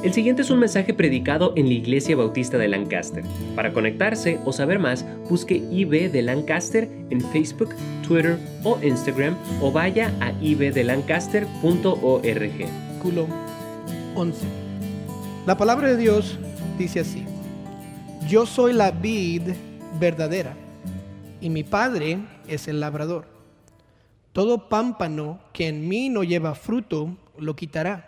El 0.00 0.14
siguiente 0.14 0.42
es 0.42 0.50
un 0.50 0.60
mensaje 0.60 0.94
predicado 0.94 1.52
en 1.56 1.66
la 1.66 1.72
Iglesia 1.72 2.14
Bautista 2.14 2.56
de 2.56 2.68
Lancaster. 2.68 3.24
Para 3.56 3.72
conectarse 3.72 4.38
o 4.44 4.52
saber 4.52 4.78
más, 4.78 5.04
busque 5.28 5.56
IB 5.56 6.12
de 6.12 6.22
Lancaster 6.22 6.88
en 7.10 7.20
Facebook, 7.20 7.74
Twitter 8.06 8.38
o 8.62 8.78
Instagram 8.80 9.36
o 9.60 9.72
vaya 9.72 10.14
a 10.20 10.30
ibdelancaster.org. 10.40 12.68
11. 14.14 14.46
La 15.46 15.56
palabra 15.56 15.88
de 15.88 15.96
Dios 15.96 16.38
dice 16.78 17.00
así: 17.00 17.24
Yo 18.28 18.46
soy 18.46 18.74
la 18.74 18.92
vid 18.92 19.50
verdadera 19.98 20.54
y 21.40 21.50
mi 21.50 21.64
Padre 21.64 22.20
es 22.46 22.68
el 22.68 22.78
labrador. 22.78 23.26
Todo 24.32 24.68
pámpano 24.68 25.40
que 25.52 25.66
en 25.66 25.88
mí 25.88 26.08
no 26.08 26.22
lleva 26.22 26.54
fruto, 26.54 27.16
lo 27.36 27.56
quitará 27.56 28.07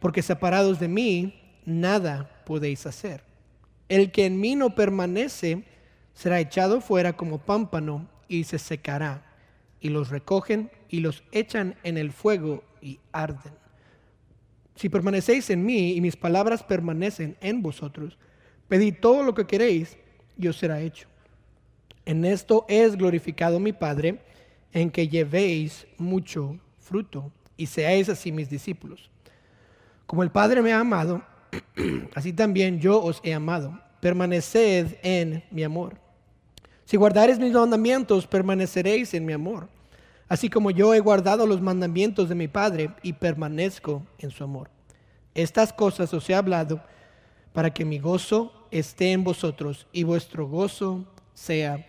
porque 0.00 0.22
separados 0.22 0.78
de 0.78 0.88
mí 0.88 1.40
nada 1.64 2.42
podéis 2.44 2.86
hacer. 2.86 3.22
El 3.88 4.10
que 4.12 4.26
en 4.26 4.40
mí 4.40 4.54
no 4.54 4.74
permanece 4.74 5.64
será 6.14 6.40
echado 6.40 6.80
fuera 6.80 7.14
como 7.14 7.38
pámpano 7.38 8.08
y 8.28 8.44
se 8.44 8.58
secará. 8.58 9.24
Y 9.80 9.90
los 9.90 10.10
recogen 10.10 10.70
y 10.88 11.00
los 11.00 11.22
echan 11.32 11.76
en 11.84 11.96
el 11.96 12.12
fuego 12.12 12.64
y 12.82 12.98
arden. 13.12 13.52
Si 14.74 14.88
permanecéis 14.88 15.50
en 15.50 15.64
mí 15.64 15.92
y 15.92 16.00
mis 16.00 16.16
palabras 16.16 16.62
permanecen 16.62 17.36
en 17.40 17.62
vosotros, 17.62 18.18
pedid 18.68 18.94
todo 19.00 19.22
lo 19.22 19.34
que 19.34 19.46
queréis 19.46 19.96
y 20.38 20.46
os 20.48 20.56
será 20.56 20.80
hecho. 20.80 21.08
En 22.04 22.24
esto 22.24 22.64
es 22.68 22.96
glorificado 22.96 23.58
mi 23.60 23.72
Padre, 23.72 24.20
en 24.72 24.90
que 24.90 25.08
llevéis 25.08 25.86
mucho 25.96 26.58
fruto 26.78 27.32
y 27.56 27.66
seáis 27.66 28.08
así 28.08 28.32
mis 28.32 28.48
discípulos. 28.48 29.10
Como 30.08 30.22
el 30.22 30.30
Padre 30.30 30.62
me 30.62 30.72
ha 30.72 30.80
amado, 30.80 31.22
así 32.14 32.32
también 32.32 32.80
yo 32.80 32.98
os 33.02 33.20
he 33.22 33.34
amado. 33.34 33.78
Permaneced 34.00 34.96
en 35.02 35.44
mi 35.50 35.62
amor. 35.62 35.98
Si 36.86 36.96
guardareis 36.96 37.38
mis 37.38 37.52
mandamientos, 37.52 38.26
permaneceréis 38.26 39.12
en 39.12 39.26
mi 39.26 39.34
amor. 39.34 39.68
Así 40.26 40.48
como 40.48 40.70
yo 40.70 40.94
he 40.94 41.00
guardado 41.00 41.46
los 41.46 41.60
mandamientos 41.60 42.30
de 42.30 42.34
mi 42.34 42.48
Padre 42.48 42.90
y 43.02 43.12
permanezco 43.12 44.02
en 44.18 44.30
su 44.30 44.42
amor. 44.44 44.70
Estas 45.34 45.74
cosas 45.74 46.14
os 46.14 46.30
he 46.30 46.34
hablado 46.34 46.82
para 47.52 47.74
que 47.74 47.84
mi 47.84 47.98
gozo 47.98 48.66
esté 48.70 49.12
en 49.12 49.24
vosotros 49.24 49.88
y 49.92 50.04
vuestro 50.04 50.48
gozo 50.48 51.04
sea 51.34 51.86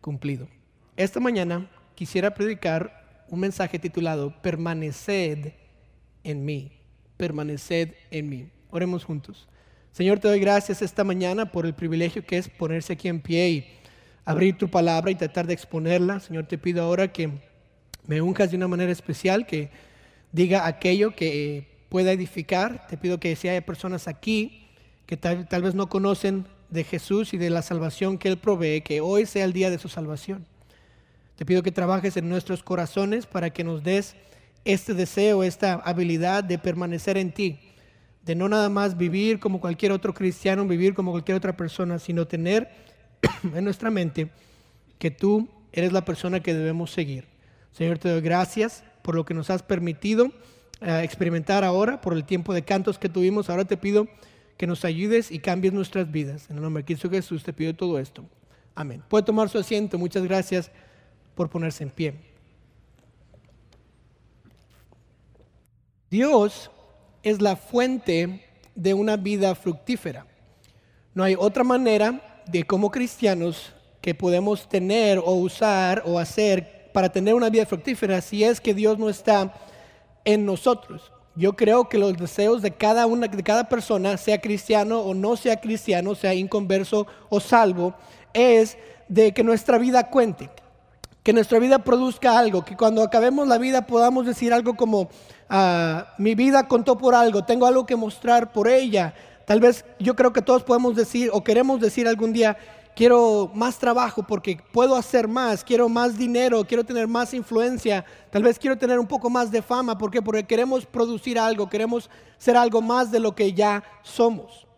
cumplido. 0.00 0.48
Esta 0.96 1.20
mañana 1.20 1.70
quisiera 1.94 2.34
predicar 2.34 3.24
un 3.28 3.38
mensaje 3.38 3.78
titulado 3.78 4.34
Permaneced 4.42 5.52
en 6.24 6.44
mí 6.44 6.79
permaneced 7.20 7.90
en 8.10 8.30
mí. 8.30 8.48
Oremos 8.70 9.04
juntos. 9.04 9.46
Señor, 9.92 10.20
te 10.20 10.28
doy 10.28 10.40
gracias 10.40 10.80
esta 10.80 11.04
mañana 11.04 11.52
por 11.52 11.66
el 11.66 11.74
privilegio 11.74 12.24
que 12.24 12.38
es 12.38 12.48
ponerse 12.48 12.94
aquí 12.94 13.08
en 13.08 13.20
pie 13.20 13.50
y 13.50 13.66
abrir 14.24 14.56
tu 14.56 14.70
palabra 14.70 15.10
y 15.10 15.16
tratar 15.16 15.46
de 15.46 15.52
exponerla. 15.52 16.20
Señor, 16.20 16.46
te 16.46 16.56
pido 16.56 16.82
ahora 16.82 17.12
que 17.12 17.28
me 18.06 18.22
unjas 18.22 18.50
de 18.50 18.56
una 18.56 18.68
manera 18.68 18.90
especial, 18.90 19.46
que 19.46 19.68
diga 20.32 20.66
aquello 20.66 21.14
que 21.14 21.84
pueda 21.90 22.10
edificar. 22.10 22.86
Te 22.86 22.96
pido 22.96 23.20
que 23.20 23.36
si 23.36 23.48
hay 23.48 23.60
personas 23.60 24.08
aquí 24.08 24.68
que 25.04 25.18
tal, 25.18 25.46
tal 25.46 25.60
vez 25.60 25.74
no 25.74 25.90
conocen 25.90 26.46
de 26.70 26.84
Jesús 26.84 27.34
y 27.34 27.36
de 27.36 27.50
la 27.50 27.60
salvación 27.60 28.16
que 28.16 28.28
Él 28.28 28.38
provee, 28.38 28.80
que 28.80 29.02
hoy 29.02 29.26
sea 29.26 29.44
el 29.44 29.52
día 29.52 29.68
de 29.68 29.78
su 29.78 29.90
salvación. 29.90 30.46
Te 31.36 31.44
pido 31.44 31.62
que 31.62 31.70
trabajes 31.70 32.16
en 32.16 32.30
nuestros 32.30 32.62
corazones 32.62 33.26
para 33.26 33.50
que 33.50 33.62
nos 33.62 33.82
des 33.82 34.16
este 34.64 34.94
deseo, 34.94 35.42
esta 35.42 35.74
habilidad 35.74 36.44
de 36.44 36.58
permanecer 36.58 37.16
en 37.16 37.32
ti, 37.32 37.58
de 38.22 38.34
no 38.34 38.48
nada 38.48 38.68
más 38.68 38.96
vivir 38.96 39.40
como 39.40 39.60
cualquier 39.60 39.92
otro 39.92 40.12
cristiano, 40.14 40.66
vivir 40.66 40.94
como 40.94 41.10
cualquier 41.10 41.36
otra 41.36 41.56
persona, 41.56 41.98
sino 41.98 42.26
tener 42.26 42.70
en 43.54 43.64
nuestra 43.64 43.90
mente 43.90 44.30
que 44.98 45.10
tú 45.10 45.48
eres 45.72 45.92
la 45.92 46.04
persona 46.04 46.40
que 46.40 46.54
debemos 46.54 46.90
seguir. 46.90 47.26
Señor, 47.72 47.98
te 47.98 48.08
doy 48.08 48.20
gracias 48.20 48.84
por 49.02 49.14
lo 49.14 49.24
que 49.24 49.34
nos 49.34 49.50
has 49.50 49.62
permitido 49.62 50.30
eh, 50.80 51.02
experimentar 51.02 51.62
ahora, 51.62 52.00
por 52.00 52.14
el 52.14 52.24
tiempo 52.24 52.54
de 52.54 52.62
cantos 52.62 52.98
que 52.98 53.08
tuvimos. 53.08 53.50
Ahora 53.50 53.64
te 53.64 53.76
pido 53.76 54.08
que 54.56 54.66
nos 54.66 54.84
ayudes 54.84 55.30
y 55.30 55.38
cambies 55.38 55.72
nuestras 55.72 56.10
vidas. 56.10 56.48
En 56.50 56.56
el 56.56 56.62
nombre 56.62 56.82
de 56.82 56.86
Cristo 56.86 57.10
Jesús 57.10 57.42
te 57.42 57.52
pido 57.52 57.74
todo 57.74 57.98
esto. 57.98 58.24
Amén. 58.74 59.02
Puede 59.08 59.24
tomar 59.24 59.48
su 59.48 59.58
asiento. 59.58 59.98
Muchas 59.98 60.22
gracias 60.24 60.70
por 61.34 61.50
ponerse 61.50 61.84
en 61.84 61.90
pie. 61.90 62.29
Dios 66.10 66.72
es 67.22 67.40
la 67.40 67.54
fuente 67.54 68.44
de 68.74 68.94
una 68.94 69.16
vida 69.16 69.54
fructífera. 69.54 70.26
No 71.14 71.22
hay 71.22 71.36
otra 71.38 71.62
manera 71.62 72.42
de 72.48 72.64
como 72.64 72.90
cristianos 72.90 73.72
que 74.00 74.12
podemos 74.12 74.68
tener 74.68 75.18
o 75.18 75.34
usar 75.34 76.02
o 76.04 76.18
hacer 76.18 76.90
para 76.92 77.10
tener 77.10 77.34
una 77.34 77.48
vida 77.48 77.64
fructífera 77.64 78.20
si 78.20 78.42
es 78.42 78.60
que 78.60 78.74
Dios 78.74 78.98
no 78.98 79.08
está 79.08 79.54
en 80.24 80.44
nosotros. 80.44 81.12
Yo 81.36 81.54
creo 81.54 81.88
que 81.88 81.98
los 81.98 82.16
deseos 82.16 82.60
de 82.60 82.72
cada 82.72 83.06
una 83.06 83.28
de 83.28 83.42
cada 83.44 83.68
persona, 83.68 84.16
sea 84.16 84.40
cristiano 84.40 85.02
o 85.02 85.14
no 85.14 85.36
sea 85.36 85.60
cristiano, 85.60 86.16
sea 86.16 86.34
inconverso 86.34 87.06
o 87.28 87.38
salvo, 87.38 87.94
es 88.34 88.76
de 89.08 89.32
que 89.32 89.44
nuestra 89.44 89.78
vida 89.78 90.10
cuente, 90.10 90.50
que 91.22 91.32
nuestra 91.32 91.60
vida 91.60 91.84
produzca 91.84 92.36
algo, 92.36 92.64
que 92.64 92.76
cuando 92.76 93.04
acabemos 93.04 93.46
la 93.46 93.58
vida 93.58 93.86
podamos 93.86 94.26
decir 94.26 94.52
algo 94.52 94.74
como 94.74 95.08
Ah, 95.52 96.14
mi 96.16 96.36
vida 96.36 96.68
contó 96.68 96.96
por 96.96 97.12
algo, 97.12 97.44
tengo 97.44 97.66
algo 97.66 97.84
que 97.84 97.96
mostrar 97.96 98.52
por 98.52 98.68
ella. 98.68 99.12
Tal 99.46 99.58
vez 99.58 99.84
yo 99.98 100.14
creo 100.14 100.32
que 100.32 100.42
todos 100.42 100.62
podemos 100.62 100.94
decir 100.94 101.28
o 101.32 101.42
queremos 101.42 101.80
decir 101.80 102.06
algún 102.06 102.32
día, 102.32 102.56
quiero 102.94 103.50
más 103.52 103.76
trabajo 103.76 104.22
porque 104.22 104.60
puedo 104.72 104.94
hacer 104.94 105.26
más, 105.26 105.64
quiero 105.64 105.88
más 105.88 106.16
dinero, 106.16 106.64
quiero 106.64 106.84
tener 106.84 107.08
más 107.08 107.34
influencia, 107.34 108.04
tal 108.30 108.44
vez 108.44 108.60
quiero 108.60 108.78
tener 108.78 109.00
un 109.00 109.08
poco 109.08 109.28
más 109.28 109.50
de 109.50 109.60
fama, 109.60 109.98
¿por 109.98 110.12
qué? 110.12 110.22
Porque 110.22 110.44
queremos 110.44 110.86
producir 110.86 111.36
algo, 111.36 111.68
queremos 111.68 112.08
ser 112.38 112.56
algo 112.56 112.80
más 112.80 113.10
de 113.10 113.18
lo 113.18 113.34
que 113.34 113.52
ya 113.52 113.82
somos. 114.02 114.68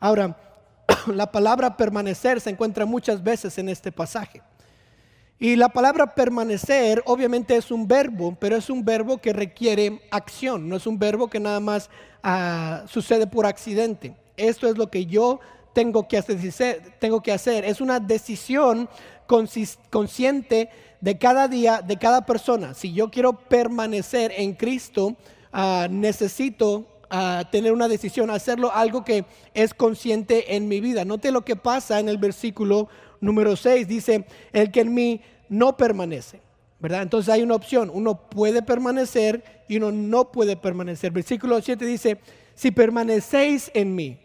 Ahora, 0.00 0.36
la 1.06 1.30
palabra 1.30 1.76
permanecer 1.76 2.40
se 2.40 2.50
encuentra 2.50 2.84
muchas 2.84 3.22
veces 3.22 3.56
en 3.58 3.68
este 3.68 3.92
pasaje. 3.92 4.42
Y 5.38 5.56
la 5.56 5.68
palabra 5.68 6.14
permanecer 6.14 7.02
obviamente 7.06 7.56
es 7.56 7.70
un 7.70 7.88
verbo, 7.88 8.36
pero 8.38 8.56
es 8.56 8.70
un 8.70 8.84
verbo 8.84 9.18
que 9.18 9.32
requiere 9.32 10.00
acción, 10.10 10.68
no 10.68 10.76
es 10.76 10.86
un 10.86 10.98
verbo 10.98 11.28
que 11.28 11.40
nada 11.40 11.60
más 11.60 11.90
ah, 12.22 12.84
sucede 12.86 13.26
por 13.26 13.44
accidente. 13.44 14.14
Esto 14.36 14.68
es 14.68 14.78
lo 14.78 14.90
que 14.90 15.06
yo 15.06 15.40
tengo 15.72 16.06
que 16.08 16.18
hacer, 16.18 16.94
tengo 17.00 17.20
que 17.20 17.32
hacer. 17.32 17.64
Es 17.64 17.80
una 17.80 18.00
decisión 18.00 18.88
consciente 19.90 20.70
de 21.00 21.18
cada 21.18 21.48
día, 21.48 21.82
de 21.82 21.98
cada 21.98 22.24
persona. 22.24 22.72
Si 22.72 22.92
yo 22.92 23.10
quiero 23.10 23.32
permanecer 23.32 24.32
en 24.36 24.54
Cristo, 24.54 25.16
ah, 25.52 25.88
necesito 25.90 26.86
ah, 27.10 27.42
tener 27.50 27.72
una 27.72 27.88
decisión, 27.88 28.30
hacerlo 28.30 28.72
algo 28.72 29.04
que 29.04 29.24
es 29.52 29.74
consciente 29.74 30.56
en 30.56 30.68
mi 30.68 30.80
vida. 30.80 31.04
Note 31.04 31.32
lo 31.32 31.44
que 31.44 31.56
pasa 31.56 32.00
en 32.00 32.08
el 32.08 32.18
versículo 32.18 32.88
número 33.24 33.56
6 33.56 33.88
dice, 33.88 34.24
el 34.52 34.70
que 34.70 34.80
en 34.80 34.94
mí 34.94 35.20
no 35.48 35.76
permanece. 35.76 36.40
¿verdad? 36.80 37.02
Entonces 37.02 37.32
hay 37.32 37.42
una 37.42 37.54
opción, 37.54 37.90
uno 37.92 38.28
puede 38.28 38.62
permanecer 38.62 39.42
y 39.68 39.78
uno 39.78 39.90
no 39.90 40.30
puede 40.30 40.54
permanecer. 40.54 41.12
Versículo 41.12 41.60
7 41.62 41.82
dice, 41.86 42.18
si 42.54 42.70
permanecéis 42.70 43.70
en 43.72 43.94
mí, 43.94 44.18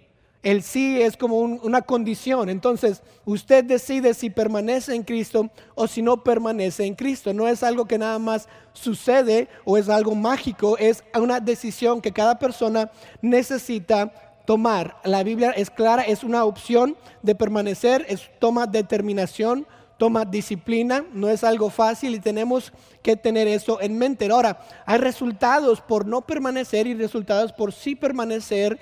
el 0.43 0.63
sí 0.63 1.01
es 1.01 1.17
como 1.17 1.37
una 1.37 1.81
condición. 1.81 2.49
Entonces, 2.49 3.01
usted 3.25 3.63
decide 3.63 4.13
si 4.13 4.29
permanece 4.29 4.95
en 4.95 5.03
Cristo 5.03 5.49
o 5.75 5.87
si 5.87 6.01
no 6.01 6.23
permanece 6.23 6.85
en 6.85 6.95
Cristo. 6.95 7.33
No 7.33 7.47
es 7.47 7.63
algo 7.63 7.85
que 7.85 7.97
nada 7.97 8.19
más 8.19 8.47
sucede 8.73 9.49
o 9.65 9.77
es 9.77 9.89
algo 9.89 10.15
mágico, 10.15 10.77
es 10.77 11.03
una 11.13 11.39
decisión 11.39 12.01
que 12.01 12.11
cada 12.13 12.39
persona 12.39 12.91
necesita 13.21 14.11
tomar. 14.49 14.95
La 15.03 15.21
Biblia 15.21 15.51
es 15.51 15.69
clara, 15.69 16.01
es 16.01 16.23
una 16.23 16.43
opción 16.43 16.97
de 17.21 17.35
permanecer, 17.35 18.03
es 18.09 18.31
toma 18.39 18.65
determinación, 18.65 19.67
toma 19.99 20.25
disciplina, 20.25 21.05
no 21.13 21.29
es 21.29 21.43
algo 21.43 21.69
fácil 21.69 22.15
y 22.15 22.19
tenemos 22.19 22.73
que 23.03 23.15
tener 23.15 23.47
eso 23.47 23.79
en 23.79 23.99
mente. 23.99 24.27
Ahora, 24.31 24.59
hay 24.87 24.97
resultados 24.97 25.81
por 25.81 26.07
no 26.07 26.21
permanecer 26.21 26.87
y 26.87 26.95
resultados 26.95 27.53
por 27.53 27.71
sí 27.73 27.93
permanecer 27.93 28.79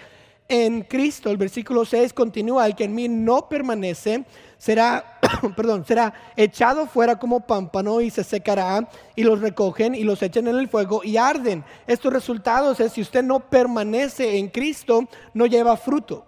en 0.47 0.81
Cristo. 0.81 1.29
El 1.29 1.38
versículo 1.38 1.85
6 1.85 2.13
continúa, 2.13 2.65
el 2.65 2.75
que 2.75 2.85
en 2.85 2.95
mí 2.95 3.07
no 3.07 3.47
permanece 3.49 4.25
será, 4.57 5.19
perdón, 5.55 5.85
será 5.85 6.13
echado 6.35 6.88
fuera 6.88 7.17
como 7.17 7.41
pámpano 7.41 8.01
y 8.01 8.09
se 8.09 8.23
secará 8.23 8.88
y 9.15 9.23
los 9.23 9.41
recogen 9.41 9.95
y 9.95 10.03
los 10.03 10.21
echan 10.21 10.47
en 10.47 10.57
el 10.57 10.67
fuego 10.67 11.01
y 11.03 11.17
arden. 11.17 11.63
Estos 11.85 12.13
resultados 12.13 12.79
es 12.79 12.94
si 12.94 13.01
usted 13.01 13.23
no 13.23 13.39
permanece 13.39 14.38
en 14.38 14.49
Cristo, 14.49 15.07
no 15.33 15.45
lleva 15.45 15.77
fruto, 15.77 16.25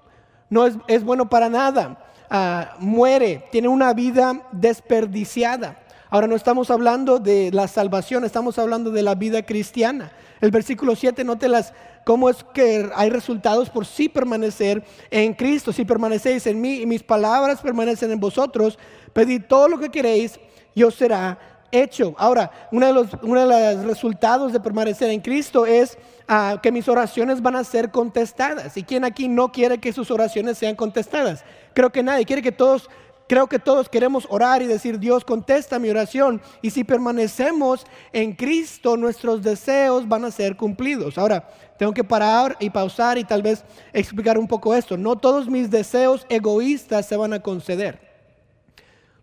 no 0.49 0.65
es, 0.65 1.03
bueno 1.03 1.29
para 1.29 1.49
nada. 1.49 2.05
Ah, 2.29 2.75
muere, 2.79 3.43
tiene 3.51 3.67
una 3.67 3.93
vida 3.93 4.43
desperdiciada. 4.51 5.79
Ahora 6.11 6.25
no 6.25 6.35
estamos 6.35 6.71
hablando 6.71 7.19
de 7.19 7.51
la 7.51 7.67
salvación, 7.67 8.25
estamos 8.25 8.57
hablando 8.57 8.89
de 8.89 9.03
la 9.03 9.13
vida 9.13 9.43
cristiana. 9.43 10.11
El 10.41 10.49
versículo 10.49 10.95
7, 10.95 11.23
las 11.47 11.73
cómo 12.03 12.29
es 12.29 12.43
que 12.51 12.89
hay 12.95 13.11
resultados 13.11 13.69
por 13.69 13.85
sí 13.85 14.09
permanecer 14.09 14.83
en 15.11 15.35
Cristo. 15.35 15.71
Si 15.71 15.85
permanecéis 15.85 16.47
en 16.47 16.59
mí 16.59 16.81
y 16.81 16.87
mis 16.87 17.03
palabras 17.03 17.61
permanecen 17.61 18.09
en 18.09 18.19
vosotros, 18.19 18.79
pedid 19.13 19.43
todo 19.47 19.67
lo 19.67 19.77
que 19.77 19.89
queréis 19.89 20.39
y 20.73 20.81
os 20.81 20.95
será 20.95 21.37
hecho. 21.71 22.15
Ahora, 22.17 22.49
uno 22.71 22.87
de 22.87 22.93
los, 22.93 23.07
uno 23.21 23.45
de 23.45 23.75
los 23.75 23.85
resultados 23.85 24.51
de 24.51 24.59
permanecer 24.59 25.11
en 25.11 25.21
Cristo 25.21 25.67
es 25.67 25.95
ah, 26.27 26.59
que 26.63 26.71
mis 26.71 26.87
oraciones 26.87 27.39
van 27.39 27.55
a 27.55 27.63
ser 27.63 27.91
contestadas. 27.91 28.75
¿Y 28.77 28.81
quién 28.81 29.05
aquí 29.05 29.27
no 29.27 29.51
quiere 29.51 29.77
que 29.77 29.93
sus 29.93 30.09
oraciones 30.09 30.57
sean 30.57 30.75
contestadas? 30.75 31.43
Creo 31.75 31.91
que 31.91 32.01
nadie 32.01 32.25
quiere 32.25 32.41
que 32.41 32.51
todos 32.51 32.89
Creo 33.29 33.45
que 33.45 33.59
todos 33.59 33.89
queremos 33.89 34.25
orar 34.31 34.63
y 34.63 34.65
decir, 34.65 34.97
Dios 34.97 35.23
contesta 35.23 35.77
mi 35.77 35.87
oración. 35.87 36.41
Y 36.63 36.71
si 36.71 36.83
permanecemos 36.83 37.85
en 38.11 38.33
Cristo, 38.33 38.97
nuestros 38.97 39.43
deseos 39.43 40.07
van 40.07 40.25
a 40.25 40.31
ser 40.31 40.57
cumplidos. 40.57 41.15
Ahora, 41.19 41.47
tengo 41.77 41.93
que 41.93 42.03
parar 42.03 42.57
y 42.59 42.71
pausar 42.71 43.19
y 43.19 43.23
tal 43.23 43.43
vez 43.43 43.63
explicar 43.93 44.39
un 44.39 44.47
poco 44.47 44.73
esto. 44.73 44.97
No 44.97 45.15
todos 45.15 45.47
mis 45.47 45.69
deseos 45.69 46.25
egoístas 46.27 47.05
se 47.05 47.17
van 47.17 47.33
a 47.33 47.39
conceder. 47.39 47.99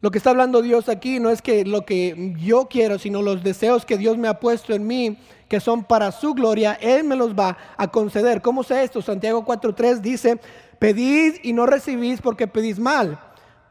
Lo 0.00 0.12
que 0.12 0.18
está 0.18 0.30
hablando 0.30 0.62
Dios 0.62 0.88
aquí 0.88 1.18
no 1.18 1.30
es 1.30 1.42
que 1.42 1.64
lo 1.64 1.84
que 1.84 2.32
yo 2.38 2.68
quiero, 2.70 3.00
sino 3.00 3.22
los 3.22 3.42
deseos 3.42 3.84
que 3.84 3.98
Dios 3.98 4.16
me 4.18 4.28
ha 4.28 4.38
puesto 4.38 4.72
en 4.72 4.86
mí, 4.86 5.18
que 5.48 5.58
son 5.58 5.82
para 5.82 6.12
su 6.12 6.32
gloria, 6.32 6.78
Él 6.80 7.02
me 7.02 7.16
los 7.16 7.34
va 7.34 7.58
a 7.76 7.88
conceder. 7.88 8.40
¿Cómo 8.40 8.62
sé 8.62 8.84
esto? 8.84 9.02
Santiago 9.02 9.44
4.3 9.44 9.98
dice, 9.98 10.38
pedid 10.78 11.36
y 11.42 11.52
no 11.52 11.66
recibís 11.66 12.20
porque 12.20 12.46
pedís 12.46 12.78
mal, 12.78 13.18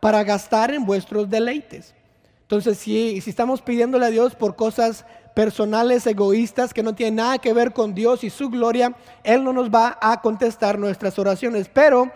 para 0.06 0.24
gastar 0.24 0.72
en 0.72 0.86
vuestros 0.86 1.28
deleites. 1.32 1.96
Entonces, 2.44 2.78
si, 2.78 3.20
si 3.22 3.32
estamos 3.32 3.64
pidiéndole 3.64 4.06
a 4.06 4.12
Dios 4.12 4.36
por 4.36 4.56
cosas 4.56 5.04
personales, 5.34 6.06
egoístas, 6.06 6.76
que 6.76 6.84
no 6.84 6.94
tienen 6.94 7.16
nada 7.16 7.40
que 7.40 7.54
ver 7.54 7.74
con 7.74 7.96
Dios 7.96 8.24
y 8.24 8.30
su 8.30 8.52
gloria, 8.52 8.96
Él 9.24 9.44
no 9.44 9.52
nos 9.52 9.72
va 9.72 9.98
a 10.00 10.22
contestar 10.22 10.78
nuestras 10.78 11.18
oraciones. 11.18 11.72
Pero 11.74 12.12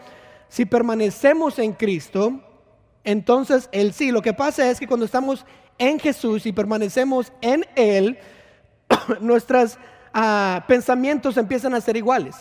si 0.49 0.65
permanecemos 0.65 1.57
en 1.57 1.73
Cristo, 1.73 2.39
entonces 3.03 3.67
Él 3.71 3.91
sí. 3.91 4.11
Lo 4.11 4.21
que 4.21 4.33
pasa 4.33 4.69
es 4.69 4.79
que 4.79 4.85
cuando 4.85 5.07
estamos 5.07 5.43
en 5.79 5.97
Jesús 5.97 6.45
y 6.45 6.51
permanecemos 6.51 7.33
en 7.41 7.65
Él, 7.75 8.19
nuestros 9.19 9.79
ah, 10.13 10.63
pensamientos 10.67 11.37
empiezan 11.37 11.73
a 11.73 11.81
ser 11.81 11.97
iguales. 11.97 12.35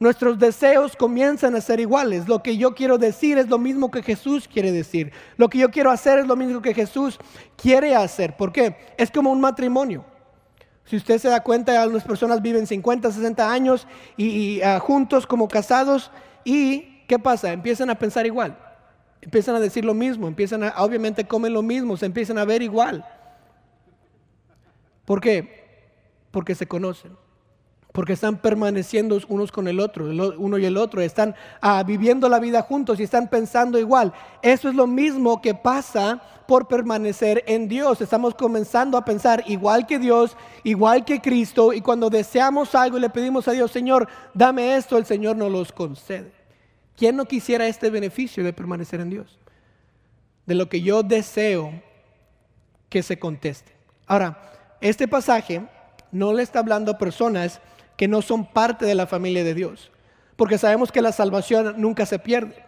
Nuestros 0.00 0.38
deseos 0.38 0.96
comienzan 0.96 1.54
a 1.54 1.60
ser 1.60 1.78
iguales. 1.78 2.26
Lo 2.26 2.42
que 2.42 2.56
yo 2.56 2.74
quiero 2.74 2.98
decir 2.98 3.38
es 3.38 3.48
lo 3.48 3.58
mismo 3.58 3.90
que 3.90 4.02
Jesús 4.02 4.48
quiere 4.48 4.72
decir. 4.72 5.12
Lo 5.36 5.48
que 5.48 5.58
yo 5.58 5.70
quiero 5.70 5.90
hacer 5.90 6.18
es 6.18 6.26
lo 6.26 6.34
mismo 6.34 6.60
que 6.60 6.74
Jesús 6.74 7.18
quiere 7.56 7.94
hacer. 7.94 8.36
¿Por 8.36 8.52
qué? 8.52 8.76
Es 8.98 9.10
como 9.10 9.30
un 9.30 9.40
matrimonio. 9.40 10.04
Si 10.84 10.96
usted 10.96 11.18
se 11.18 11.28
da 11.28 11.42
cuenta, 11.42 11.80
algunas 11.80 12.04
personas 12.04 12.42
viven 12.42 12.66
50, 12.66 13.10
60 13.10 13.50
años 13.50 13.86
y, 14.16 14.60
ah, 14.62 14.80
juntos 14.80 15.26
como 15.26 15.48
casados 15.48 16.10
y 16.44 17.04
¿qué 17.06 17.18
pasa? 17.18 17.52
Empiezan 17.52 17.88
a 17.88 17.98
pensar 17.98 18.26
igual. 18.26 18.58
Empiezan 19.22 19.54
a 19.54 19.60
decir 19.60 19.84
lo 19.84 19.94
mismo, 19.94 20.28
empiezan 20.28 20.64
a, 20.64 20.74
obviamente 20.76 21.24
comen 21.24 21.54
lo 21.54 21.62
mismo, 21.62 21.96
se 21.96 22.04
empiezan 22.04 22.36
a 22.36 22.44
ver 22.44 22.60
igual. 22.60 23.06
¿Por 25.06 25.20
qué? 25.20 25.64
Porque 26.30 26.54
se 26.54 26.66
conocen 26.66 27.23
porque 27.94 28.14
están 28.14 28.38
permaneciendo 28.38 29.20
unos 29.28 29.52
con 29.52 29.68
el 29.68 29.78
otro, 29.78 30.06
uno 30.38 30.58
y 30.58 30.64
el 30.64 30.76
otro, 30.78 31.00
están 31.00 31.36
ah, 31.60 31.80
viviendo 31.86 32.28
la 32.28 32.40
vida 32.40 32.60
juntos 32.62 32.98
y 32.98 33.04
están 33.04 33.28
pensando 33.28 33.78
igual. 33.78 34.12
Eso 34.42 34.68
es 34.68 34.74
lo 34.74 34.88
mismo 34.88 35.40
que 35.40 35.54
pasa 35.54 36.20
por 36.48 36.66
permanecer 36.66 37.44
en 37.46 37.68
Dios. 37.68 38.00
Estamos 38.00 38.34
comenzando 38.34 38.98
a 38.98 39.04
pensar 39.04 39.44
igual 39.46 39.86
que 39.86 40.00
Dios, 40.00 40.36
igual 40.64 41.04
que 41.04 41.20
Cristo, 41.20 41.72
y 41.72 41.82
cuando 41.82 42.10
deseamos 42.10 42.74
algo 42.74 42.98
y 42.98 43.00
le 43.00 43.10
pedimos 43.10 43.46
a 43.46 43.52
Dios, 43.52 43.70
Señor, 43.70 44.08
dame 44.34 44.74
esto, 44.74 44.98
el 44.98 45.06
Señor 45.06 45.36
nos 45.36 45.52
los 45.52 45.70
concede. 45.70 46.32
¿Quién 46.96 47.14
no 47.14 47.26
quisiera 47.26 47.68
este 47.68 47.90
beneficio 47.90 48.42
de 48.42 48.52
permanecer 48.52 48.98
en 48.98 49.10
Dios? 49.10 49.38
De 50.46 50.56
lo 50.56 50.68
que 50.68 50.82
yo 50.82 51.04
deseo 51.04 51.70
que 52.88 53.04
se 53.04 53.20
conteste. 53.20 53.70
Ahora, 54.08 54.36
este 54.80 55.06
pasaje 55.06 55.64
no 56.10 56.32
le 56.32 56.42
está 56.42 56.58
hablando 56.58 56.90
a 56.90 56.98
personas 56.98 57.60
que 57.96 58.08
no 58.08 58.22
son 58.22 58.46
parte 58.46 58.86
de 58.86 58.94
la 58.94 59.06
familia 59.06 59.44
de 59.44 59.54
Dios. 59.54 59.90
Porque 60.36 60.58
sabemos 60.58 60.90
que 60.90 61.02
la 61.02 61.12
salvación 61.12 61.74
nunca 61.78 62.06
se 62.06 62.18
pierde. 62.18 62.64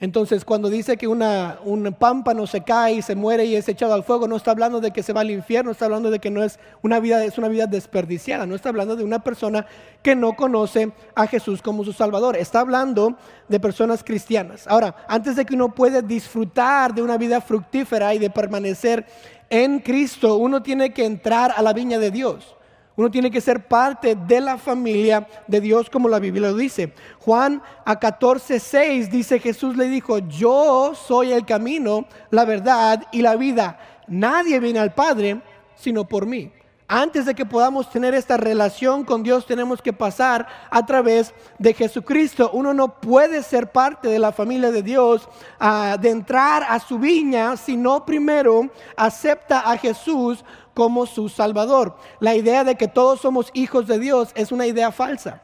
Entonces, 0.00 0.44
cuando 0.44 0.70
dice 0.70 0.96
que 0.96 1.08
una, 1.08 1.58
un 1.64 1.92
pámpano 1.98 2.46
se 2.46 2.62
cae 2.62 2.94
y 2.94 3.02
se 3.02 3.16
muere 3.16 3.46
y 3.46 3.56
es 3.56 3.68
echado 3.68 3.94
al 3.94 4.04
fuego, 4.04 4.28
no 4.28 4.36
está 4.36 4.52
hablando 4.52 4.80
de 4.80 4.92
que 4.92 5.02
se 5.02 5.12
va 5.12 5.22
al 5.22 5.30
infierno, 5.30 5.72
está 5.72 5.86
hablando 5.86 6.08
de 6.12 6.20
que 6.20 6.30
no 6.30 6.44
es 6.44 6.60
una 6.82 7.00
vida, 7.00 7.24
es 7.24 7.36
una 7.36 7.48
vida 7.48 7.66
desperdiciada, 7.66 8.46
no 8.46 8.54
está 8.54 8.68
hablando 8.68 8.94
de 8.94 9.02
una 9.02 9.24
persona 9.24 9.66
que 10.00 10.14
no 10.14 10.36
conoce 10.36 10.92
a 11.16 11.26
Jesús 11.26 11.62
como 11.62 11.82
su 11.82 11.92
Salvador, 11.92 12.36
está 12.36 12.60
hablando 12.60 13.16
de 13.48 13.58
personas 13.58 14.04
cristianas. 14.04 14.68
Ahora, 14.68 14.94
antes 15.08 15.34
de 15.34 15.44
que 15.44 15.54
uno 15.54 15.74
pueda 15.74 16.00
disfrutar 16.00 16.94
de 16.94 17.02
una 17.02 17.16
vida 17.16 17.40
fructífera 17.40 18.14
y 18.14 18.20
de 18.20 18.30
permanecer 18.30 19.04
en 19.50 19.80
Cristo, 19.80 20.36
uno 20.36 20.62
tiene 20.62 20.92
que 20.92 21.06
entrar 21.06 21.52
a 21.56 21.60
la 21.60 21.72
viña 21.72 21.98
de 21.98 22.12
Dios. 22.12 22.54
Uno 22.98 23.12
tiene 23.12 23.30
que 23.30 23.40
ser 23.40 23.68
parte 23.68 24.16
de 24.16 24.40
la 24.40 24.58
familia 24.58 25.24
de 25.46 25.60
Dios 25.60 25.88
como 25.88 26.08
la 26.08 26.18
Biblia 26.18 26.48
lo 26.48 26.56
dice. 26.56 26.92
Juan 27.20 27.62
a 27.84 27.96
14, 27.96 28.58
6 28.58 29.08
dice 29.08 29.38
Jesús 29.38 29.76
le 29.76 29.88
dijo, 29.88 30.18
yo 30.18 30.94
soy 30.96 31.30
el 31.30 31.46
camino, 31.46 32.06
la 32.30 32.44
verdad 32.44 33.06
y 33.12 33.22
la 33.22 33.36
vida. 33.36 33.78
Nadie 34.08 34.58
viene 34.58 34.80
al 34.80 34.94
Padre 34.94 35.40
sino 35.76 36.08
por 36.08 36.26
mí. 36.26 36.50
Antes 36.90 37.26
de 37.26 37.34
que 37.34 37.46
podamos 37.46 37.88
tener 37.88 38.14
esta 38.14 38.36
relación 38.36 39.04
con 39.04 39.22
Dios, 39.22 39.46
tenemos 39.46 39.80
que 39.80 39.92
pasar 39.92 40.48
a 40.70 40.84
través 40.84 41.34
de 41.58 41.74
Jesucristo. 41.74 42.50
Uno 42.54 42.72
no 42.74 42.98
puede 42.98 43.42
ser 43.42 43.70
parte 43.70 44.08
de 44.08 44.18
la 44.18 44.32
familia 44.32 44.72
de 44.72 44.82
Dios, 44.82 45.28
ah, 45.60 45.98
de 46.00 46.08
entrar 46.08 46.64
a 46.66 46.80
su 46.80 46.98
viña, 46.98 47.58
si 47.58 47.76
no 47.76 48.06
primero 48.06 48.70
acepta 48.96 49.70
a 49.70 49.76
Jesús 49.76 50.42
como 50.78 51.06
su 51.06 51.28
Salvador. 51.28 51.96
La 52.20 52.36
idea 52.36 52.62
de 52.62 52.76
que 52.76 52.86
todos 52.86 53.20
somos 53.20 53.50
hijos 53.52 53.88
de 53.88 53.98
Dios 53.98 54.28
es 54.36 54.52
una 54.52 54.64
idea 54.64 54.92
falsa, 54.92 55.42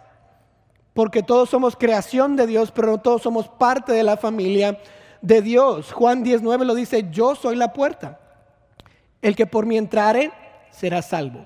porque 0.93 1.25
todos 1.25 1.51
somos 1.51 1.75
creación 1.75 2.37
de 2.37 2.47
Dios, 2.47 2.71
pero 2.71 2.87
no 2.87 2.99
todos 2.99 3.23
somos 3.23 3.49
parte 3.49 3.91
de 3.93 4.05
la 4.05 4.17
familia 4.17 4.79
de 5.23 5.43
Dios. 5.43 5.93
Juan 5.93 6.23
19 6.23 6.65
lo 6.65 6.77
dice, 6.77 7.09
yo 7.11 7.35
soy 7.35 7.57
la 7.57 7.73
puerta. 7.73 8.21
El 9.23 9.35
que 9.35 9.45
por 9.45 9.67
mí 9.67 9.77
entrare 9.77 10.31
será 10.71 11.03
salvo. 11.03 11.45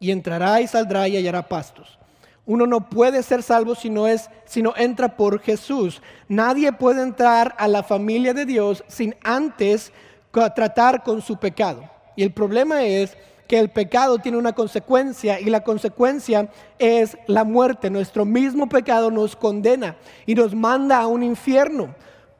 Y 0.00 0.10
entrará 0.10 0.60
y 0.60 0.66
saldrá 0.66 1.06
y 1.06 1.16
hallará 1.16 1.48
pastos. 1.48 2.00
Uno 2.44 2.66
no 2.66 2.90
puede 2.90 3.22
ser 3.22 3.44
salvo 3.44 3.76
si 3.76 3.88
no, 3.88 4.08
es, 4.08 4.30
si 4.46 4.62
no 4.62 4.74
entra 4.76 5.16
por 5.16 5.38
Jesús. 5.38 6.02
Nadie 6.26 6.72
puede 6.72 7.02
entrar 7.02 7.54
a 7.56 7.68
la 7.68 7.84
familia 7.84 8.34
de 8.34 8.46
Dios 8.46 8.82
sin 8.88 9.14
antes 9.22 9.92
tratar 10.32 11.04
con 11.04 11.22
su 11.22 11.36
pecado. 11.36 11.91
Y 12.16 12.22
el 12.22 12.32
problema 12.32 12.84
es 12.84 13.16
que 13.46 13.58
el 13.58 13.68
pecado 13.68 14.18
tiene 14.18 14.38
una 14.38 14.52
consecuencia 14.52 15.40
y 15.40 15.46
la 15.46 15.62
consecuencia 15.62 16.48
es 16.78 17.16
la 17.26 17.44
muerte. 17.44 17.90
Nuestro 17.90 18.24
mismo 18.24 18.68
pecado 18.68 19.10
nos 19.10 19.36
condena 19.36 19.96
y 20.26 20.34
nos 20.34 20.54
manda 20.54 21.00
a 21.00 21.06
un 21.06 21.22
infierno. 21.22 21.94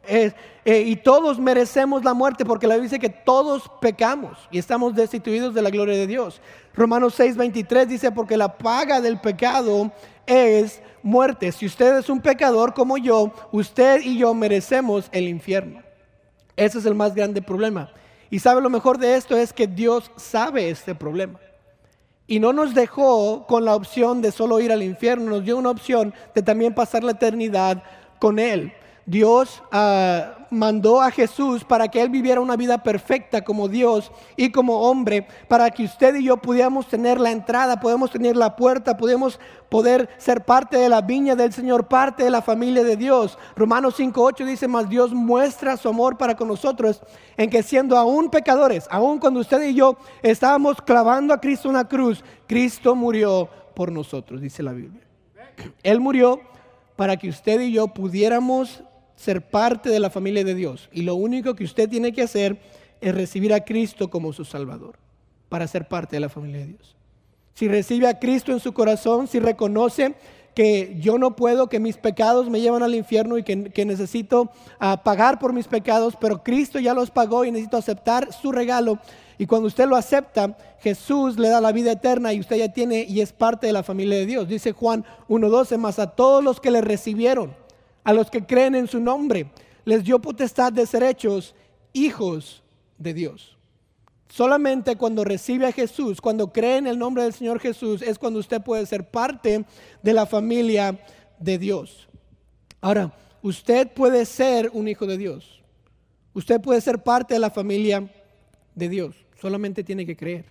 Eh, 0.04 0.32
y 0.64 0.96
todos 0.96 1.38
merecemos 1.38 2.02
la 2.02 2.14
muerte 2.14 2.44
porque 2.44 2.66
la 2.66 2.74
Biblia 2.74 2.90
dice 2.90 2.98
que 2.98 3.08
todos 3.08 3.70
pecamos 3.80 4.38
y 4.50 4.58
estamos 4.58 4.94
destituidos 4.94 5.54
de 5.54 5.62
la 5.62 5.70
gloria 5.70 5.96
de 5.96 6.06
Dios. 6.06 6.40
Romanos 6.74 7.18
6:23 7.18 7.86
dice 7.86 8.10
porque 8.10 8.36
la 8.36 8.56
paga 8.56 9.00
del 9.00 9.20
pecado 9.20 9.92
es 10.26 10.80
muerte. 11.02 11.52
Si 11.52 11.66
usted 11.66 11.98
es 11.98 12.08
un 12.08 12.20
pecador 12.20 12.74
como 12.74 12.96
yo, 12.96 13.32
usted 13.52 14.00
y 14.02 14.18
yo 14.18 14.34
merecemos 14.34 15.08
el 15.12 15.28
infierno. 15.28 15.82
Ese 16.56 16.78
es 16.78 16.86
el 16.86 16.94
más 16.94 17.14
grande 17.14 17.42
problema. 17.42 17.92
Y 18.32 18.38
sabe 18.38 18.62
lo 18.62 18.70
mejor 18.70 18.96
de 18.96 19.16
esto 19.16 19.36
es 19.36 19.52
que 19.52 19.66
Dios 19.66 20.10
sabe 20.16 20.70
este 20.70 20.94
problema. 20.94 21.38
Y 22.26 22.40
no 22.40 22.54
nos 22.54 22.72
dejó 22.72 23.46
con 23.46 23.66
la 23.66 23.74
opción 23.74 24.22
de 24.22 24.32
solo 24.32 24.58
ir 24.58 24.72
al 24.72 24.82
infierno, 24.82 25.28
nos 25.28 25.44
dio 25.44 25.58
una 25.58 25.68
opción 25.68 26.14
de 26.34 26.40
también 26.40 26.74
pasar 26.74 27.04
la 27.04 27.12
eternidad 27.12 27.82
con 28.18 28.38
Él. 28.38 28.72
Dios 29.04 29.62
ah, 29.70 30.41
mandó 30.52 31.00
a 31.00 31.10
Jesús 31.10 31.64
para 31.64 31.88
que 31.88 32.00
Él 32.00 32.10
viviera 32.10 32.40
una 32.40 32.56
vida 32.56 32.82
perfecta 32.82 33.42
como 33.42 33.68
Dios 33.68 34.12
y 34.36 34.52
como 34.52 34.82
hombre, 34.82 35.26
para 35.48 35.70
que 35.70 35.84
usted 35.84 36.14
y 36.16 36.24
yo 36.24 36.36
pudiéramos 36.36 36.86
tener 36.86 37.18
la 37.18 37.30
entrada, 37.30 37.80
podemos 37.80 38.10
tener 38.10 38.36
la 38.36 38.54
puerta, 38.54 38.98
podemos 38.98 39.40
poder 39.70 40.10
ser 40.18 40.44
parte 40.44 40.76
de 40.76 40.90
la 40.90 41.00
viña 41.00 41.34
del 41.34 41.54
Señor, 41.54 41.88
parte 41.88 42.22
de 42.22 42.30
la 42.30 42.42
familia 42.42 42.84
de 42.84 42.96
Dios. 42.96 43.38
Romanos 43.56 43.98
5.8 43.98 44.44
dice, 44.44 44.68
más 44.68 44.90
Dios 44.90 45.14
muestra 45.14 45.78
su 45.78 45.88
amor 45.88 46.18
para 46.18 46.36
con 46.36 46.48
nosotros 46.48 47.00
en 47.38 47.48
que 47.48 47.62
siendo 47.62 47.96
aún 47.96 48.28
pecadores, 48.28 48.86
aún 48.90 49.18
cuando 49.18 49.40
usted 49.40 49.62
y 49.62 49.74
yo 49.74 49.96
estábamos 50.22 50.82
clavando 50.82 51.32
a 51.32 51.40
Cristo 51.40 51.70
una 51.70 51.88
cruz, 51.88 52.22
Cristo 52.46 52.94
murió 52.94 53.48
por 53.74 53.90
nosotros, 53.90 54.42
dice 54.42 54.62
la 54.62 54.72
Biblia. 54.72 55.02
Él 55.82 55.98
murió 55.98 56.40
para 56.94 57.16
que 57.16 57.30
usted 57.30 57.58
y 57.62 57.72
yo 57.72 57.88
pudiéramos 57.88 58.84
ser 59.22 59.40
parte 59.40 59.88
de 59.88 60.00
la 60.00 60.10
familia 60.10 60.42
de 60.42 60.56
Dios. 60.56 60.88
Y 60.92 61.02
lo 61.02 61.14
único 61.14 61.54
que 61.54 61.62
usted 61.62 61.88
tiene 61.88 62.12
que 62.12 62.22
hacer 62.22 62.58
es 63.00 63.14
recibir 63.14 63.54
a 63.54 63.64
Cristo 63.64 64.10
como 64.10 64.32
su 64.32 64.44
Salvador, 64.44 64.98
para 65.48 65.68
ser 65.68 65.86
parte 65.86 66.16
de 66.16 66.20
la 66.20 66.28
familia 66.28 66.60
de 66.60 66.66
Dios. 66.66 66.96
Si 67.54 67.68
recibe 67.68 68.08
a 68.08 68.18
Cristo 68.18 68.50
en 68.50 68.58
su 68.58 68.72
corazón, 68.72 69.28
si 69.28 69.38
reconoce 69.38 70.16
que 70.56 70.96
yo 70.98 71.18
no 71.18 71.36
puedo, 71.36 71.68
que 71.68 71.78
mis 71.78 71.98
pecados 71.98 72.50
me 72.50 72.60
llevan 72.60 72.82
al 72.82 72.96
infierno 72.96 73.38
y 73.38 73.44
que, 73.44 73.84
necesito 73.84 74.50
ah, 74.80 75.02
pagar 75.04 75.38
por 75.38 75.52
mis 75.52 75.68
pecados, 75.68 76.16
pero 76.20 76.42
Cristo 76.42 76.80
ya 76.80 76.92
los 76.92 77.12
pagó 77.12 77.44
y 77.44 77.52
necesito 77.52 77.76
aceptar 77.76 78.32
su 78.32 78.50
regalo. 78.50 78.98
Y 79.38 79.46
cuando 79.46 79.68
usted 79.68 79.86
lo 79.86 79.94
acepta, 79.94 80.56
Jesús 80.80 81.38
le 81.38 81.48
da 81.48 81.60
la 81.60 81.70
vida 81.70 81.92
eterna 81.92 82.32
y 82.32 82.40
usted 82.40 82.56
ya 82.56 82.72
tiene 82.72 83.04
y 83.08 83.20
es 83.20 83.32
parte 83.32 83.68
de 83.68 83.72
la 83.72 83.84
familia 83.84 84.18
de 84.18 84.26
Dios. 84.26 84.48
Dice 84.48 84.72
Juan 84.72 85.04
1.12, 85.28 85.78
más 85.78 86.00
a 86.00 86.08
todos 86.08 86.42
los 86.42 86.60
que 86.60 86.72
le 86.72 86.80
recibieron, 86.80 87.61
a 88.04 88.12
los 88.12 88.30
que 88.30 88.44
creen 88.44 88.74
en 88.74 88.88
su 88.88 89.00
nombre, 89.00 89.50
les 89.84 90.04
dio 90.04 90.20
potestad 90.20 90.72
de 90.72 90.86
ser 90.86 91.02
hechos 91.02 91.54
hijos 91.92 92.62
de 92.98 93.14
Dios. 93.14 93.56
Solamente 94.28 94.96
cuando 94.96 95.24
recibe 95.24 95.66
a 95.66 95.72
Jesús, 95.72 96.20
cuando 96.20 96.52
cree 96.52 96.78
en 96.78 96.86
el 96.86 96.98
nombre 96.98 97.22
del 97.22 97.34
Señor 97.34 97.60
Jesús, 97.60 98.00
es 98.00 98.18
cuando 98.18 98.40
usted 98.40 98.62
puede 98.62 98.86
ser 98.86 99.10
parte 99.10 99.64
de 100.02 100.12
la 100.14 100.24
familia 100.24 100.98
de 101.38 101.58
Dios. 101.58 102.08
Ahora, 102.80 103.12
usted 103.42 103.92
puede 103.92 104.24
ser 104.24 104.70
un 104.72 104.88
hijo 104.88 105.06
de 105.06 105.18
Dios. 105.18 105.62
Usted 106.32 106.60
puede 106.62 106.80
ser 106.80 107.02
parte 107.02 107.34
de 107.34 107.40
la 107.40 107.50
familia 107.50 108.10
de 108.74 108.88
Dios. 108.88 109.14
Solamente 109.38 109.84
tiene 109.84 110.06
que 110.06 110.16
creer. 110.16 110.46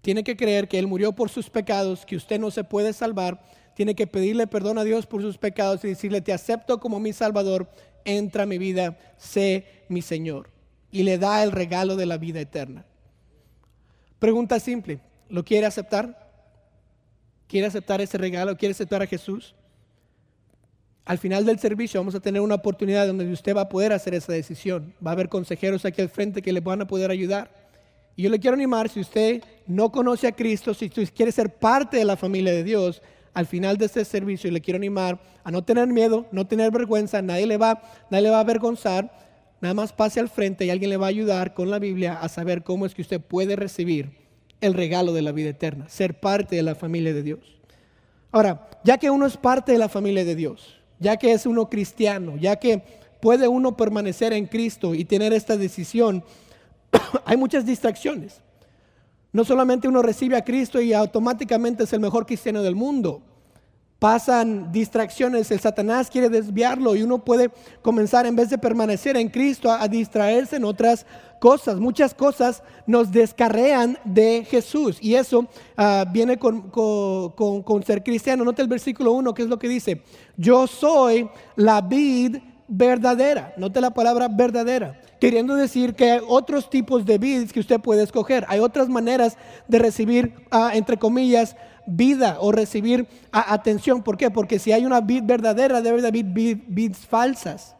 Tiene 0.00 0.24
que 0.24 0.36
creer 0.36 0.66
que 0.66 0.80
Él 0.80 0.88
murió 0.88 1.12
por 1.12 1.30
sus 1.30 1.48
pecados, 1.48 2.04
que 2.04 2.16
usted 2.16 2.40
no 2.40 2.50
se 2.50 2.64
puede 2.64 2.92
salvar. 2.92 3.40
Tiene 3.74 3.94
que 3.94 4.06
pedirle 4.06 4.46
perdón 4.46 4.78
a 4.78 4.84
Dios 4.84 5.06
por 5.06 5.22
sus 5.22 5.38
pecados 5.38 5.84
y 5.84 5.88
decirle, 5.88 6.20
te 6.20 6.32
acepto 6.32 6.80
como 6.80 7.00
mi 7.00 7.12
Salvador, 7.12 7.68
entra 8.04 8.42
a 8.42 8.46
mi 8.46 8.58
vida, 8.58 8.98
sé 9.16 9.64
mi 9.88 10.02
Señor 10.02 10.52
y 10.92 11.02
le 11.02 11.18
da 11.18 11.42
el 11.42 11.50
regalo 11.50 11.96
de 11.96 12.06
la 12.06 12.18
vida 12.18 12.38
eterna. 12.38 12.84
Pregunta 14.18 14.60
simple, 14.60 15.00
¿lo 15.28 15.42
quiere 15.42 15.66
aceptar? 15.66 16.30
¿Quiere 17.48 17.66
aceptar 17.66 18.00
ese 18.00 18.18
regalo? 18.18 18.56
¿Quiere 18.56 18.72
aceptar 18.72 19.02
a 19.02 19.06
Jesús? 19.06 19.54
Al 21.04 21.18
final 21.18 21.44
del 21.44 21.58
servicio 21.58 21.98
vamos 21.98 22.14
a 22.14 22.20
tener 22.20 22.40
una 22.40 22.54
oportunidad 22.54 23.06
donde 23.06 23.30
usted 23.32 23.56
va 23.56 23.62
a 23.62 23.68
poder 23.68 23.92
hacer 23.92 24.14
esa 24.14 24.32
decisión. 24.32 24.94
Va 25.04 25.10
a 25.10 25.14
haber 25.14 25.28
consejeros 25.28 25.84
aquí 25.84 26.00
al 26.00 26.10
frente 26.10 26.42
que 26.42 26.52
le 26.52 26.60
van 26.60 26.82
a 26.82 26.86
poder 26.86 27.10
ayudar. 27.10 27.50
Y 28.14 28.22
yo 28.22 28.30
le 28.30 28.38
quiero 28.38 28.54
animar, 28.54 28.88
si 28.88 29.00
usted 29.00 29.42
no 29.66 29.90
conoce 29.90 30.28
a 30.28 30.32
Cristo, 30.32 30.74
si 30.74 30.86
usted 30.86 31.08
quiere 31.14 31.32
ser 31.32 31.54
parte 31.54 31.96
de 31.96 32.04
la 32.04 32.16
familia 32.16 32.52
de 32.52 32.62
Dios, 32.62 33.02
al 33.34 33.46
final 33.46 33.76
de 33.76 33.86
este 33.86 34.04
servicio 34.04 34.50
le 34.50 34.60
quiero 34.60 34.76
animar 34.76 35.20
a 35.44 35.50
no 35.50 35.62
tener 35.62 35.88
miedo, 35.88 36.26
no 36.32 36.46
tener 36.46 36.70
vergüenza, 36.70 37.22
nadie 37.22 37.46
le 37.46 37.56
va, 37.56 37.82
nadie 38.10 38.24
le 38.24 38.30
va 38.30 38.38
a 38.38 38.40
avergonzar, 38.40 39.10
Nada 39.62 39.74
más 39.74 39.92
pase 39.92 40.18
al 40.18 40.28
frente 40.28 40.66
y 40.66 40.70
alguien 40.70 40.90
le 40.90 40.96
va 40.96 41.06
a 41.06 41.10
ayudar 41.10 41.54
con 41.54 41.70
la 41.70 41.78
Biblia 41.78 42.18
a 42.20 42.28
saber 42.28 42.64
cómo 42.64 42.84
es 42.84 42.96
que 42.96 43.02
usted 43.02 43.20
puede 43.20 43.54
recibir 43.54 44.10
el 44.60 44.74
regalo 44.74 45.12
de 45.12 45.22
la 45.22 45.30
vida 45.30 45.50
eterna, 45.50 45.88
ser 45.88 46.18
parte 46.18 46.56
de 46.56 46.64
la 46.64 46.74
familia 46.74 47.14
de 47.14 47.22
Dios. 47.22 47.60
Ahora, 48.32 48.68
ya 48.82 48.98
que 48.98 49.08
uno 49.08 49.24
es 49.24 49.36
parte 49.36 49.70
de 49.70 49.78
la 49.78 49.88
familia 49.88 50.24
de 50.24 50.34
Dios, 50.34 50.80
ya 50.98 51.16
que 51.16 51.30
es 51.30 51.46
uno 51.46 51.70
cristiano, 51.70 52.36
ya 52.38 52.56
que 52.56 52.82
puede 53.20 53.46
uno 53.46 53.76
permanecer 53.76 54.32
en 54.32 54.46
Cristo 54.46 54.96
y 54.96 55.04
tener 55.04 55.32
esta 55.32 55.56
decisión, 55.56 56.24
hay 57.24 57.36
muchas 57.36 57.64
distracciones. 57.64 58.40
No 59.32 59.44
solamente 59.44 59.88
uno 59.88 60.02
recibe 60.02 60.36
a 60.36 60.44
Cristo 60.44 60.80
y 60.80 60.92
automáticamente 60.92 61.84
es 61.84 61.92
el 61.92 62.00
mejor 62.00 62.26
cristiano 62.26 62.62
del 62.62 62.74
mundo 62.74 63.22
pasan 64.02 64.72
distracciones, 64.72 65.48
el 65.52 65.60
Satanás 65.60 66.10
quiere 66.10 66.28
desviarlo 66.28 66.96
y 66.96 67.04
uno 67.04 67.24
puede 67.24 67.52
comenzar 67.82 68.26
en 68.26 68.34
vez 68.34 68.50
de 68.50 68.58
permanecer 68.58 69.16
en 69.16 69.28
Cristo 69.28 69.70
a, 69.70 69.86
distraerse 69.86 70.56
en 70.56 70.64
otras 70.64 71.06
cosas. 71.38 71.78
Muchas 71.78 72.12
cosas 72.12 72.64
nos 72.84 73.12
descarrean 73.12 73.96
de 74.04 74.44
Jesús 74.44 74.98
y 75.00 75.14
eso 75.14 75.46
ah, 75.76 76.04
viene 76.12 76.36
con, 76.36 76.62
con, 76.62 77.82
ser 77.84 78.02
cristiano. 78.02 78.44
Nota 78.44 78.60
el 78.60 78.66
versículo 78.66 79.12
1, 79.12 79.34
que 79.34 79.42
es 79.42 79.48
lo 79.48 79.60
que 79.60 79.68
dice, 79.68 80.02
yo 80.36 80.66
soy 80.66 81.30
la 81.54 81.80
vid 81.80 82.38
verdadera. 82.72 83.52
Note 83.58 83.80
la 83.80 83.90
palabra 83.90 84.28
verdadera. 84.28 84.98
Queriendo 85.20 85.54
decir 85.54 85.94
que 85.94 86.12
hay 86.12 86.20
otros 86.26 86.70
tipos 86.70 87.04
de 87.04 87.18
vids 87.18 87.52
que 87.52 87.60
usted 87.60 87.78
puede 87.80 88.02
escoger. 88.02 88.46
Hay 88.48 88.60
otras 88.60 88.88
maneras 88.88 89.36
de 89.68 89.78
recibir, 89.78 90.34
ah, 90.50 90.70
entre 90.74 90.96
comillas, 90.96 91.54
vida 91.86 92.38
o 92.40 92.50
recibir 92.50 93.06
atención. 93.30 94.02
¿Por 94.02 94.16
qué? 94.16 94.30
Porque 94.30 94.58
si 94.58 94.72
hay 94.72 94.86
una 94.86 95.02
vid 95.02 95.22
verdadera, 95.24 95.82
debe 95.82 96.00
de 96.00 96.08
haber 96.08 96.24
vids 96.24 96.98
falsas. 97.06 97.76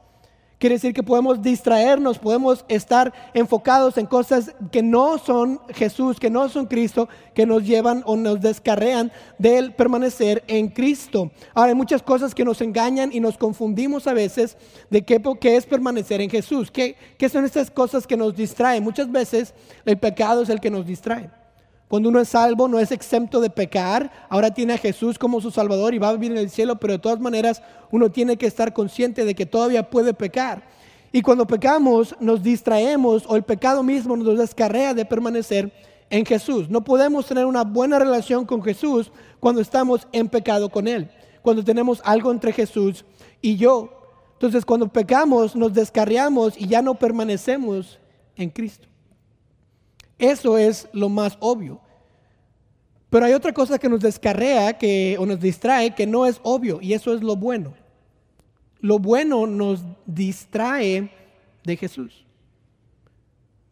Quiere 0.63 0.77
decir 0.77 0.95
que 0.95 1.03
podemos 1.03 1.43
distraernos, 1.43 2.21
podemos 2.21 2.65
estar 2.69 3.13
enfocados 3.35 3.99
en 3.99 4.07
cosas 4.07 4.55
que 4.71 4.81
no 4.81 5.19
son 5.19 5.61
Jesús, 5.75 6.21
que 6.21 6.31
no 6.31 6.49
son 6.49 6.67
Cristo, 6.67 7.09
que 7.35 7.47
nos 7.47 7.67
llevan 7.67 8.05
o 8.07 8.15
nos 8.15 8.41
descarrean 8.41 9.11
del 9.41 9.75
permanecer 9.75 10.45
en 10.47 10.69
Cristo. 10.69 11.33
Ahora 11.53 11.71
hay 11.71 11.75
muchas 11.75 12.01
cosas 12.01 12.33
que 12.33 12.45
nos 12.45 12.61
engañan 12.61 13.11
y 13.13 13.19
nos 13.19 13.39
confundimos 13.39 14.07
a 14.07 14.13
veces 14.13 14.57
de 14.89 15.03
qué, 15.03 15.21
es 15.43 15.67
permanecer 15.67 16.21
en 16.21 16.31
Jesús. 16.31 16.71
¿Qué, 16.71 16.95
¿Qué 17.19 17.29
son 17.29 17.45
estas 17.45 17.69
cosas 17.69 18.07
que 18.07 18.17
nos 18.17 18.37
distraen? 18.37 18.85
Muchas 18.85 19.11
veces 19.11 19.55
el 19.85 19.99
pecado 19.99 20.43
es 20.43 20.49
el 20.49 20.61
que 20.61 20.71
nos 20.71 20.87
distrae. 20.87 21.42
Cuando 21.93 22.09
uno 22.09 22.21
es 22.21 22.31
salvo, 22.31 22.69
no 22.69 22.79
es 22.79 22.91
exento 22.91 23.39
de 23.39 23.51
pecar. 23.51 24.11
Ahora 24.31 24.55
tiene 24.55 24.73
a 24.73 24.79
Jesús 24.79 25.19
como 25.19 25.43
su 25.43 25.51
Salvador 25.51 25.93
y 25.93 25.99
va 25.99 26.09
a 26.09 26.15
vivir 26.15 26.33
en 26.33 26.39
el 26.39 26.49
cielo, 26.49 26.77
pero 26.77 26.95
de 26.95 26.99
todas 26.99 27.21
maneras 27.21 27.63
uno 27.91 28.11
tiene 28.11 28.39
que 28.39 28.47
estar 28.47 28.73
consciente 28.73 29.27
de 29.27 29.35
que 29.35 29.45
todavía 29.45 29.91
puede 29.91 30.15
pecar. 30.15 30.63
Y 31.13 31.21
cuando 31.21 31.47
pecamos, 31.47 32.17
nos 32.19 32.43
distraemos 32.43 33.25
o 33.29 33.37
el 33.37 33.43
pecado 33.43 33.83
mismo 33.83 34.17
nos 34.17 34.39
descarrea 34.39 34.95
de 34.95 35.05
permanecer 35.05 35.71
en 36.09 36.25
Jesús. 36.25 36.71
No 36.71 36.83
podemos 36.83 37.27
tener 37.27 37.45
una 37.45 37.63
buena 37.63 37.99
relación 37.99 38.47
con 38.47 38.63
Jesús 38.63 39.13
cuando 39.39 39.61
estamos 39.61 40.09
en 40.13 40.31
pecado 40.31 40.71
con 40.71 40.89
Él, 40.89 41.11
cuando 41.43 41.63
tenemos 41.63 42.01
algo 42.07 42.33
entre 42.33 42.55
Jesús 42.55 43.05
y 43.43 43.57
yo. 43.57 43.91
Entonces, 44.33 44.65
cuando 44.65 44.89
pecamos, 44.89 45.55
nos 45.55 45.75
descarriamos 45.75 46.59
y 46.59 46.69
ya 46.69 46.81
no 46.81 46.95
permanecemos 46.95 47.99
en 48.35 48.49
Cristo. 48.49 48.89
Eso 50.23 50.57
es 50.57 50.89
lo 50.93 51.09
más 51.09 51.37
obvio. 51.41 51.81
Pero 53.11 53.27
hay 53.27 53.33
otra 53.33 53.53
cosa 53.53 53.77
que 53.77 53.89
nos 53.89 53.99
descarrea 53.99 54.79
que, 54.79 55.17
o 55.19 55.27
nos 55.27 55.41
distrae 55.41 55.97
que 55.97 56.07
no 56.07 56.27
es 56.27 56.41
obvio 56.45 56.79
y 56.81 56.93
eso 56.93 57.13
es 57.13 57.23
lo 57.23 57.35
bueno. 57.35 57.75
Lo 58.79 59.01
bueno 59.01 59.49
nos 59.49 59.85
distrae 60.07 61.11
de 61.65 61.77
Jesús. 61.77 62.25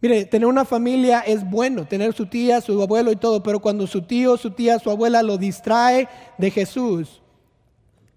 Mire, 0.00 0.25
tener 0.25 0.49
una 0.49 0.64
familia 0.64 1.21
es 1.21 1.49
bueno, 1.49 1.87
tener 1.87 2.12
su 2.14 2.26
tía, 2.26 2.61
su 2.61 2.83
abuelo 2.83 3.12
y 3.12 3.16
todo, 3.16 3.45
pero 3.45 3.61
cuando 3.61 3.87
su 3.87 4.02
tío, 4.02 4.37
su 4.37 4.50
tía, 4.50 4.80
su 4.80 4.90
abuela 4.90 5.23
lo 5.23 5.38
distrae 5.38 6.09
de 6.37 6.50
Jesús, 6.50 7.23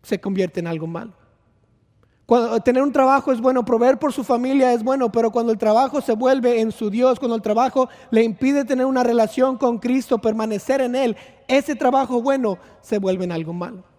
se 0.02 0.20
convierte 0.20 0.60
en 0.60 0.66
algo 0.66 0.88
malo 0.88 1.23
tener 2.64 2.82
un 2.82 2.92
trabajo 2.92 3.32
es 3.32 3.42
bueno, 3.42 3.66
proveer 3.66 4.00
por 4.00 4.14
su 4.14 4.24
familia 4.24 4.74
es 4.74 4.84
bueno, 4.84 5.12
pero 5.12 5.32
cuando 5.32 5.52
el 5.52 5.58
trabajo 5.58 6.02
se 6.02 6.14
vuelve 6.14 6.62
en 6.62 6.72
su 6.72 6.90
Dios, 6.90 7.20
cuando 7.20 7.36
el 7.36 7.42
trabajo 7.42 7.90
le 8.12 8.24
impide 8.24 8.66
tener 8.66 8.86
una 8.86 9.04
relación 9.04 9.58
con 9.58 9.78
Cristo, 9.78 10.20
permanecer 10.20 10.82
en 10.82 10.96
Él, 10.96 11.18
ese 11.48 11.76
trabajo 11.76 12.22
bueno 12.22 12.58
se 12.82 12.98
vuelve 12.98 13.26
en 13.26 13.32
algo 13.32 13.54
malo. 13.54 13.93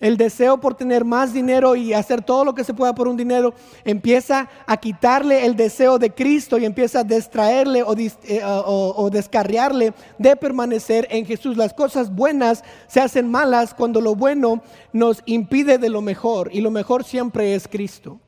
El 0.00 0.16
deseo 0.16 0.58
por 0.58 0.74
tener 0.74 1.04
más 1.04 1.32
dinero 1.34 1.76
y 1.76 1.92
hacer 1.92 2.22
todo 2.22 2.44
lo 2.44 2.54
que 2.54 2.64
se 2.64 2.72
pueda 2.72 2.94
por 2.94 3.06
un 3.06 3.18
dinero 3.18 3.52
empieza 3.84 4.48
a 4.66 4.76
quitarle 4.78 5.44
el 5.44 5.56
deseo 5.56 5.98
de 5.98 6.10
Cristo 6.10 6.56
y 6.58 6.64
empieza 6.64 7.00
a 7.00 7.04
distraerle 7.04 7.82
o, 7.82 7.94
eh, 7.96 8.40
o, 8.44 9.10
descarriarle 9.10 9.92
de 10.16 10.36
permanecer 10.36 11.06
en 11.10 11.26
Jesús. 11.26 11.56
Las 11.56 11.74
cosas 11.74 12.14
buenas 12.14 12.64
se 12.88 13.00
hacen 13.00 13.30
malas 13.30 13.74
cuando 13.74 14.00
lo 14.00 14.14
bueno 14.14 14.62
nos 14.92 15.22
impide 15.26 15.76
de 15.76 15.90
lo 15.90 16.00
mejor 16.00 16.48
y 16.50 16.62
lo 16.62 16.70
mejor 16.70 17.04
siempre 17.04 17.54
es 17.54 17.68
Cristo. 17.68 18.18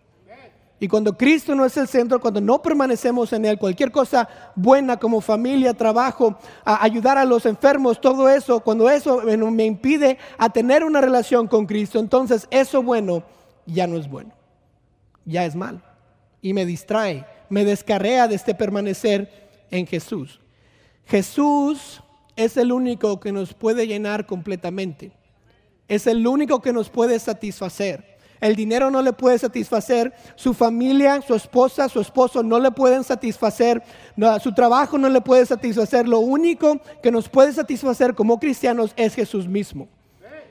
Y 0.82 0.88
cuando 0.88 1.16
Cristo 1.16 1.54
no 1.54 1.64
es 1.64 1.76
el 1.76 1.86
centro, 1.86 2.20
cuando 2.20 2.40
no 2.40 2.60
permanecemos 2.60 3.32
en 3.32 3.44
Él, 3.44 3.56
cualquier 3.56 3.92
cosa 3.92 4.28
buena 4.56 4.96
como 4.96 5.20
familia, 5.20 5.74
trabajo, 5.74 6.36
ayudar 6.64 7.18
a 7.18 7.24
los 7.24 7.46
enfermos, 7.46 8.00
todo 8.00 8.28
eso, 8.28 8.58
cuando 8.58 8.90
eso 8.90 9.22
me 9.22 9.64
impide 9.64 10.18
a 10.38 10.50
tener 10.50 10.82
una 10.82 11.00
relación 11.00 11.46
con 11.46 11.66
Cristo, 11.66 12.00
entonces 12.00 12.48
eso 12.50 12.82
bueno 12.82 13.22
ya 13.64 13.86
no 13.86 13.96
es 13.96 14.08
bueno. 14.08 14.32
ya 15.24 15.44
es 15.44 15.54
mal 15.54 15.80
y 16.40 16.52
me 16.52 16.66
distrae, 16.66 17.26
me 17.48 17.64
descarrea 17.64 18.26
de 18.26 18.34
este 18.34 18.52
permanecer 18.52 19.30
en 19.70 19.86
Jesús. 19.86 20.40
Jesús 21.06 22.02
es 22.34 22.56
el 22.56 22.72
único 22.72 23.20
que 23.20 23.30
nos 23.30 23.54
puede 23.54 23.86
llenar 23.86 24.26
completamente. 24.26 25.12
Es 25.86 26.08
el 26.08 26.26
único 26.26 26.60
que 26.60 26.72
nos 26.72 26.90
puede 26.90 27.20
satisfacer. 27.20 28.11
El 28.42 28.56
dinero 28.56 28.90
no 28.90 29.02
le 29.02 29.12
puede 29.12 29.38
satisfacer, 29.38 30.12
su 30.34 30.52
familia, 30.52 31.22
su 31.22 31.32
esposa, 31.32 31.88
su 31.88 32.00
esposo 32.00 32.42
no 32.42 32.58
le 32.58 32.72
pueden 32.72 33.04
satisfacer, 33.04 33.80
su 34.42 34.52
trabajo 34.52 34.98
no 34.98 35.08
le 35.08 35.20
puede 35.20 35.46
satisfacer. 35.46 36.08
Lo 36.08 36.18
único 36.18 36.80
que 37.00 37.12
nos 37.12 37.28
puede 37.28 37.52
satisfacer 37.52 38.16
como 38.16 38.40
cristianos 38.40 38.94
es 38.96 39.14
Jesús 39.14 39.46
mismo. 39.46 39.86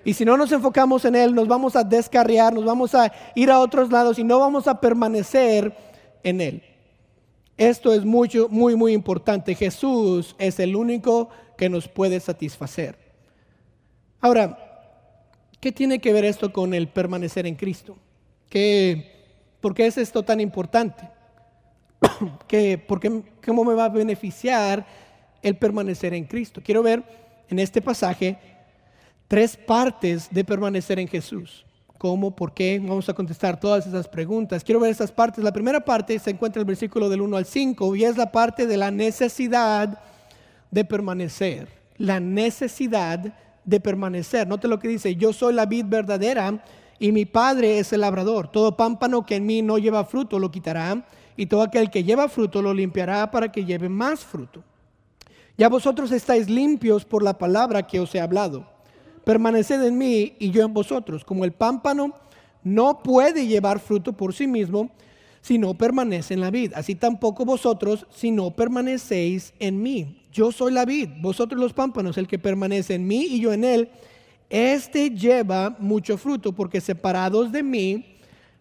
Y 0.05 0.13
si 0.13 0.23
no 0.23 0.37
nos 0.37 0.53
enfocamos 0.53 1.03
en 1.03 1.15
Él, 1.15 1.35
nos 1.35 1.49
vamos 1.49 1.75
a 1.75 1.83
descarriar, 1.83 2.53
nos 2.53 2.63
vamos 2.63 2.95
a 2.95 3.11
ir 3.35 3.51
a 3.51 3.59
otros 3.59 3.91
lados 3.91 4.17
y 4.17 4.23
no 4.23 4.39
vamos 4.39 4.69
a 4.69 4.79
permanecer 4.79 5.75
en 6.23 6.39
Él. 6.39 6.63
Esto 7.57 7.93
es 7.93 8.05
mucho, 8.05 8.47
muy, 8.49 8.77
muy 8.77 8.93
importante. 8.93 9.53
Jesús 9.53 10.33
es 10.39 10.61
el 10.61 10.77
único 10.77 11.27
que 11.57 11.67
nos 11.67 11.89
puede 11.89 12.21
satisfacer. 12.21 12.97
Ahora, 14.21 14.70
¿Qué 15.61 15.71
tiene 15.71 15.99
que 15.99 16.11
ver 16.11 16.25
esto 16.25 16.51
con 16.51 16.73
el 16.73 16.87
permanecer 16.87 17.45
en 17.45 17.53
Cristo? 17.53 17.95
¿Qué, 18.49 19.55
¿Por 19.61 19.75
qué 19.75 19.85
es 19.85 19.97
esto 19.99 20.23
tan 20.23 20.41
importante? 20.41 21.07
¿Qué, 22.47 22.79
por 22.79 22.99
qué, 22.99 23.21
¿Cómo 23.45 23.63
me 23.63 23.75
va 23.75 23.85
a 23.85 23.89
beneficiar 23.89 24.83
el 25.43 25.55
permanecer 25.55 26.15
en 26.15 26.25
Cristo? 26.25 26.61
Quiero 26.65 26.81
ver 26.81 27.03
en 27.47 27.59
este 27.59 27.79
pasaje 27.79 28.39
tres 29.27 29.55
partes 29.55 30.29
de 30.31 30.43
permanecer 30.43 30.97
en 30.97 31.07
Jesús. 31.07 31.63
¿Cómo? 31.99 32.35
¿Por 32.35 32.55
qué? 32.55 32.79
Vamos 32.79 33.07
a 33.07 33.13
contestar 33.13 33.59
todas 33.59 33.85
esas 33.85 34.07
preguntas. 34.07 34.63
Quiero 34.63 34.79
ver 34.79 34.89
esas 34.89 35.11
partes. 35.11 35.43
La 35.43 35.53
primera 35.53 35.79
parte 35.79 36.17
se 36.17 36.31
encuentra 36.31 36.59
en 36.59 36.63
el 36.63 36.73
versículo 36.73 37.07
del 37.07 37.21
1 37.21 37.37
al 37.37 37.45
5 37.45 37.95
y 37.95 38.03
es 38.05 38.17
la 38.17 38.31
parte 38.31 38.65
de 38.65 38.77
la 38.77 38.89
necesidad 38.89 39.99
de 40.71 40.85
permanecer. 40.85 41.67
La 41.97 42.19
necesidad 42.19 43.31
de 43.65 43.79
permanecer. 43.79 44.47
Note 44.47 44.67
lo 44.67 44.79
que 44.79 44.87
dice, 44.87 45.15
yo 45.15 45.33
soy 45.33 45.53
la 45.53 45.65
vid 45.65 45.85
verdadera 45.87 46.63
y 46.99 47.11
mi 47.11 47.25
padre 47.25 47.79
es 47.79 47.93
el 47.93 48.01
labrador. 48.01 48.47
Todo 48.47 48.77
pámpano 48.77 49.25
que 49.25 49.35
en 49.35 49.45
mí 49.45 49.61
no 49.61 49.77
lleva 49.77 50.05
fruto 50.05 50.39
lo 50.39 50.51
quitará 50.51 51.05
y 51.35 51.45
todo 51.45 51.61
aquel 51.61 51.89
que 51.89 52.03
lleva 52.03 52.29
fruto 52.29 52.61
lo 52.61 52.73
limpiará 52.73 53.29
para 53.31 53.51
que 53.51 53.65
lleve 53.65 53.89
más 53.89 54.21
fruto. 54.21 54.63
Ya 55.57 55.69
vosotros 55.69 56.11
estáis 56.11 56.49
limpios 56.49 57.05
por 57.05 57.23
la 57.23 57.37
palabra 57.37 57.85
que 57.85 57.99
os 57.99 58.13
he 58.15 58.19
hablado. 58.19 58.65
Permaneced 59.23 59.83
en 59.83 59.97
mí 59.97 60.33
y 60.39 60.51
yo 60.51 60.63
en 60.63 60.73
vosotros. 60.73 61.23
Como 61.23 61.45
el 61.45 61.51
pámpano 61.51 62.13
no 62.63 62.99
puede 63.03 63.47
llevar 63.47 63.79
fruto 63.79 64.13
por 64.13 64.33
sí 64.33 64.47
mismo 64.47 64.91
si 65.41 65.57
no 65.57 65.73
permanece 65.73 66.33
en 66.33 66.41
la 66.41 66.51
vid. 66.51 66.73
Así 66.75 66.95
tampoco 66.95 67.45
vosotros 67.45 68.05
si 68.09 68.31
no 68.31 68.51
permanecéis 68.51 69.53
en 69.59 69.81
mí 69.81 70.20
yo 70.31 70.51
soy 70.51 70.71
la 70.71 70.85
vid, 70.85 71.09
vosotros 71.19 71.59
los 71.59 71.73
pámpanos, 71.73 72.17
el 72.17 72.27
que 72.27 72.39
permanece 72.39 72.95
en 72.95 73.07
mí 73.07 73.25
y 73.29 73.41
yo 73.41 73.53
en 73.53 73.63
él, 73.63 73.89
este 74.49 75.09
lleva 75.09 75.75
mucho 75.79 76.17
fruto, 76.17 76.51
porque 76.51 76.81
separados 76.81 77.51
de 77.51 77.63
mí, 77.63 78.17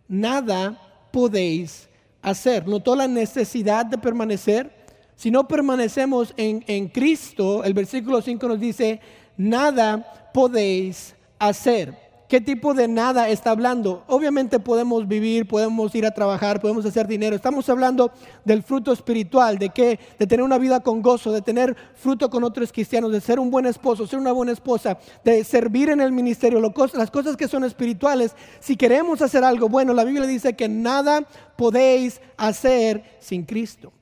nada 0.09 1.09
podéis 1.13 1.89
hacer. 2.23 2.67
¿Notó 2.67 2.95
la 2.95 3.09
necesidad 3.09 3.87
de 3.87 3.99
permanecer? 3.99 4.71
Si 5.17 5.31
no 5.31 5.47
permanecemos 5.47 6.33
en, 6.37 6.65
en 6.67 6.89
Cristo, 6.89 7.65
el 7.65 7.75
versículo 7.75 8.23
5 8.23 8.49
nos 8.49 8.61
dice, 8.61 9.01
nada 9.37 10.31
podéis 10.33 11.15
hacer. 11.39 12.10
¿Qué 12.31 12.41
tipo 12.41 12.75
de 12.75 12.87
nada 12.87 13.29
está 13.29 13.51
hablando? 13.51 14.05
Obviamente 14.07 14.61
podemos 14.61 15.09
vivir, 15.09 15.49
podemos 15.49 15.93
ir 15.97 16.07
a 16.07 16.13
trabajar, 16.13 16.61
podemos 16.61 16.87
hacer 16.87 17.09
dinero. 17.09 17.35
Estamos 17.35 17.69
hablando 17.69 18.13
del 18.45 18.63
fruto 18.63 18.93
espiritual, 18.93 19.59
de 19.59 19.71
que 19.71 19.99
de 20.17 20.27
tener 20.29 20.45
una 20.45 20.57
vida 20.57 20.79
con 20.79 21.03
gozo, 21.03 21.33
de 21.33 21.43
tener 21.43 21.75
fruto 21.97 22.31
con 22.31 22.45
otros 22.45 22.71
cristianos, 22.71 23.11
de 23.11 23.21
ser 23.21 23.41
un 23.41 23.51
buen 23.51 23.67
esposo, 23.67 24.07
ser 24.07 24.21
una 24.21 24.31
buena 24.31 24.53
esposa, 24.53 24.97
de 25.25 25.43
servir 25.43 25.89
en 25.89 26.01
el 26.01 26.13
ministerio, 26.13 26.61
las 26.61 27.11
cosas 27.11 27.37
que 27.37 27.49
son 27.49 27.65
espirituales. 27.65 28.37
Si 28.61 28.77
queremos 28.77 29.21
hacer 29.23 29.43
algo 29.43 29.69
bueno, 29.69 29.93
la 29.93 30.05
Biblia 30.05 30.29
dice 30.29 30.55
que 30.55 30.69
nada 30.69 31.27
podéis 31.57 32.21
hacer 32.37 33.03
sin 33.19 33.43
Cristo, 33.43 33.93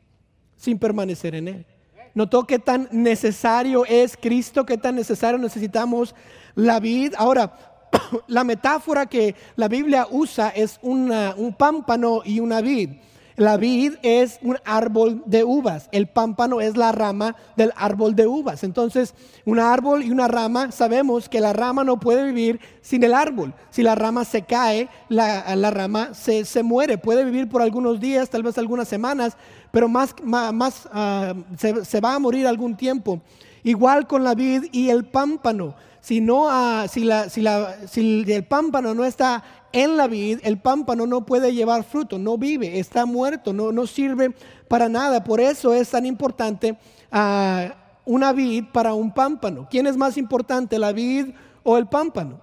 sin 0.54 0.78
permanecer 0.78 1.34
en 1.34 1.48
él. 1.48 1.66
¿Notó 2.12 2.46
qué 2.46 2.58
tan 2.58 2.90
necesario 2.92 3.86
es 3.86 4.18
Cristo? 4.18 4.66
¿Qué 4.66 4.76
tan 4.76 4.96
necesario 4.96 5.38
necesitamos 5.38 6.14
la 6.54 6.78
vida? 6.78 7.16
Ahora, 7.16 7.77
la 8.26 8.44
metáfora 8.44 9.06
que 9.06 9.34
la 9.56 9.68
Biblia 9.68 10.06
usa 10.10 10.48
es 10.50 10.78
un 10.82 11.54
pámpano 11.56 12.22
y 12.24 12.40
una 12.40 12.60
vid. 12.60 12.90
La 13.38 13.56
vid 13.56 13.94
es 14.02 14.40
un 14.42 14.58
árbol 14.64 15.22
de 15.24 15.44
uvas, 15.44 15.88
el 15.92 16.08
pámpano 16.08 16.60
es 16.60 16.76
la 16.76 16.90
rama 16.90 17.36
del 17.54 17.72
árbol 17.76 18.16
de 18.16 18.26
uvas. 18.26 18.64
Entonces, 18.64 19.14
un 19.44 19.60
árbol 19.60 20.02
y 20.02 20.10
una 20.10 20.26
rama, 20.26 20.72
sabemos 20.72 21.28
que 21.28 21.40
la 21.40 21.52
rama 21.52 21.84
no 21.84 22.00
puede 22.00 22.24
vivir 22.24 22.58
sin 22.80 23.04
el 23.04 23.14
árbol. 23.14 23.54
Si 23.70 23.84
la 23.84 23.94
rama 23.94 24.24
se 24.24 24.42
cae, 24.42 24.88
la, 25.08 25.70
rama 25.70 26.14
se, 26.14 26.62
muere. 26.64 26.98
Puede 26.98 27.24
vivir 27.24 27.48
por 27.48 27.62
algunos 27.62 28.00
días, 28.00 28.28
tal 28.28 28.42
vez 28.42 28.58
algunas 28.58 28.88
semanas, 28.88 29.36
pero 29.70 29.88
más, 29.88 30.16
más, 30.24 30.88
ah, 30.92 31.32
se, 31.56 31.84
se 31.84 32.00
va 32.00 32.16
a 32.16 32.18
morir 32.18 32.44
algún 32.44 32.76
tiempo. 32.76 33.20
Igual 33.62 34.08
con 34.08 34.24
la 34.24 34.34
vid 34.34 34.64
y 34.72 34.90
el 34.90 35.04
pámpano 35.04 35.76
si, 36.08 36.22
no, 36.22 36.48
ah, 36.48 36.86
si, 36.88 37.02
el 38.32 38.46
pámpano 38.48 38.94
no 38.94 39.04
está 39.04 39.44
en 39.72 39.98
la 39.98 40.06
vid, 40.06 40.38
el 40.42 40.58
pámpano 40.58 41.06
no 41.06 41.26
puede 41.26 41.52
llevar 41.52 41.84
fruto, 41.84 42.18
no 42.18 42.38
vive, 42.38 42.78
está 42.78 43.04
muerto, 43.04 43.52
no, 43.52 43.72
no 43.72 43.86
sirve 43.86 44.34
para 44.68 44.88
nada. 44.88 45.22
Por 45.22 45.38
eso 45.38 45.74
es 45.74 45.90
tan 45.90 46.06
importante 46.06 46.78
ah, 47.12 47.74
una 48.06 48.32
vid 48.32 48.64
para 48.72 48.94
un 48.94 49.12
pámpano. 49.12 49.68
¿Quién 49.70 49.86
es 49.86 49.98
más 49.98 50.16
importante, 50.16 50.78
la 50.78 50.92
vid 50.92 51.26
o 51.62 51.76
el 51.76 51.86
pámpano? 51.88 52.40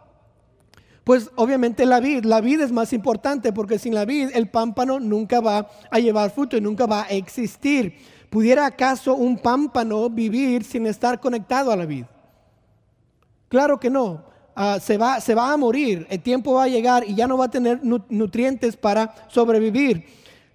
Pues 1.04 1.32
obviamente 1.34 1.88
la 1.88 2.00
vid, 2.00 2.24
la 2.24 2.42
vid 2.42 2.62
es 2.62 2.72
más 2.72 2.94
importante 2.94 3.52
porque 3.52 3.80
sin 3.80 3.96
la 3.96 4.06
vid 4.06 4.30
el 4.36 4.48
pámpano 4.48 5.00
nunca 5.00 5.42
va 5.42 5.72
a 5.90 5.98
llevar 5.98 6.30
fruto 6.30 6.56
y 6.56 6.62
nunca 6.62 6.86
va 6.86 7.06
a 7.06 7.08
existir. 7.08 7.96
¿Pudiera 8.30 8.68
acaso 8.68 9.16
un 9.16 9.40
pámpano 9.40 10.08
vivir 10.08 10.64
sin 10.64 10.86
estar 10.86 11.20
conectado 11.20 11.72
a 11.72 11.76
la 11.76 11.88
vid? 11.88 12.06
Claro 13.48 13.80
que 13.80 13.90
no. 13.90 14.24
Ah, 14.56 14.80
se, 14.80 14.98
va, 14.98 15.20
se 15.20 15.36
va 15.36 15.52
a 15.52 15.58
morir, 15.58 16.08
el 16.10 16.22
tiempo 16.22 16.54
va 16.54 16.64
a 16.64 16.68
llegar 16.70 17.04
y 17.06 17.14
ya 17.14 17.28
no 17.28 17.38
va 17.38 17.46
a 17.46 17.52
tener 17.52 17.82
nutrientes 17.84 18.78
para 18.78 19.14
sobrevivir. 19.28 20.06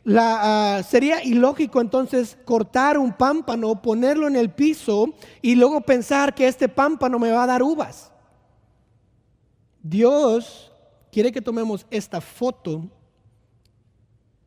Ah, 0.08 0.82
sería 0.88 1.22
ilógico 1.22 1.82
entonces 1.82 2.38
cortar 2.46 2.96
un 2.96 3.12
pámpano, 3.12 3.82
ponerlo 3.82 4.26
en 4.26 4.36
el 4.36 4.50
piso 4.50 5.14
y 5.42 5.54
luego 5.54 5.82
pensar 5.82 6.34
que 6.34 6.48
este 6.48 6.68
pámpano 6.68 7.18
me 7.18 7.30
va 7.30 7.44
a 7.44 7.46
dar 7.46 7.62
uvas. 7.62 8.10
Dios 9.82 10.72
quiere 11.12 11.30
que 11.30 11.42
tomemos 11.42 11.86
esta 11.90 12.22
foto 12.22 12.88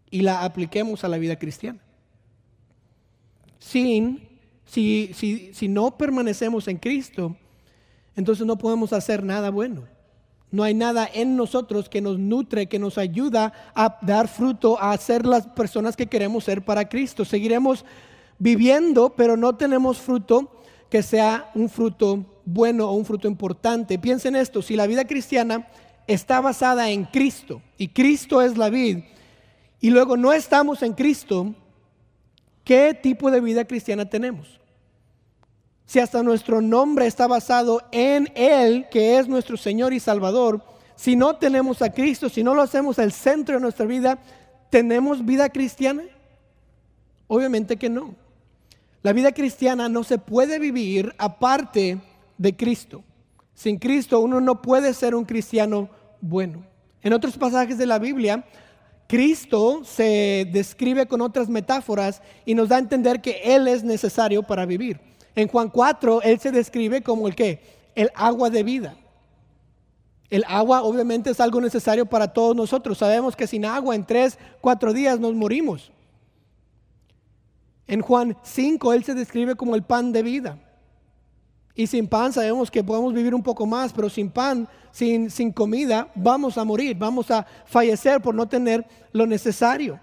y 0.09 0.21
la 0.21 0.43
apliquemos 0.43 1.03
a 1.03 1.07
la 1.07 1.17
vida 1.17 1.37
cristiana. 1.37 1.79
Sin, 3.59 4.27
si, 4.65 5.11
si, 5.13 5.53
si 5.53 5.67
no 5.67 5.95
permanecemos 5.95 6.67
en 6.67 6.77
Cristo, 6.77 7.35
entonces 8.15 8.45
no 8.45 8.57
podemos 8.57 8.93
hacer 8.93 9.23
nada 9.23 9.49
bueno. 9.49 9.83
No 10.51 10.63
hay 10.63 10.75
nada 10.75 11.09
en 11.11 11.35
nosotros 11.35 11.89
que 11.89 11.99
nos 11.99 12.19
nutre, 12.19 12.67
que 12.67 12.77
nos 12.77 12.99
ayuda 12.99 13.53
a 13.73 13.97
dar 14.03 14.27
fruto, 14.27 14.79
a 14.79 14.95
ser 14.97 15.25
las 15.25 15.47
personas 15.47 15.95
que 15.95 16.05
queremos 16.05 16.43
ser 16.43 16.63
para 16.63 16.87
Cristo. 16.87 17.25
Seguiremos 17.25 17.83
viviendo, 18.37 19.09
pero 19.15 19.35
no 19.35 19.55
tenemos 19.55 19.97
fruto 19.97 20.51
que 20.91 21.01
sea 21.01 21.49
un 21.55 21.69
fruto 21.69 22.23
bueno 22.45 22.87
o 22.87 22.93
un 22.93 23.03
fruto 23.03 23.27
importante. 23.27 23.97
Piensen 23.97 24.35
esto, 24.35 24.61
si 24.61 24.75
la 24.75 24.85
vida 24.85 25.05
cristiana 25.05 25.67
está 26.05 26.39
basada 26.39 26.91
en 26.91 27.05
Cristo 27.05 27.61
y 27.77 27.87
Cristo 27.87 28.41
es 28.41 28.55
la 28.55 28.69
vida, 28.69 29.01
y 29.79 29.89
luego 29.89 30.17
no 30.17 30.33
estamos 30.33 30.83
en 30.83 30.93
Cristo, 30.93 31.53
¿qué 32.63 32.93
tipo 32.93 33.31
de 33.31 33.41
vida 33.41 33.65
cristiana 33.65 34.07
tenemos? 34.07 34.59
Si 35.85 35.99
hasta 35.99 36.23
nuestro 36.23 36.61
nombre 36.61 37.05
está 37.07 37.27
basado 37.27 37.81
en 37.91 38.31
Él, 38.35 38.87
que 38.89 39.17
es 39.17 39.27
nuestro 39.27 39.57
Señor 39.57 39.93
y 39.93 39.99
Salvador, 39.99 40.63
si 40.95 41.15
no 41.15 41.35
tenemos 41.35 41.81
a 41.81 41.91
Cristo, 41.91 42.29
si 42.29 42.43
no 42.43 42.55
lo 42.55 42.61
hacemos 42.61 42.99
el 42.99 43.11
centro 43.11 43.55
de 43.55 43.61
nuestra 43.61 43.85
vida, 43.85 44.19
¿tenemos 44.69 45.25
vida 45.25 45.49
cristiana? 45.49 46.03
Obviamente 47.27 47.77
que 47.77 47.89
no. 47.89 48.15
La 49.01 49.11
vida 49.11 49.33
cristiana 49.33 49.89
no 49.89 50.03
se 50.03 50.17
puede 50.17 50.59
vivir 50.59 51.13
aparte 51.17 51.99
de 52.37 52.55
Cristo. 52.55 53.03
Sin 53.53 53.77
Cristo 53.77 54.19
uno 54.19 54.39
no 54.39 54.61
puede 54.61 54.93
ser 54.93 55.13
un 55.13 55.25
cristiano 55.25 55.89
bueno. 56.21 56.65
En 57.01 57.11
otros 57.11 57.37
pasajes 57.37 57.77
de 57.77 57.85
la 57.85 57.99
Biblia, 57.99 58.45
Cristo 59.07 59.81
se 59.83 60.47
describe 60.51 61.05
con 61.05 61.21
otras 61.21 61.49
metáforas 61.49 62.21
y 62.45 62.55
nos 62.55 62.69
da 62.69 62.77
a 62.77 62.79
entender 62.79 63.21
que 63.21 63.41
Él 63.43 63.67
es 63.67 63.83
necesario 63.83 64.41
para 64.41 64.65
vivir. 64.65 64.99
En 65.35 65.47
Juan 65.47 65.69
4, 65.69 66.21
Él 66.21 66.39
se 66.39 66.51
describe 66.51 67.01
como 67.01 67.27
el 67.27 67.35
que, 67.35 67.61
el 67.95 68.11
agua 68.15 68.49
de 68.49 68.63
vida. 68.63 68.95
El 70.29 70.43
agua 70.47 70.81
obviamente 70.83 71.29
es 71.29 71.39
algo 71.39 71.61
necesario 71.61 72.05
para 72.05 72.27
todos 72.27 72.55
nosotros. 72.55 72.97
Sabemos 72.97 73.35
que 73.35 73.47
sin 73.47 73.65
agua 73.65 73.95
en 73.95 74.03
tres, 74.03 74.37
cuatro 74.61 74.93
días 74.93 75.19
nos 75.19 75.33
morimos. 75.33 75.91
En 77.87 78.01
Juan 78.01 78.37
5 78.43 78.93
Él 78.93 79.03
se 79.03 79.13
describe 79.13 79.55
como 79.55 79.75
el 79.75 79.83
pan 79.83 80.11
de 80.11 80.23
vida. 80.23 80.57
Y 81.75 81.87
sin 81.87 82.07
pan 82.07 82.31
sabemos 82.31 82.69
que 82.69 82.83
podemos 82.83 83.13
vivir 83.13 83.33
un 83.33 83.41
poco 83.41 83.65
más, 83.65 83.93
pero 83.93 84.09
sin 84.09 84.29
pan, 84.29 84.67
sin, 84.91 85.31
sin 85.31 85.51
comida, 85.51 86.11
vamos 86.13 86.57
a 86.57 86.63
morir, 86.63 86.95
vamos 86.97 87.31
a 87.31 87.45
fallecer 87.65 88.21
por 88.21 88.35
no 88.35 88.47
tener 88.47 88.85
lo 89.11 89.25
necesario. 89.25 89.99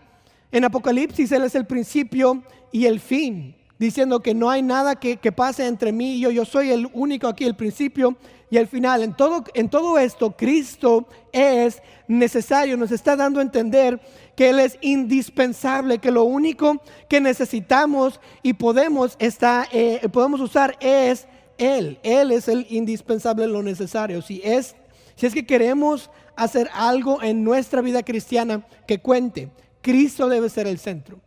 En 0.51 0.65
Apocalipsis 0.65 1.31
Él 1.31 1.45
es 1.45 1.55
el 1.55 1.67
principio 1.67 2.43
y 2.73 2.87
el 2.87 2.99
fin, 2.99 3.57
diciendo 3.81 4.21
que 4.21 4.35
no 4.35 4.49
hay 4.49 4.63
nada 4.63 4.95
que, 4.95 5.17
que 5.17 5.33
pase 5.33 5.67
entre 5.67 5.91
mí 5.91 6.15
y 6.15 6.21
yo, 6.21 6.31
yo 6.31 6.45
soy 6.45 6.71
el 6.71 6.89
único 6.93 7.27
aquí, 7.27 7.45
el 7.45 7.57
principio 7.57 8.17
y 8.51 8.59
al 8.59 8.67
final, 8.67 9.03
en 9.03 9.15
todo, 9.15 9.45
en 9.55 9.69
todo 9.69 9.97
esto, 9.97 10.37
Cristo 10.37 11.07
es 11.33 11.81
necesario, 12.09 12.77
nos 12.77 12.91
está 12.91 13.15
dando 13.15 13.39
a 13.39 13.43
entender 13.43 14.01
que 14.35 14.51
Él 14.51 14.59
es 14.59 14.77
indispensable, 14.81 15.99
que 15.99 16.11
lo 16.11 16.25
único 16.25 16.83
que 17.09 17.21
necesitamos 17.21 18.21
y 18.43 18.55
podemos, 18.55 19.17
está, 19.21 19.69
eh, 19.71 20.07
podemos 20.13 20.41
usar 20.41 20.77
es 20.81 21.29
Él. 21.59 22.01
Él 22.03 22.33
es 22.33 22.49
el 22.49 22.67
indispensable, 22.71 23.47
lo 23.47 23.63
necesario. 23.63 24.21
Si 24.21 24.41
es, 24.43 24.75
si 25.15 25.27
es 25.27 25.33
que 25.33 25.47
queremos 25.47 26.11
hacer 26.35 26.69
algo 26.75 27.23
en 27.23 27.45
nuestra 27.45 27.81
vida 27.83 28.03
cristiana 28.03 28.67
que 28.89 28.99
cuente, 28.99 29.49
Cristo 29.81 30.29
debe 30.29 30.49
ser 30.49 30.67
el 30.67 30.79
centro. 30.81 31.21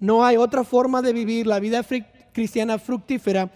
No 0.00 0.24
hay 0.24 0.36
otra 0.36 0.64
forma 0.64 1.02
de 1.02 1.12
vivir 1.12 1.46
la 1.46 1.60
vida 1.60 1.84
cristiana 2.32 2.78
fructífera 2.78 3.50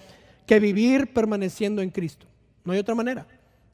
que 0.47 0.61
vivir 0.61 1.13
permaneciendo 1.13 1.81
en 1.81 1.91
Cristo. 1.91 2.27
No 2.65 2.73
hay 2.73 2.79
otra 2.79 2.95
manera. 2.95 3.27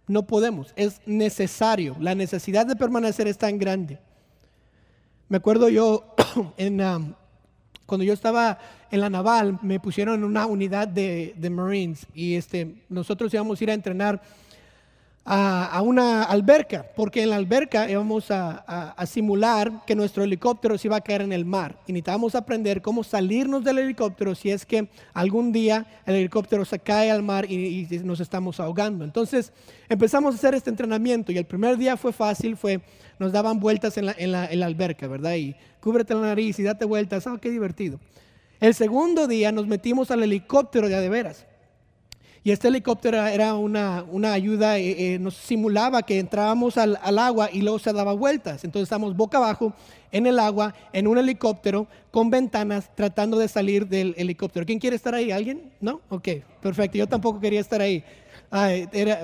No 0.07 0.27
podemos. 0.27 0.73
Es 0.77 1.01
necesario. 1.05 1.97
La 2.01 2.15
necesidad 2.15 2.67
de 2.67 2.77
permanecer 2.77 3.27
es 3.27 3.39
tan 3.39 3.59
grande. 3.59 3.99
Me 5.29 5.37
acuerdo 5.37 5.69
yo, 5.69 6.15
en, 6.57 6.81
um, 6.81 7.15
cuando 7.87 8.05
yo 8.05 8.13
estaba 8.13 8.59
en 8.91 9.01
la 9.01 9.11
naval, 9.11 9.59
me 9.63 9.81
pusieron 9.81 10.17
en 10.17 10.25
una 10.25 10.47
unidad 10.47 10.89
de, 10.89 11.35
de 11.37 11.51
Marines 11.51 12.07
y 12.15 12.35
este, 12.35 12.85
nosotros 12.89 13.33
íbamos 13.35 13.61
a 13.61 13.65
ir 13.65 13.71
a 13.71 13.75
entrenar 13.75 14.23
a, 15.25 15.83
una 15.83 16.25
alberca, 16.25 16.87
porque 16.97 17.23
en 17.23 17.31
la 17.31 17.37
alberca 17.37 17.91
íbamos 17.91 18.31
a, 18.31 18.95
simular 19.07 19.85
que 19.87 19.95
nuestro 19.95 20.25
helicóptero 20.25 20.79
se 20.79 20.89
iba 20.89 20.97
a 20.97 21.01
caer 21.01 21.23
en 21.23 21.33
el 21.33 21.45
mar. 21.45 21.77
Y 21.87 21.93
necesitábamos 21.93 22.35
aprender 22.35 22.83
cómo 22.83 23.05
salirnos 23.05 23.63
del 23.63 23.79
helicóptero 23.79 24.35
si 24.35 24.51
es 24.51 24.65
que 24.65 24.89
algún 25.13 25.53
día 25.53 25.87
el 26.07 26.17
helicóptero 26.17 26.65
se 26.65 26.79
cae 26.79 27.11
al 27.11 27.23
mar 27.23 27.51
y, 27.51 27.87
nos 28.05 28.21
estamos 28.21 28.61
ahogando. 28.61 29.05
Entonces 29.05 29.53
empezamos 29.89 30.35
a 30.35 30.39
hacer 30.39 30.55
este 30.55 30.71
entrenamiento 30.71 31.33
y 31.33 31.39
el 31.39 31.45
primer 31.45 31.77
día 31.77 31.97
fue 31.97 32.13
fácil, 32.13 32.57
fue, 32.57 32.81
nos 33.19 33.33
daban 33.33 33.61
vueltas 33.61 33.97
en 33.99 34.07
la, 34.07 34.15
en 34.17 34.33
la, 34.33 34.47
en 34.47 34.61
la 34.61 34.67
alberca, 34.67 35.07
¿verdad? 35.07 35.35
Y 35.35 35.55
cúbrete 35.81 36.15
la 36.15 36.23
nariz 36.23 36.59
y 36.59 36.63
date 36.63 36.85
vueltas, 36.85 37.27
¡ah, 37.27 37.39
qué 37.41 37.51
divertido! 37.51 38.01
El 38.59 38.75
segundo 38.75 39.27
día 39.27 39.53
nos 39.53 39.67
metimos 39.67 40.11
al 40.11 40.23
helicóptero 40.23 40.89
de 40.89 41.09
veras 41.09 41.47
y 42.43 42.53
este 42.53 42.69
helicóptero 42.69 43.27
era 43.27 43.55
una, 43.55 44.33
ayuda, 44.33 44.79
eh, 44.79 45.15
eh, 45.15 45.19
nos 45.19 45.35
simulaba 45.35 46.03
que 46.03 46.19
entrábamos 46.19 46.79
al, 46.79 46.99
agua 47.19 47.51
y 47.53 47.61
luego 47.61 47.79
se 47.79 47.93
daba 47.93 48.15
vueltas. 48.15 48.65
Entonces 48.65 48.85
estamos 48.85 49.15
boca 49.15 49.37
abajo 49.37 49.75
en 50.11 50.27
el 50.27 50.39
agua, 50.39 50.75
en 50.93 51.07
un 51.07 51.19
helicóptero, 51.19 51.87
con 52.11 52.31
ventanas, 52.31 52.91
tratando 52.95 53.39
de 53.39 53.47
salir 53.47 53.87
del 53.87 54.15
helicóptero. 54.17 54.65
¿Quién 54.65 54.79
quiere 54.79 54.97
estar 54.97 55.15
ahí? 55.15 55.31
¿Alguien? 55.31 55.71
¿No? 55.81 56.01
Ok, 56.09 56.29
perfecto. 56.63 56.97
Yo 56.97 57.07
tampoco 57.07 57.41
quería 57.41 57.61
estar 57.61 57.83
ahí. 57.83 58.03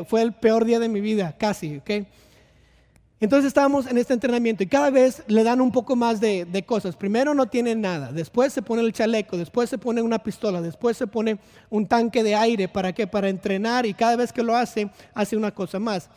fue 0.07 0.21
el 0.21 0.33
peor 0.33 0.67
día 0.67 0.79
de 0.79 0.89
mi 0.89 1.01
vida, 1.01 1.35
casi, 1.39 1.79
¿ok? 1.79 1.91
Entonces 3.19 3.49
estábamos 3.49 3.87
en 3.87 3.97
este 3.97 4.13
entrenamiento 4.13 4.63
y 4.63 4.67
cada 4.67 4.91
vez 4.91 5.23
le 5.27 5.43
dan 5.43 5.63
un 5.63 5.73
poco 5.73 5.97
más 5.97 6.21
de, 6.21 6.65
cosas. 6.67 6.97
Primero 6.97 7.35
no 7.35 7.47
tiene 7.47 7.75
nada, 7.75 8.13
después 8.13 8.53
se 8.53 8.61
pone 8.61 8.83
el 8.83 8.93
chaleco, 8.93 9.39
después 9.39 9.71
se 9.71 9.79
pone 9.79 10.03
una 10.03 10.19
pistola, 10.19 10.61
después 10.61 10.99
se 10.99 11.07
pone 11.07 11.39
un 11.71 11.87
tanque 11.87 12.23
de 12.23 12.35
aire. 12.35 12.69
¿Para 12.69 12.93
qué? 12.93 13.07
Para 13.07 13.31
entrenar 13.31 13.87
y 13.87 13.95
cada 13.95 14.17
vez 14.17 14.35
que 14.35 14.43
lo 14.43 14.55
hace, 14.55 14.91
hace 15.15 15.35
una 15.35 15.51
cosa 15.51 15.79
más. 15.79 16.11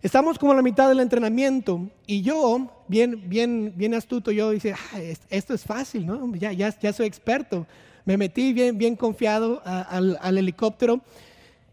Estamos 0.00 0.38
como 0.38 0.52
a 0.52 0.54
la 0.54 0.62
mitad 0.62 0.88
del 0.88 1.00
entrenamiento 1.00 1.88
y 2.06 2.22
yo, 2.22 2.70
bien, 2.86 3.28
bien, 3.28 3.72
bien 3.74 3.94
astuto, 3.94 4.30
yo 4.30 4.50
dice, 4.50 4.74
ah, 4.74 5.00
esto 5.30 5.54
es 5.54 5.64
fácil, 5.64 6.06
¿no? 6.06 6.32
Ya, 6.36 6.52
ya, 6.52 6.78
ya 6.78 6.92
soy 6.92 7.06
experto. 7.06 7.66
Me 8.04 8.16
metí 8.16 8.52
bien, 8.52 8.78
bien 8.78 8.94
confiado 8.94 9.60
al, 9.64 10.38
helicóptero 10.38 11.00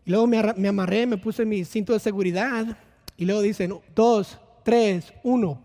y 0.06 0.12
luego 0.12 0.26
me, 0.26 0.42
me 0.56 0.70
amarré, 0.70 1.06
me 1.06 1.18
puse 1.18 1.46
mi 1.46 1.66
cinto 1.66 1.94
de 1.94 2.00
seguridad 2.00 2.78
y 3.18 3.26
luego 3.26 3.42
dicen, 3.42 3.78
dos, 3.94 4.40
tres, 4.64 5.14
uno, 5.24 5.62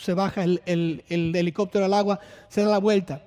se 0.00 0.14
baja 0.14 0.44
el, 0.44 1.04
helicóptero 1.08 1.84
al 1.84 1.94
agua, 1.94 2.20
se 2.48 2.62
da 2.62 2.68
la 2.68 2.78
vuelta. 2.78 3.22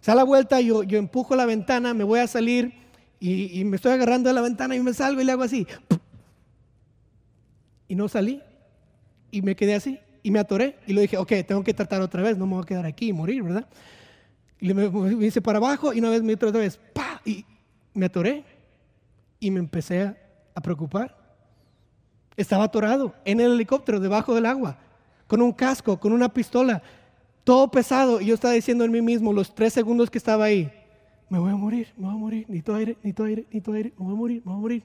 Se 0.00 0.10
da 0.10 0.16
la 0.16 0.24
vuelta, 0.24 0.60
yo, 0.60 0.82
empujo 0.82 1.36
la 1.36 1.46
ventana, 1.46 1.94
me 1.94 2.04
voy 2.04 2.20
a 2.20 2.26
salir 2.26 2.74
y, 3.18 3.64
me 3.64 3.76
estoy 3.76 3.92
agarrando 3.92 4.28
de 4.28 4.34
la 4.34 4.40
ventana 4.40 4.74
y 4.74 4.80
me 4.80 4.94
salgo 4.94 5.20
y 5.20 5.24
le 5.24 5.32
hago 5.32 5.42
así. 5.42 5.66
Y 7.88 7.94
no 7.94 8.08
salí. 8.08 8.40
Y 9.30 9.42
me 9.42 9.56
quedé 9.56 9.74
así. 9.74 9.98
Y 10.22 10.30
me 10.30 10.38
atoré. 10.38 10.76
Y 10.86 10.92
le 10.92 11.02
dije, 11.02 11.16
ok, 11.16 11.32
tengo 11.46 11.64
que 11.64 11.74
tratar 11.74 12.00
otra 12.00 12.22
vez, 12.22 12.38
no 12.38 12.46
me 12.46 12.54
voy 12.54 12.62
a 12.62 12.66
quedar 12.66 12.86
aquí 12.86 13.08
y 13.08 13.12
morir, 13.12 13.42
¿verdad? 13.42 13.66
Y 14.60 14.72
me 14.72 15.26
hice 15.26 15.40
para 15.40 15.58
abajo 15.58 15.92
y 15.92 15.98
una 15.98 16.10
vez 16.10 16.22
me 16.22 16.34
otra 16.34 16.50
vez, 16.50 16.78
¡pa! 16.92 17.20
Y 17.24 17.44
me 17.94 18.06
atoré. 18.06 18.44
Y 19.38 19.50
me 19.50 19.58
empecé 19.58 20.14
a 20.54 20.60
preocupar. 20.60 21.19
Estaba 22.40 22.64
atorado 22.64 23.14
en 23.26 23.38
el 23.38 23.52
helicóptero, 23.52 24.00
debajo 24.00 24.34
del 24.34 24.46
agua, 24.46 24.78
con 25.26 25.42
un 25.42 25.52
casco, 25.52 26.00
con 26.00 26.12
una 26.14 26.32
pistola, 26.32 26.82
todo 27.44 27.70
pesado. 27.70 28.18
Y 28.18 28.26
yo 28.26 28.34
estaba 28.34 28.54
diciendo 28.54 28.82
en 28.82 28.92
mí 28.92 29.02
mismo, 29.02 29.34
los 29.34 29.54
tres 29.54 29.74
segundos 29.74 30.08
que 30.08 30.16
estaba 30.16 30.44
ahí, 30.44 30.72
me 31.28 31.38
voy 31.38 31.52
a 31.52 31.56
morir, 31.56 31.92
me 31.98 32.06
voy 32.06 32.14
a 32.14 32.18
morir, 32.18 32.46
ni 32.48 32.62
todo 32.62 32.76
aire, 32.76 32.96
ni 33.02 33.12
todo 33.12 33.26
aire, 33.26 33.44
ni 33.52 33.60
todo 33.60 33.74
aire, 33.74 33.92
me 33.98 34.06
voy 34.06 34.14
a 34.14 34.16
morir, 34.16 34.42
me 34.42 34.52
voy 34.52 34.58
a 34.58 34.60
morir. 34.60 34.82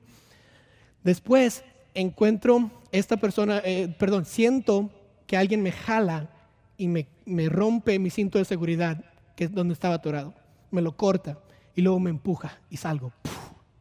Después 1.02 1.64
encuentro 1.94 2.70
esta 2.92 3.16
persona, 3.16 3.62
eh, 3.64 3.88
perdón, 3.98 4.26
siento 4.26 4.90
que 5.26 5.38
alguien 5.38 5.64
me 5.64 5.72
jala 5.72 6.30
y 6.78 6.90
me, 6.90 7.08
me, 7.26 7.48
rompe 7.48 7.98
mi 8.00 8.10
cinto 8.10 8.38
de 8.38 8.44
seguridad, 8.44 9.06
que 9.38 9.46
es 9.46 9.54
donde 9.54 9.74
estaba 9.74 9.96
atorado. 9.96 10.34
Me 10.72 10.82
lo 10.82 10.98
corta 10.98 11.40
y 11.74 11.82
luego 11.82 12.02
me 12.02 12.10
empuja 12.10 12.60
y 12.70 12.76
salgo. 12.76 13.14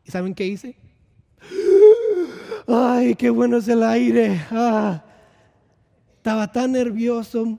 ¿Y 0.04 0.12
saben 0.12 0.32
qué 0.32 0.46
hice? 0.46 0.76
Ay, 2.66 3.14
qué 3.14 3.30
bueno 3.30 3.58
es 3.58 3.68
el 3.68 3.82
aire. 3.82 4.40
Ah, 4.50 5.02
estaba 6.16 6.50
tan 6.50 6.72
nervioso. 6.72 7.58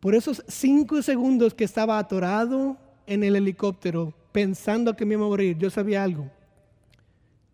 Por 0.00 0.14
esos 0.14 0.42
cinco 0.48 1.02
segundos 1.02 1.54
que 1.54 1.64
estaba 1.64 1.98
atorado 1.98 2.76
en 3.06 3.22
el 3.22 3.36
helicóptero, 3.36 4.14
pensando 4.32 4.96
que 4.96 5.04
me 5.04 5.14
iba 5.14 5.24
a 5.24 5.28
morir, 5.28 5.58
yo 5.58 5.70
sabía 5.70 6.02
algo. 6.02 6.30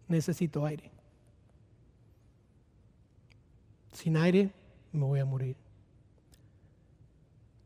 Necesito 0.08 0.64
aire. 0.64 0.90
Sin 3.92 4.16
aire 4.16 4.50
me 4.92 5.04
voy 5.04 5.20
a 5.20 5.24
morir. 5.24 5.56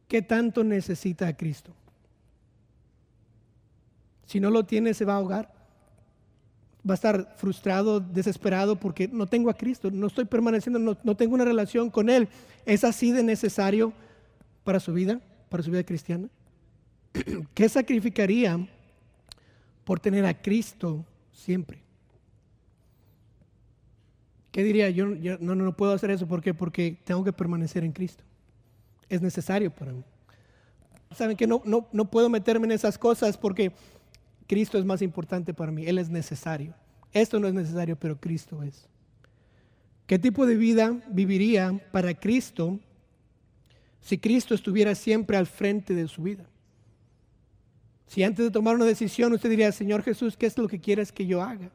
¿Qué 0.09 0.23
tanto 0.23 0.65
necesita 0.65 1.37
Cristo? 1.37 1.73
Si 4.27 4.41
no 4.41 4.51
lo 4.51 4.65
tiene, 4.65 4.95
se 4.95 5.05
va 5.05 5.15
a 5.15 5.17
ahogar 5.17 5.60
va 6.89 6.95
a 6.95 6.95
estar 6.95 7.35
frustrado, 7.37 8.01
desesperado 8.01 8.77
porque 8.77 9.09
no 9.09 9.27
tengo 9.27 9.51
a 9.51 9.55
Cristo, 9.55 9.91
no 9.91 10.07
estoy 10.07 10.25
permaneciendo, 10.25 10.97
no, 11.03 11.17
tengo 11.17 11.35
una 11.35 11.45
relación 11.45 11.91
con 11.91 12.09
Él. 12.09 12.29
¿Es 12.65 12.85
así 12.85 13.13
de 13.13 13.23
necesario 13.23 13.93
para 14.65 14.81
su 14.81 14.93
vida, 14.93 15.21
para 15.49 15.63
su 15.63 15.71
vida 15.71 15.85
cristiana? 15.85 16.29
¿Qué 17.55 17.69
sacrificaría 17.69 18.67
por 19.85 20.01
tener 20.01 20.25
a 20.25 20.41
Cristo 20.41 21.05
siempre? 21.33 21.83
¿Qué 24.51 24.65
diría? 24.65 24.91
Yo, 24.91 25.07
no, 25.07 25.55
no, 25.55 25.77
puedo 25.77 25.93
hacer 25.93 26.11
eso. 26.11 26.27
¿Por 26.27 26.43
qué? 26.43 26.55
Porque 26.55 26.99
tengo 27.05 27.23
que 27.23 27.33
permanecer 27.33 27.85
en 27.85 27.93
Cristo. 27.93 28.25
Es 29.09 29.23
necesario 29.23 29.71
para 29.71 29.93
mí. 29.93 30.03
Saben 31.13 31.37
que 31.37 31.47
no, 31.47 31.63
no, 31.65 31.89
no 31.93 32.11
puedo 32.11 32.29
meterme 32.29 32.67
en 32.67 32.73
esas 32.73 32.99
cosas 32.99 33.37
porque 33.37 33.73
Cristo 34.51 34.79
es 34.79 34.85
más 34.85 35.01
importante 35.01 35.55
para 35.55 35.71
mí, 35.71 35.87
Él 35.87 35.97
es 35.97 36.11
necesario. 36.11 36.75
Esto 37.13 37.39
no 37.39 37.47
es 37.47 37.55
necesario, 37.55 37.95
pero 37.95 38.19
Cristo 38.19 38.65
es. 38.65 38.89
¿Qué 40.09 40.19
tipo 40.19 40.45
de 40.45 40.57
vida 40.57 41.01
viviría 41.09 41.81
para 41.93 42.15
Cristo 42.15 42.81
si 44.01 44.19
Cristo 44.19 44.53
estuviera 44.53 44.97
siempre 44.97 45.37
al 45.37 45.47
frente 45.47 45.95
de 45.95 46.09
su 46.09 46.25
vida? 46.25 46.47
Si 48.09 48.25
antes 48.25 48.45
de 48.45 48.51
tomar 48.51 48.75
una 48.75 48.87
decisión 48.87 49.33
usted 49.33 49.51
diría, 49.51 49.71
Señor 49.71 50.03
Jesús, 50.03 50.37
¿qué 50.37 50.47
es 50.47 50.59
lo 50.59 50.67
que 50.67 50.81
quieres 50.81 51.13
que 51.13 51.27
yo 51.27 51.41
haga? 51.41 51.71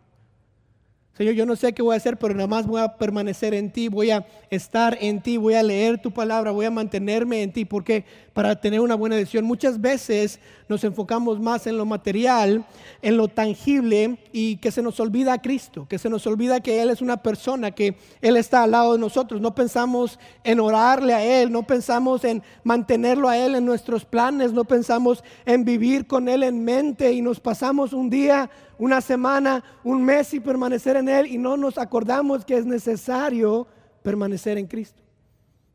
Señor, 1.18 1.34
yo 1.34 1.46
no 1.46 1.56
sé 1.56 1.72
qué 1.72 1.82
voy 1.82 1.94
a 1.94 1.98
hacer, 1.98 2.18
pero 2.18 2.34
nada 2.34 2.48
más 2.48 2.68
voy 2.68 2.82
a 2.82 2.98
permanecer 2.98 3.54
en 3.54 3.72
ti, 3.72 3.88
voy 3.88 4.12
a 4.12 4.28
estar 4.50 4.98
en 5.00 5.22
ti, 5.22 5.38
voy 5.38 5.54
a 5.54 5.64
leer 5.64 6.02
tu 6.02 6.12
palabra, 6.12 6.52
voy 6.52 6.66
a 6.66 6.72
mantenerme 6.72 7.42
en 7.42 7.54
ti, 7.54 7.64
porque 7.64 8.04
para 8.34 8.60
tener 8.60 8.82
una 8.82 8.96
buena 8.96 9.16
decisión 9.16 9.46
muchas 9.46 9.80
veces 9.80 10.42
nos 10.68 10.84
enfocamos 10.84 11.40
más 11.40 11.68
en 11.68 11.78
lo 11.78 11.86
material, 11.86 12.66
en 13.02 13.16
lo 13.16 13.30
tangible 13.30 14.18
y 14.34 14.58
que 14.58 14.72
se 14.72 14.82
nos 14.82 15.00
olvida 15.00 15.32
a 15.32 15.42
Cristo, 15.42 15.88
que 15.88 16.00
se 16.00 16.10
nos 16.10 16.28
olvida 16.28 16.60
que 16.60 16.82
Él 16.82 16.90
es 16.90 17.02
una 17.02 17.16
persona, 17.16 17.72
que 17.72 17.96
Él 18.22 18.36
está 18.36 18.64
al 18.64 18.72
lado 18.72 18.92
de 18.94 19.00
nosotros. 19.00 19.40
No 19.40 19.56
pensamos 19.56 20.20
en 20.44 20.60
orarle 20.60 21.14
a 21.14 21.24
Él, 21.24 21.50
no 21.50 21.64
pensamos 21.64 22.26
en 22.26 22.44
mantenerlo 22.66 23.30
a 23.30 23.38
Él 23.38 23.56
en 23.56 23.66
nuestros 23.66 24.04
planes, 24.04 24.52
no 24.52 24.66
pensamos 24.66 25.24
en 25.46 25.64
vivir 25.64 26.08
con 26.08 26.28
Él 26.28 26.44
en 26.44 26.62
mente 26.66 27.14
y 27.14 27.22
nos 27.22 27.40
pasamos 27.40 27.94
un 27.94 28.10
día 28.10 28.50
una 28.78 29.02
semana, 29.02 29.64
un 29.84 30.04
mes 30.04 30.34
y 30.34 30.40
permanecer 30.40 30.98
en 30.98 31.10
Él 31.10 31.28
y 31.28 31.38
no 31.38 31.58
nos 31.58 31.78
acordamos 31.78 32.46
que 32.46 32.58
es 32.58 32.66
necesario 32.66 33.68
permanecer 34.04 34.58
en 34.58 34.68
Cristo. 34.68 35.02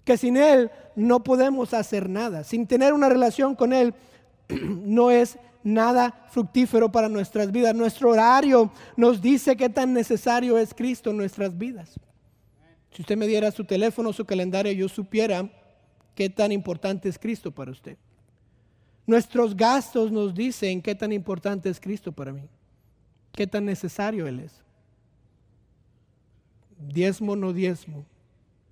Que 0.04 0.16
sin 0.16 0.36
Él 0.36 0.70
no 0.96 1.22
podemos 1.22 1.74
hacer 1.74 2.08
nada. 2.08 2.44
Sin 2.44 2.66
tener 2.66 2.92
una 2.92 3.08
relación 3.08 3.54
con 3.54 3.72
Él 3.72 3.94
no 4.48 5.10
es 5.10 5.38
nada 5.62 6.26
fructífero 6.30 6.90
para 6.90 7.08
nuestras 7.08 7.50
vidas. 7.52 7.74
Nuestro 7.74 8.10
horario 8.10 8.70
nos 8.96 9.20
dice 9.20 9.56
qué 9.56 9.68
tan 9.68 9.92
necesario 9.92 10.58
es 10.58 10.74
Cristo 10.74 11.10
en 11.10 11.16
nuestras 11.16 11.56
vidas. 11.56 11.98
Si 12.92 13.02
usted 13.02 13.16
me 13.16 13.26
diera 13.26 13.50
su 13.50 13.64
teléfono, 13.64 14.12
su 14.12 14.24
calendario, 14.24 14.72
yo 14.72 14.88
supiera 14.88 15.48
qué 16.14 16.28
tan 16.28 16.50
importante 16.50 17.08
es 17.08 17.18
Cristo 17.18 17.50
para 17.52 17.70
usted. 17.70 17.96
Nuestros 19.06 19.56
gastos 19.56 20.10
nos 20.10 20.34
dicen 20.34 20.82
qué 20.82 20.94
tan 20.94 21.12
importante 21.12 21.68
es 21.68 21.80
Cristo 21.80 22.12
para 22.12 22.32
mí 22.32 22.48
qué 23.32 23.46
tan 23.46 23.64
necesario 23.64 24.26
Él 24.26 24.40
es. 24.40 24.52
Diezmo, 26.78 27.36
no 27.36 27.52
diezmo. 27.52 28.04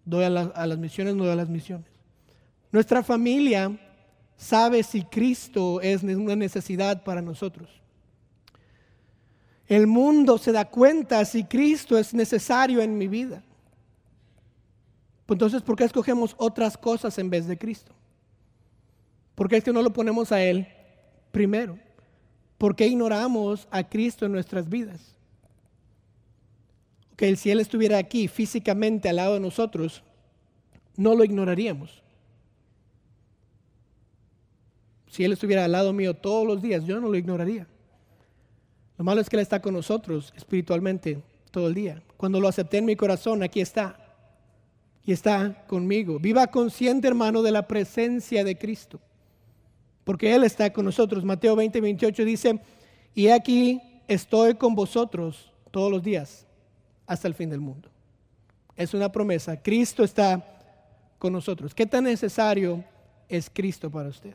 Doy 0.05 0.25
a, 0.25 0.31
las 0.31 0.79
misiones, 0.79 1.15
no 1.15 1.25
doy 1.25 1.33
a 1.33 1.37
las 1.37 1.51
misiones. 1.51 1.87
Nuestra 2.73 3.03
familia 3.03 3.79
sabe 4.37 4.83
si 4.83 5.03
Cristo 5.03 5.81
es 5.81 6.03
una 6.03 6.37
necesidad 6.37 7.05
para 7.05 7.21
nosotros. 7.21 7.69
El 9.67 9.87
mundo 9.87 10.39
se 10.39 10.53
da 10.53 10.65
cuenta 10.65 11.23
si 11.27 11.45
Cristo 11.45 11.99
es 11.99 12.15
necesario 12.15 12.81
en 12.81 12.97
mi 12.97 13.07
vida. 13.07 13.43
Entonces, 15.29 15.61
¿por 15.61 15.77
qué 15.77 15.85
escogemos 15.85 16.35
otras 16.39 16.79
cosas 16.79 17.19
en 17.19 17.29
vez 17.29 17.47
de 17.47 17.59
Cristo? 17.59 17.93
¿Por 19.35 19.49
qué 19.49 19.59
es 19.59 19.65
que 19.65 19.73
no 19.73 19.83
lo 19.83 19.93
ponemos 19.93 20.33
a 20.33 20.43
Él 20.43 20.67
primero? 21.31 21.79
¿Por 22.59 22.75
qué 22.75 22.89
ignoramos 22.89 23.69
a 23.71 23.89
Cristo 23.89 24.27
en 24.27 24.33
nuestras 24.33 24.69
vidas? 24.69 25.01
Que 27.17 27.35
si 27.37 27.51
Él 27.51 27.61
estuviera 27.61 27.99
aquí 27.99 28.27
físicamente 28.27 29.09
al 29.09 29.17
lado 29.17 29.35
de 29.35 29.41
nosotros, 29.41 30.03
no 30.97 31.15
lo 31.15 31.23
ignoraríamos. 31.23 32.03
Si 35.07 35.25
Él 35.25 35.33
estuviera 35.33 35.65
al 35.65 35.73
lado 35.73 35.93
mío 35.93 36.15
todos 36.15 36.47
los 36.47 36.61
días, 36.61 36.85
yo 36.85 37.01
no 37.01 37.09
lo 37.09 37.17
ignoraría. 37.17 37.67
Lo 38.99 39.05
malo 39.05 39.21
es 39.21 39.31
que 39.31 39.37
Él 39.37 39.43
está 39.43 39.63
con 39.63 39.75
nosotros 39.75 40.33
espiritualmente 40.37 41.23
todo 41.53 41.69
el 41.69 41.75
día. 41.75 42.03
Cuando 42.17 42.41
lo 42.41 42.49
acepté 42.49 42.79
en 42.79 42.87
mi 42.87 42.97
corazón, 42.97 43.45
aquí 43.45 43.61
está. 43.61 43.97
Y 45.05 45.13
está 45.13 45.65
conmigo. 45.69 46.19
Viva 46.19 46.49
consciente, 46.49 47.07
hermano, 47.07 47.43
de 47.43 47.53
la 47.53 47.69
presencia 47.69 48.43
de 48.43 48.59
Cristo 48.59 49.01
porque 50.09 50.35
Él 50.35 50.43
está 50.43 50.73
con 50.73 50.87
nosotros. 50.87 51.23
Mateo 51.23 51.55
20, 51.55 51.83
28 51.83 52.25
dice, 52.25 52.59
y 53.15 53.29
aquí 53.29 53.79
estoy 54.09 54.55
con 54.55 54.75
vosotros 54.75 55.53
todos 55.71 55.93
los 55.93 56.03
días 56.03 56.47
hasta 57.07 57.29
el 57.29 57.35
fin 57.35 57.51
del 57.51 57.61
mundo. 57.61 57.91
Es 58.75 58.95
una 58.95 59.13
promesa. 59.13 59.63
Cristo 59.63 60.03
está 60.03 60.43
con 61.19 61.35
nosotros. 61.35 61.75
¿Qué 61.75 61.85
tan 61.85 62.05
necesario 62.05 62.83
es 63.29 63.51
Cristo 63.53 63.91
para 63.91 64.09
usted? 64.09 64.33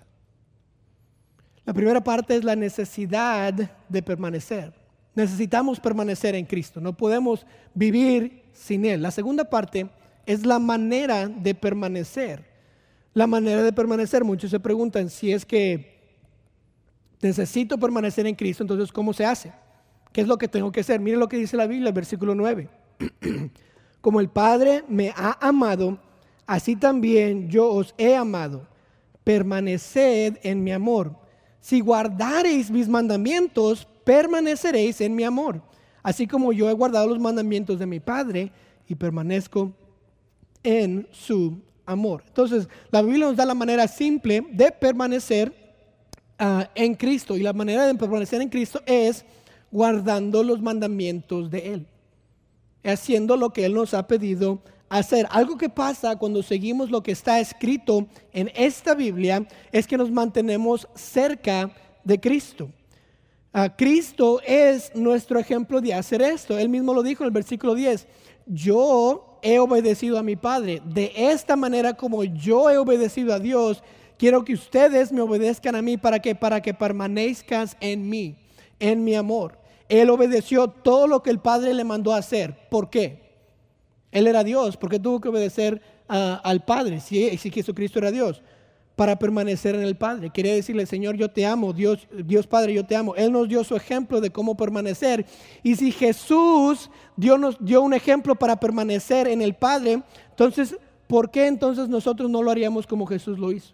La 1.66 1.74
primera 1.74 2.04
parte 2.04 2.36
es 2.36 2.44
la 2.44 2.56
necesidad 2.56 3.52
de 3.90 4.04
permanecer. 4.04 4.76
Necesitamos 5.16 5.80
permanecer 5.80 6.36
en 6.36 6.46
Cristo. 6.46 6.82
No 6.82 6.96
podemos 6.96 7.48
vivir 7.74 8.44
sin 8.54 8.86
Él. 8.86 9.02
La 9.02 9.10
segunda 9.10 9.50
parte 9.50 9.90
es 10.28 10.46
la 10.46 10.60
manera 10.60 11.28
de 11.28 11.56
permanecer 11.56 12.53
la 13.14 13.28
manera 13.28 13.64
de 13.64 13.74
permanecer. 13.74 14.24
Muchos 14.24 14.52
se 14.52 14.60
preguntan 14.60 15.10
si 15.10 15.32
es 15.32 15.46
que 15.46 15.94
necesito 17.22 17.78
permanecer 17.78 18.28
en 18.28 18.36
Cristo, 18.36 18.64
entonces 18.64 18.92
¿cómo 18.92 19.14
se 19.14 19.26
hace? 19.26 19.54
¿Qué 20.12 20.22
es 20.22 20.28
lo 20.28 20.38
que 20.38 20.48
tengo 20.48 20.72
que 20.72 20.82
hacer? 20.82 21.00
Mire 21.00 21.18
lo 21.18 21.28
que 21.28 21.38
dice 21.38 21.58
la 21.58 21.66
Biblia, 21.66 21.92
versículo 21.92 22.36
9. 22.36 22.70
Como 24.02 24.20
el 24.20 24.30
Padre 24.30 24.84
me 24.88 25.10
ha 25.16 25.38
amado, 25.40 25.98
así 26.46 26.76
también 26.76 27.50
yo 27.50 27.70
os 27.70 27.96
he 27.98 28.16
amado. 28.16 28.68
Permaneced 29.24 30.38
en 30.44 30.64
mi 30.64 30.72
amor. 30.72 31.16
Si 31.62 31.80
guardareis 31.80 32.70
mis 32.70 32.90
mandamientos, 32.90 33.88
permaneceréis 34.04 35.00
en 35.00 35.16
mi 35.16 35.24
amor. 35.24 35.62
Así 36.04 36.28
como 36.28 36.52
yo 36.52 36.70
he 36.70 36.74
guardado 36.74 37.08
los 37.08 37.20
mandamientos 37.20 37.80
de 37.80 37.86
mi 37.86 38.02
Padre 38.02 38.52
y 38.86 38.96
permanezco 38.96 39.72
en 40.62 41.08
su 41.12 41.62
amor. 41.86 42.24
Entonces, 42.28 42.68
la 42.92 43.02
Biblia 43.02 43.28
nos 43.28 43.36
da 43.36 43.46
la 43.46 43.54
manera 43.54 43.88
simple 43.88 44.46
de 44.52 44.72
permanecer 44.72 45.54
ah, 46.40 46.70
en 46.76 46.96
Cristo. 46.96 47.36
Y 47.36 47.44
la 47.44 47.54
manera 47.54 47.86
de 47.86 47.96
permanecer 47.96 48.42
en 48.42 48.50
Cristo 48.50 48.82
es 48.86 49.26
guardando 49.72 50.44
los 50.44 50.62
mandamientos 50.62 51.50
de 51.50 51.74
Él. 51.74 51.88
Haciendo 52.84 53.38
lo 53.38 53.52
que 53.52 53.66
Él 53.66 53.74
nos 53.74 53.94
ha 53.94 54.08
pedido 54.08 54.62
hacer. 54.90 55.28
Algo 55.32 55.58
que 55.58 55.70
pasa 55.70 56.16
cuando 56.18 56.44
seguimos 56.44 56.92
lo 56.92 57.02
que 57.02 57.12
está 57.12 57.40
escrito 57.40 58.08
en 58.32 58.52
esta 58.56 58.94
Biblia 58.94 59.48
es 59.72 59.88
que 59.88 59.98
nos 59.98 60.12
mantenemos 60.12 60.88
cerca 60.96 61.72
de 62.04 62.20
Cristo. 62.20 62.70
Ah, 63.52 63.76
Cristo 63.76 64.42
es 64.46 64.96
nuestro 64.96 65.40
ejemplo 65.40 65.80
de 65.80 65.94
hacer 65.94 66.22
esto. 66.22 66.58
Él 66.58 66.70
mismo 66.70 66.94
lo 66.94 67.04
dijo 67.04 67.24
en 67.24 67.28
el 67.28 67.34
versículo 67.34 67.76
10. 67.76 68.08
Yo 68.46 69.40
he 69.42 69.60
obedecido 69.60 70.18
a 70.18 70.24
mi 70.24 70.36
Padre. 70.36 70.82
De 70.86 71.12
esta 71.16 71.56
manera 71.56 71.94
como 71.94 72.24
yo 72.24 72.70
he 72.70 72.78
obedecido 72.78 73.34
a 73.34 73.40
Dios, 73.40 73.84
quiero 74.18 74.44
que 74.44 74.54
ustedes 74.54 75.12
me 75.12 75.22
obedezcan 75.22 75.76
a 75.76 75.82
mí 75.82 75.98
para 75.98 76.20
que 76.20 76.36
para 76.36 76.62
que 76.62 76.74
permanezcas 76.74 77.78
en 77.80 78.10
mí, 78.10 78.36
en 78.80 79.04
mi 79.04 79.16
amor. 79.16 79.60
Él 79.90 80.10
obedeció 80.10 80.68
todo 80.68 81.08
lo 81.08 81.22
que 81.22 81.30
el 81.30 81.40
Padre 81.40 81.74
le 81.74 81.84
mandó 81.84 82.14
hacer. 82.14 82.70
¿Por 82.70 82.90
qué? 82.90 83.22
Él 84.12 84.28
era 84.28 84.44
Dios, 84.44 84.78
porque 84.78 85.00
tuvo 85.00 85.20
que 85.20 85.30
obedecer 85.30 85.82
al 86.08 86.64
Padre, 86.64 87.00
si, 87.00 87.38
si 87.38 87.50
Jesucristo 87.50 88.00
era 88.00 88.12
Dios 88.12 88.42
para 88.96 89.18
permanecer 89.18 89.76
en 89.76 89.84
el 89.84 89.96
Padre. 89.96 90.30
Quería 90.30 90.54
decirle, 90.54 90.86
Señor, 90.86 91.16
yo 91.16 91.30
te 91.30 91.46
amo, 91.46 91.74
Dios, 91.74 92.08
Dios 92.26 92.46
Padre, 92.46 92.74
yo 92.74 92.86
te 92.86 92.96
amo. 92.96 93.16
Él 93.16 93.32
nos 93.32 93.48
dio 93.48 93.64
su 93.64 93.76
ejemplo 93.76 94.22
de 94.22 94.30
cómo 94.30 94.56
permanecer. 94.56 95.26
Y 95.64 95.76
si 95.76 95.92
Jesús 95.92 96.90
Dios 97.16 97.40
nos 97.40 97.64
dio 97.64 97.82
un 97.82 97.94
ejemplo 97.94 98.36
para 98.36 98.60
permanecer 98.60 99.28
en 99.28 99.42
el 99.42 99.56
Padre, 99.56 100.04
entonces, 100.30 100.78
¿por 101.08 101.32
qué 101.32 101.48
entonces 101.48 101.90
nosotros 101.90 102.30
no 102.30 102.44
lo 102.44 102.52
haríamos 102.52 102.88
como 102.88 103.06
Jesús 103.06 103.40
lo 103.40 103.52
hizo? 103.52 103.74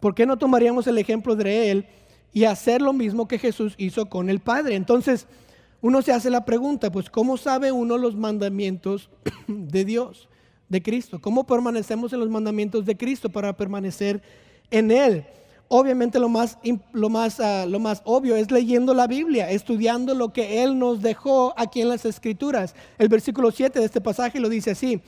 ¿Por 0.00 0.14
qué 0.14 0.26
no 0.26 0.38
tomaríamos 0.38 0.86
el 0.86 0.98
ejemplo 0.98 1.34
de 1.34 1.70
Él 1.70 1.86
y 2.32 2.44
hacer 2.44 2.82
lo 2.82 2.92
mismo 2.92 3.26
que 3.26 3.38
Jesús 3.38 3.74
hizo 3.78 4.08
con 4.08 4.30
el 4.30 4.40
Padre? 4.40 4.74
Entonces, 4.74 5.26
uno 5.80 6.02
se 6.02 6.12
hace 6.12 6.30
la 6.30 6.44
pregunta, 6.44 6.90
pues, 6.90 7.10
¿cómo 7.10 7.36
sabe 7.36 7.72
uno 7.72 7.98
los 7.98 8.16
mandamientos 8.16 9.10
de 9.46 9.84
Dios? 9.84 10.28
De 10.68 10.82
Cristo. 10.82 11.20
¿Cómo 11.20 11.44
permanecemos 11.44 12.12
en 12.12 12.20
los 12.20 12.28
mandamientos 12.28 12.84
de 12.84 12.96
Cristo 12.96 13.30
para 13.30 13.56
permanecer 13.56 14.22
en 14.70 14.90
Él? 14.90 15.24
Obviamente 15.68 16.18
lo 16.18 16.30
más, 16.30 16.58
lo 16.92 17.10
más, 17.10 17.40
ah, 17.40 17.66
lo 17.66 17.78
más 17.78 18.00
obvio 18.04 18.36
es 18.36 18.50
leyendo 18.50 18.94
la 18.94 19.06
Biblia, 19.06 19.50
estudiando 19.50 20.14
lo 20.14 20.32
que 20.32 20.62
Él 20.62 20.78
nos 20.78 21.02
dejó 21.02 21.52
aquí 21.58 21.82
en 21.82 21.90
las 21.90 22.06
Escrituras. 22.06 22.74
El 22.98 23.08
versículo 23.08 23.50
7 23.50 23.78
de 23.78 23.84
este 23.84 24.00
pasaje 24.00 24.40
lo 24.40 24.48
dice 24.48 24.70
así, 24.70 25.00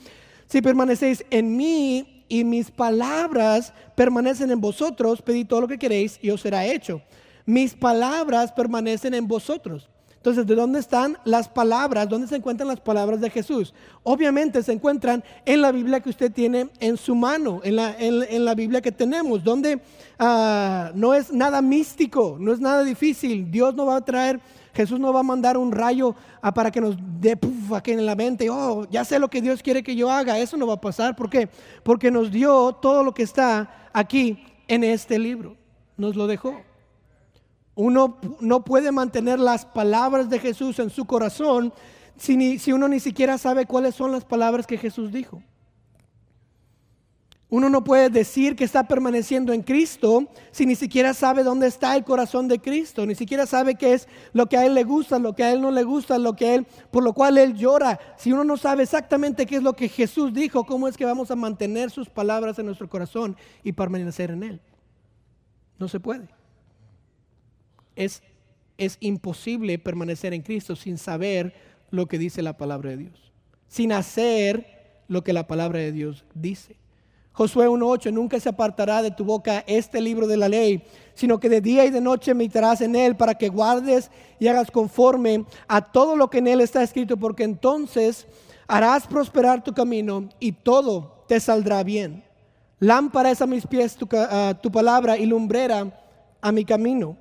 si 0.47 0.61
permanecéis 0.61 1.25
en 1.31 1.57
mí 1.57 2.25
y 2.29 2.45
mis 2.45 2.71
palabras 2.71 3.73
permanecen 3.95 4.51
en 4.51 4.61
vosotros, 4.61 5.23
pedid 5.23 5.47
todo 5.47 5.63
lo 5.63 5.69
que 5.69 5.79
queréis 5.79 6.19
y 6.21 6.31
os 6.31 6.43
será 6.43 6.67
hecho. 6.67 7.01
Mis 7.47 7.75
palabras 7.75 8.53
permanecen 8.53 9.15
en 9.15 9.27
vosotros. 9.27 9.89
Entonces, 10.21 10.47
¿de 10.47 10.55
dónde 10.55 10.79
están 10.79 11.17
las 11.25 11.49
palabras? 11.49 12.07
¿Dónde 12.07 12.27
se 12.27 12.37
encuentran 12.37 12.69
las 12.69 12.81
palabras 12.81 13.23
de 13.23 13.31
Jesús? 13.31 13.73
Obviamente 14.03 14.63
se 14.63 14.71
encuentran 14.71 15.25
en 15.47 15.63
la 15.63 15.73
Biblia 15.73 16.01
que 16.01 16.11
usted 16.11 16.31
tiene 16.31 16.69
en 16.79 16.99
su 16.99 17.15
mano, 17.15 17.63
en 17.65 17.77
la, 17.77 17.97
en, 17.99 18.45
la 18.45 18.55
Biblia 18.55 18.83
que 18.83 18.93
tenemos, 18.93 19.43
donde 19.43 19.81
ah, 20.19 20.93
no 20.95 21.15
es 21.15 21.33
nada 21.33 21.63
místico, 21.63 22.37
no 22.39 22.53
es 22.53 22.61
nada 22.61 22.85
difícil. 22.85 23.51
Dios 23.51 23.75
no 23.75 23.87
va 23.87 23.97
a 23.97 24.05
traer, 24.05 24.41
Jesús 24.75 25.01
no 25.01 25.11
va 25.11 25.21
a 25.21 25.23
mandar 25.23 25.57
un 25.57 25.73
rayo 25.73 26.15
ah, 26.43 26.53
para 26.53 26.71
que 26.71 26.83
nos 26.83 26.97
dé 27.19 27.39
aquí 27.75 27.93
en 27.93 28.05
la 28.05 28.15
mente, 28.15 28.51
oh, 28.51 28.87
ya 28.91 29.07
sé 29.07 29.19
lo 29.19 29.31
que 29.31 29.41
Dios 29.41 29.63
quiere 29.63 29.83
que 29.83 29.97
yo 29.97 30.11
haga. 30.11 30.39
Eso 30.39 30.59
no 30.59 30.67
va 30.67 30.75
a 30.75 30.81
pasar. 30.83 31.17
¿Por 31.17 31.31
qué? 31.31 31.49
Porque 31.83 32.11
nos 32.11 32.31
dio 32.31 32.75
todo 32.75 33.03
lo 33.03 33.15
que 33.15 33.23
está 33.23 33.89
aquí 33.95 34.45
en 34.69 34.85
este 34.85 35.19
libro. 35.19 35.57
Nos 35.97 36.15
lo 36.15 36.27
dejó. 36.27 36.70
Uno 37.81 38.19
no 38.41 38.63
puede 38.63 38.93
mantener 38.93 39.39
las 39.41 39.65
palabras 39.65 40.29
de 40.29 40.39
Jesús 40.39 40.79
en 40.81 40.91
su 40.91 41.07
corazón 41.07 41.73
si, 42.19 42.59
si 42.59 42.75
uno 42.75 42.89
ni 42.89 43.01
siquiera 43.01 43.39
sabe 43.39 43.65
cuáles 43.65 43.95
son 43.95 44.13
las 44.13 44.27
palabras 44.27 44.67
que 44.67 44.77
Jesús 44.77 45.11
dijo? 45.11 45.43
Uno 47.49 47.71
no 47.71 47.83
puede 47.83 48.11
decir 48.11 48.55
que 48.55 48.65
está 48.65 48.87
permaneciendo 48.87 49.55
en 49.55 49.63
Cristo 49.63 50.29
si 50.51 50.67
ni 50.67 50.75
siquiera 50.75 51.15
sabe 51.15 51.43
dónde 51.43 51.69
está 51.69 51.97
el 51.97 52.05
corazón 52.05 52.49
de 52.49 52.59
Cristo, 52.59 53.07
ni 53.07 53.15
siquiera 53.15 53.47
sabe 53.47 53.77
qué 53.77 53.95
es 53.95 54.09
lo 54.35 54.47
que 54.47 54.59
a 54.59 54.67
él 54.67 54.75
le 54.75 54.85
gusta, 54.85 55.19
lo 55.19 55.35
que 55.35 55.45
a 55.45 55.51
él 55.51 55.63
no 55.63 55.71
le 55.71 55.83
gusta, 55.83 56.19
lo 56.19 56.37
que 56.37 56.57
él 56.57 56.67
por 56.91 57.03
lo 57.03 57.15
cual 57.15 57.39
él 57.39 57.55
llora. 57.55 57.99
Si 58.19 58.31
uno 58.31 58.45
no 58.45 58.59
sabe 58.59 58.83
exactamente 58.83 59.47
qué 59.47 59.57
es 59.57 59.63
lo 59.63 59.73
que 59.73 59.89
Jesús 59.89 60.35
dijo, 60.35 60.65
¿cómo 60.65 60.87
es 60.87 60.99
que 60.99 61.07
vamos 61.07 61.31
a 61.31 61.35
mantener 61.35 61.91
sus 61.91 62.11
palabras 62.11 62.59
en 62.59 62.67
nuestro 62.67 62.91
corazón 62.91 63.39
y 63.65 63.73
permanecer 63.73 64.33
en 64.33 64.43
él? 64.43 64.61
No 65.79 65.89
se 65.89 65.99
puede. 65.99 66.40
Es 68.01 68.23
es 68.81 68.97
imposible 69.01 69.79
permanecer 69.79 70.33
en 70.33 70.41
Cristo 70.41 70.75
sin 70.75 70.97
saber 70.97 71.53
lo 71.91 72.07
que 72.07 72.19
dice 72.19 72.41
la 72.41 72.57
palabra 72.57 72.91
de 72.91 72.97
Dios, 72.97 73.33
sin 73.69 73.93
hacer 73.93 75.03
lo 75.07 75.23
que 75.23 75.35
la 75.35 75.47
palabra 75.47 75.81
de 75.81 75.93
Dios 75.93 76.25
dice. 76.35 76.77
Josué 77.33 77.69
1.8, 77.69 78.11
nunca 78.11 78.41
se 78.41 78.49
apartará 78.49 79.03
de 79.03 79.11
tu 79.11 79.25
boca 79.25 79.65
este 79.67 80.01
libro 80.01 80.27
de 80.27 80.39
la 80.39 80.49
ley, 80.49 80.83
sino 81.15 81.39
que 81.39 81.51
de 81.51 81.61
día 81.61 81.85
y 81.85 81.91
de 81.91 82.01
noche 82.01 82.33
meditarás 82.33 82.81
en 82.81 82.97
él 82.97 83.17
para 83.17 83.35
que 83.35 83.51
guardes 83.51 84.11
y 84.39 84.49
hagas 84.49 84.71
conforme 84.71 85.45
a 85.69 85.83
todo 85.93 86.17
lo 86.17 86.31
que 86.31 86.39
en 86.39 86.49
él 86.49 86.63
está 86.63 86.83
escrito, 86.83 87.19
porque 87.19 87.45
entonces 87.45 88.27
harás 88.67 89.07
prosperar 89.07 89.63
tu 89.63 89.75
camino 89.75 90.29
y 90.39 90.53
todo 90.53 91.25
te 91.29 91.39
saldrá 91.39 91.83
bien. 91.83 92.25
Lámpara 92.79 93.31
es 93.31 93.43
a 93.43 93.47
mis 93.47 93.67
pies 93.67 93.95
tu, 93.95 94.09
tu 94.63 94.73
palabra 94.73 95.19
y 95.19 95.27
lumbrera 95.27 95.87
a 96.41 96.51
mi 96.51 96.65
camino. 96.65 97.17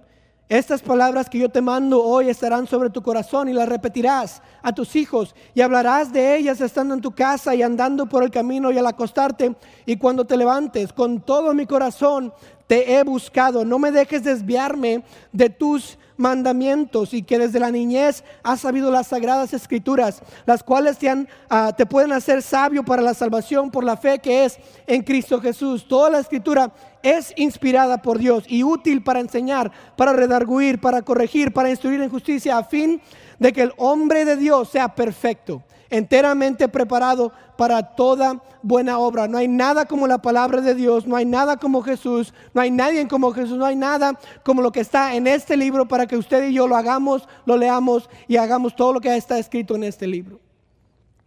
Estas 0.50 0.82
palabras 0.82 1.30
que 1.30 1.38
yo 1.38 1.50
te 1.50 1.62
mando 1.62 2.04
hoy 2.04 2.28
estarán 2.28 2.66
sobre 2.66 2.90
tu 2.90 3.04
corazón 3.04 3.50
y 3.50 3.54
las 3.54 3.70
repetirás 3.70 4.42
a 4.64 4.74
tus 4.74 4.96
hijos 4.96 5.36
y 5.54 5.62
hablarás 5.62 6.12
de 6.12 6.36
ellas 6.38 6.60
estando 6.60 6.96
en 6.96 7.02
tu 7.02 7.12
casa 7.12 7.54
y 7.54 7.62
andando 7.62 8.08
por 8.08 8.24
el 8.24 8.32
camino 8.32 8.72
y 8.72 8.78
al 8.80 8.88
acostarte 8.88 9.56
y 9.86 9.98
cuando 9.98 10.26
te 10.26 10.36
levantes. 10.36 10.92
Con 10.92 11.22
todo 11.22 11.54
mi 11.54 11.68
corazón 11.68 12.34
te 12.70 12.94
he 12.94 13.04
buscado. 13.04 13.66
No 13.66 13.80
me 13.80 13.92
dejes 13.92 14.24
desviarme 14.24 15.04
de 15.32 15.50
tus 15.50 15.98
mandamientos 16.18 17.16
y 17.16 17.24
que 17.24 17.40
desde 17.40 17.60
la 17.60 17.72
niñez 17.72 18.24
has 18.44 18.60
sabido 18.60 18.92
las 18.92 19.08
sagradas 19.08 19.56
escrituras, 19.56 20.22
las 20.46 20.62
cuales 20.62 21.00
te, 21.00 21.26
ah, 21.50 21.74
te 21.76 21.88
pueden 21.88 22.12
hacer 22.12 22.44
sabio 22.44 22.86
para 22.86 23.02
la 23.02 23.16
salvación 23.16 23.72
por 23.72 23.84
la 23.84 23.98
fe 23.98 24.20
que 24.20 24.46
es 24.46 24.60
en 24.86 25.02
Cristo 25.02 25.42
Jesús. 25.42 25.88
Toda 25.88 26.12
la 26.12 26.20
escritura 26.20 26.72
es 27.02 27.34
inspirada 27.38 28.04
por 28.04 28.20
Dios 28.20 28.44
y 28.48 28.62
útil 28.62 29.02
para 29.02 29.20
enseñar, 29.20 29.72
para 29.98 30.14
redarguir, 30.14 30.80
para 30.80 31.02
corregir, 31.02 31.52
para 31.52 31.72
instruir 31.72 32.00
en 32.02 32.12
justicia, 32.12 32.56
a 32.60 32.64
fin 32.64 33.02
de 33.40 33.52
que 33.52 33.64
el 33.64 33.74
hombre 33.78 34.26
de 34.26 34.36
Dios 34.36 34.70
sea 34.70 34.94
perfecto, 34.94 35.64
enteramente 35.90 36.68
preparado 36.68 37.32
para 37.60 37.84
toda 37.84 38.42
buena 38.64 39.00
obra. 39.00 39.28
No 39.28 39.38
hay 39.38 39.50
nada 39.50 39.84
como 39.84 40.08
la 40.08 40.22
palabra 40.22 40.62
de 40.62 40.74
Dios, 40.76 41.06
no 41.06 41.18
hay 41.18 41.26
nada 41.26 41.58
como 41.58 41.82
Jesús, 41.82 42.34
no 42.54 42.62
hay 42.62 42.72
nadie 42.72 43.06
como 43.10 43.34
Jesús, 43.34 43.58
no 43.58 43.66
hay 43.66 43.76
nada 43.76 44.18
como 44.46 44.62
lo 44.62 44.72
que 44.72 44.80
está 44.80 45.14
en 45.14 45.28
este 45.28 45.58
libro 45.58 45.86
para 45.86 46.08
que 46.08 46.16
usted 46.16 46.48
y 46.48 46.54
yo 46.54 46.70
lo 46.70 46.78
hagamos, 46.78 47.28
lo 47.46 47.58
leamos 47.58 48.10
y 48.30 48.38
hagamos 48.38 48.78
todo 48.78 48.94
lo 48.94 49.02
que 49.02 49.14
está 49.14 49.38
escrito 49.38 49.76
en 49.76 49.84
este 49.84 50.08
libro. 50.08 50.40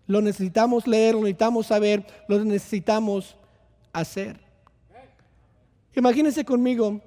Lo 0.06 0.22
necesitamos 0.22 0.86
leer, 0.86 1.14
lo 1.16 1.20
necesitamos 1.20 1.66
saber, 1.66 2.06
lo 2.28 2.42
necesitamos 2.42 3.36
hacer. 3.92 4.40
Imagínense 5.94 6.46
conmigo 6.46 6.98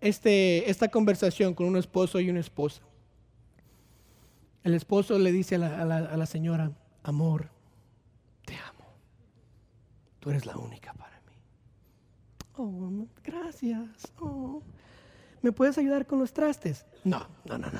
este, 0.00 0.70
esta 0.70 0.86
conversación 0.86 1.52
con 1.52 1.66
un 1.66 1.78
esposo 1.78 2.20
y 2.20 2.30
una 2.30 2.38
esposa. 2.38 2.80
El 4.62 4.74
esposo 4.74 5.18
le 5.18 5.32
dice 5.32 5.56
a 5.56 5.58
la, 5.58 6.26
señora, 6.26 6.70
amor, 7.02 7.48
te 7.48 7.48
amo. 7.48 7.57
Tú 10.20 10.30
eres 10.30 10.46
la 10.46 10.56
única 10.56 10.92
para 10.94 11.20
mí. 11.20 11.34
Oh, 12.56 13.06
gracias. 13.22 14.12
Oh. 14.20 14.62
¿Me 15.42 15.52
puedes 15.52 15.78
ayudar 15.78 16.06
con 16.06 16.18
los 16.18 16.32
trastes? 16.32 16.84
No, 17.04 17.26
no, 17.44 17.58
no, 17.58 17.68
no. 17.70 17.78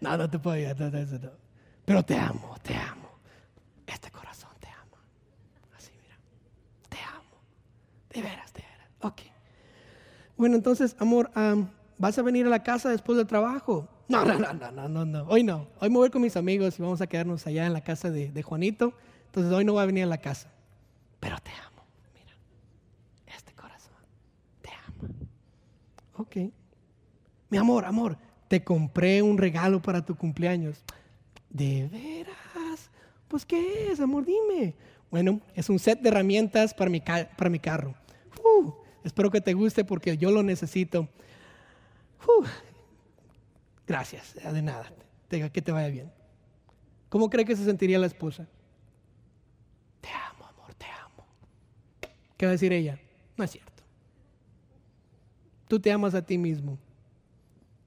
No, 0.00 0.10
no, 0.10 0.16
no, 0.18 0.30
te 0.30 0.38
puedo 0.38 0.56
ayudar. 0.56 0.92
No, 0.92 1.30
Pero 1.84 2.02
te 2.04 2.16
amo, 2.18 2.56
te 2.62 2.74
amo. 2.74 3.08
Este 3.86 4.10
corazón 4.10 4.50
te 4.60 4.68
ama. 4.68 4.98
Así, 5.76 5.92
mira. 6.02 6.16
Te 6.88 6.98
amo. 6.98 7.40
De 8.10 8.20
veras, 8.20 8.52
de 8.52 8.62
veras. 8.62 8.88
Ok. 9.00 9.22
Bueno, 10.36 10.56
entonces, 10.56 10.96
amor, 10.98 11.30
um, 11.36 11.68
¿vas 11.98 12.18
a 12.18 12.22
venir 12.22 12.46
a 12.46 12.50
la 12.50 12.62
casa 12.62 12.90
después 12.90 13.16
del 13.16 13.26
trabajo? 13.26 13.88
No, 14.08 14.24
no, 14.24 14.38
no, 14.38 14.52
no, 14.52 14.88
no, 14.88 15.04
no, 15.04 15.22
Hoy 15.28 15.44
no. 15.44 15.68
Hoy 15.80 15.88
me 15.88 15.96
voy 15.96 16.10
con 16.10 16.22
mis 16.22 16.36
amigos 16.36 16.78
y 16.78 16.82
vamos 16.82 17.00
a 17.00 17.06
quedarnos 17.06 17.46
allá 17.46 17.66
en 17.66 17.72
la 17.72 17.80
casa 17.80 18.10
de 18.10 18.42
Juanito. 18.42 18.92
Entonces, 19.26 19.52
hoy 19.52 19.64
no 19.64 19.72
voy 19.72 19.82
a 19.82 19.86
venir 19.86 20.04
a 20.04 20.08
la 20.08 20.18
casa. 20.18 20.50
Pero 21.20 21.36
te 21.40 21.50
amo. 21.50 21.84
Mira, 22.14 22.32
este 23.36 23.52
corazón 23.54 23.92
te 24.62 24.70
ama. 24.70 25.08
Ok. 26.14 26.36
Mi 27.48 27.58
amor, 27.58 27.84
amor, 27.84 28.18
te 28.48 28.62
compré 28.62 29.22
un 29.22 29.38
regalo 29.38 29.80
para 29.80 30.04
tu 30.04 30.16
cumpleaños. 30.16 30.82
¿De 31.50 31.88
veras? 31.88 32.90
Pues, 33.28 33.46
¿qué 33.46 33.90
es, 33.90 34.00
amor? 34.00 34.24
Dime. 34.24 34.74
Bueno, 35.10 35.40
es 35.54 35.68
un 35.70 35.78
set 35.78 36.00
de 36.00 36.08
herramientas 36.08 36.74
para 36.74 36.90
mi, 36.90 37.00
para 37.00 37.50
mi 37.50 37.58
carro. 37.58 37.94
Uh, 38.44 38.72
Espero 39.06 39.30
que 39.30 39.40
te 39.40 39.54
guste 39.54 39.84
porque 39.84 40.16
yo 40.16 40.32
lo 40.32 40.42
necesito. 40.42 41.08
gracias, 43.86 44.34
de 44.34 44.62
nada. 44.62 44.92
Que 45.28 45.62
te 45.62 45.70
vaya 45.70 45.88
bien. 45.88 46.12
¿Cómo 47.08 47.30
cree 47.30 47.44
que 47.44 47.54
se 47.54 47.64
sentiría 47.64 48.00
la 48.00 48.06
esposa? 48.06 48.48
Te 50.00 50.08
amo, 50.08 50.44
amor, 50.44 50.74
te 50.74 50.86
amo. 50.86 51.24
¿Qué 52.36 52.46
va 52.46 52.50
a 52.50 52.52
decir 52.52 52.72
ella? 52.72 52.98
No 53.36 53.44
es 53.44 53.50
cierto. 53.50 53.82
Tú 55.68 55.80
te 55.80 55.90
amas 55.90 56.14
a 56.14 56.22
ti 56.22 56.38
mismo. 56.38 56.78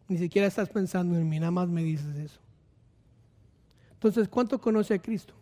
Ni 0.07 0.17
siquiera 0.17 0.47
estás 0.47 0.69
pensando 0.69 1.15
en 1.15 1.29
mí, 1.29 1.39
nada 1.39 1.51
más 1.51 1.69
me 1.69 1.83
dices 1.83 2.15
eso. 2.15 2.39
Entonces, 3.93 4.27
¿cuánto 4.27 4.59
conoce 4.59 4.95
a 4.95 5.01
Cristo? 5.01 5.33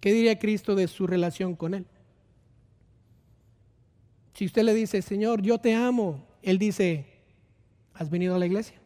¿Qué 0.00 0.12
diría 0.12 0.38
Cristo 0.38 0.74
de 0.74 0.88
su 0.88 1.06
relación 1.06 1.54
con 1.54 1.74
Él? 1.74 1.86
Si 4.34 4.46
usted 4.46 4.62
le 4.62 4.74
dice, 4.74 5.02
Señor, 5.02 5.42
yo 5.42 5.58
te 5.58 5.74
amo, 5.74 6.26
Él 6.42 6.58
dice, 6.58 7.06
¿has 7.94 8.10
venido 8.10 8.34
a 8.34 8.38
la 8.38 8.46
iglesia? 8.46 8.76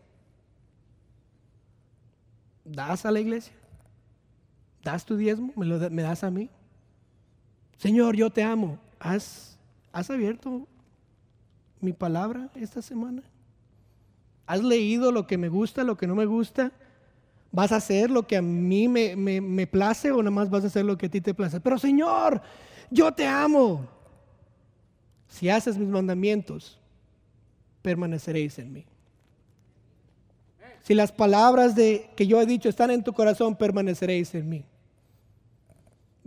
¿Das 2.65 3.07
a 3.07 3.11
la 3.11 3.21
iglesia? 3.21 3.55
¿Das 4.83 5.05
tu 5.05 5.17
diezmo? 5.17 5.53
¿Me, 5.57 5.65
lo, 5.65 5.91
me 5.91 6.03
das 6.03 6.23
a 6.25 6.31
mí? 6.31 6.51
Señor, 7.79 8.17
yo 8.17 8.29
te 8.29 8.43
amo. 8.43 8.79
¿Has, 9.01 9.57
¿Has 9.93 10.11
abierto 10.11 10.67
mi 11.81 11.93
palabra 11.93 12.51
esta 12.55 12.83
semana? 12.83 13.23
¿Has 14.47 14.63
leído 14.63 15.13
lo 15.13 15.27
que 15.27 15.39
me 15.39 15.49
gusta, 15.49 15.85
lo 15.85 15.97
que 15.97 16.07
no 16.07 16.15
me 16.15 16.27
gusta? 16.27 16.73
¿Vas 17.53 17.73
a 17.73 17.77
hacer 17.77 18.11
lo 18.11 18.27
que 18.27 18.37
a 18.37 18.43
mí 18.43 18.89
me, 18.89 19.17
me, 19.17 19.41
me 19.41 19.67
place 19.67 20.11
o 20.11 20.19
nada 20.19 20.31
más 20.31 20.51
vas 20.51 20.65
a 20.65 20.67
hacer 20.67 20.85
lo 20.85 20.99
que 20.99 21.07
a 21.07 21.11
ti 21.11 21.21
te 21.21 21.33
place? 21.33 21.61
Pero 21.61 21.79
Señor, 21.79 22.43
yo 22.91 23.13
te 23.13 23.27
amo 23.27 23.87
si 25.29 25.49
haces 25.49 25.79
mis 25.79 25.89
mandamientos, 25.89 26.79
permaneceréis 27.83 28.59
en 28.59 28.73
mí. 28.73 28.85
Si 30.83 30.95
las 30.95 31.13
palabras 31.13 31.75
de, 31.75 32.11
que 32.17 32.27
yo 32.27 32.41
he 32.41 32.47
dicho 32.47 32.69
están 32.69 32.91
en 32.91 33.05
tu 33.05 33.13
corazón, 33.13 33.55
permaneceréis 33.55 34.35
en 34.35 34.49
mí. 34.49 34.65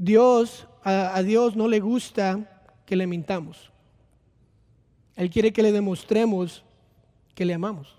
Dios, 0.01 0.67
a, 0.83 1.21
Dios 1.21 1.55
no 1.55 1.67
le 1.67 1.79
gusta 1.79 2.63
que 2.87 2.95
le 2.95 3.05
mintamos. 3.05 3.71
Él 5.15 5.29
quiere 5.29 5.53
que 5.53 5.61
le 5.61 5.71
demostremos 5.71 6.63
que 7.35 7.45
le 7.45 7.53
amamos, 7.53 7.95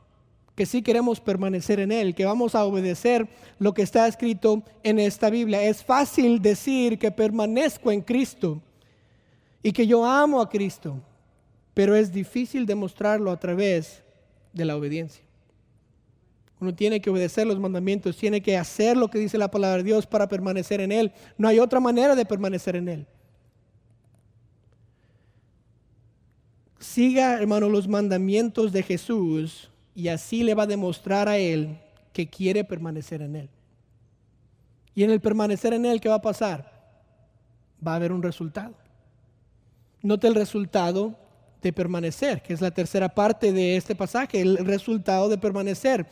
que 0.56 0.66
sí 0.66 0.82
queremos 0.82 1.20
permanecer 1.20 1.78
en 1.78 1.92
Él, 1.92 2.16
que 2.16 2.24
vamos 2.24 2.56
a 2.56 2.64
obedecer 2.64 3.28
lo 3.60 3.72
que 3.72 3.82
está 3.82 4.08
escrito 4.08 4.64
en 4.82 4.98
esta 4.98 5.30
Biblia. 5.30 5.62
Es 5.62 5.84
fácil 5.84 6.42
decir 6.42 6.98
que 6.98 7.12
permanezco 7.12 7.92
en 7.92 8.00
Cristo 8.00 8.60
y 9.62 9.70
que 9.70 9.86
yo 9.86 10.04
amo 10.04 10.40
a 10.40 10.48
Cristo, 10.48 10.96
pero 11.72 11.94
es 11.94 12.12
difícil 12.12 12.66
demostrarlo 12.66 13.30
a 13.30 13.38
través 13.38 14.02
de 14.52 14.64
la 14.64 14.76
obediencia. 14.76 15.22
Uno 16.62 16.72
tiene 16.72 17.00
que 17.00 17.10
obedecer 17.10 17.44
los 17.44 17.58
mandamientos, 17.58 18.16
tiene 18.16 18.40
que 18.40 18.56
hacer 18.56 18.96
lo 18.96 19.10
que 19.10 19.18
dice 19.18 19.36
la 19.36 19.50
palabra 19.50 19.78
de 19.78 19.82
Dios 19.82 20.06
para 20.06 20.28
permanecer 20.28 20.80
en 20.80 20.92
Él. 20.92 21.12
No 21.36 21.48
hay 21.48 21.58
otra 21.58 21.80
manera 21.80 22.14
de 22.14 22.24
permanecer 22.24 22.76
en 22.76 22.88
Él. 22.88 23.06
Siga, 26.78 27.34
hermano, 27.34 27.68
los 27.68 27.88
mandamientos 27.88 28.70
de 28.70 28.84
Jesús 28.84 29.70
y 29.92 30.06
así 30.06 30.44
le 30.44 30.54
va 30.54 30.62
a 30.62 30.68
demostrar 30.68 31.28
a 31.28 31.36
Él 31.36 31.80
que 32.12 32.28
quiere 32.28 32.62
permanecer 32.62 33.22
en 33.22 33.34
Él. 33.34 33.48
Y 34.94 35.02
en 35.02 35.10
el 35.10 35.20
permanecer 35.20 35.72
en 35.72 35.84
Él, 35.84 36.00
¿qué 36.00 36.08
va 36.08 36.14
a 36.14 36.22
pasar? 36.22 36.70
Va 37.84 37.94
a 37.94 37.96
haber 37.96 38.12
un 38.12 38.22
resultado. 38.22 38.74
Note 40.00 40.28
el 40.28 40.36
resultado 40.36 41.18
de 41.60 41.72
permanecer, 41.72 42.40
que 42.40 42.52
es 42.52 42.60
la 42.60 42.70
tercera 42.70 43.08
parte 43.08 43.52
de 43.52 43.76
este 43.76 43.96
pasaje, 43.96 44.40
el 44.40 44.58
resultado 44.58 45.28
de 45.28 45.38
permanecer. 45.38 46.06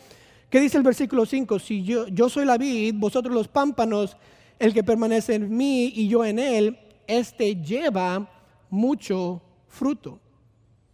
¿Qué 0.50 0.60
dice 0.60 0.76
el 0.76 0.82
versículo 0.82 1.24
5? 1.24 1.60
Si 1.60 1.84
yo, 1.84 2.08
yo 2.08 2.28
soy 2.28 2.44
la 2.44 2.58
vid, 2.58 2.94
vosotros 2.96 3.32
los 3.32 3.46
pámpanos, 3.46 4.16
el 4.58 4.74
que 4.74 4.82
permanece 4.82 5.36
en 5.36 5.56
mí 5.56 5.92
y 5.94 6.08
yo 6.08 6.24
en 6.24 6.40
él, 6.40 6.76
este 7.06 7.54
lleva 7.54 8.28
mucho 8.68 9.40
fruto. 9.68 10.18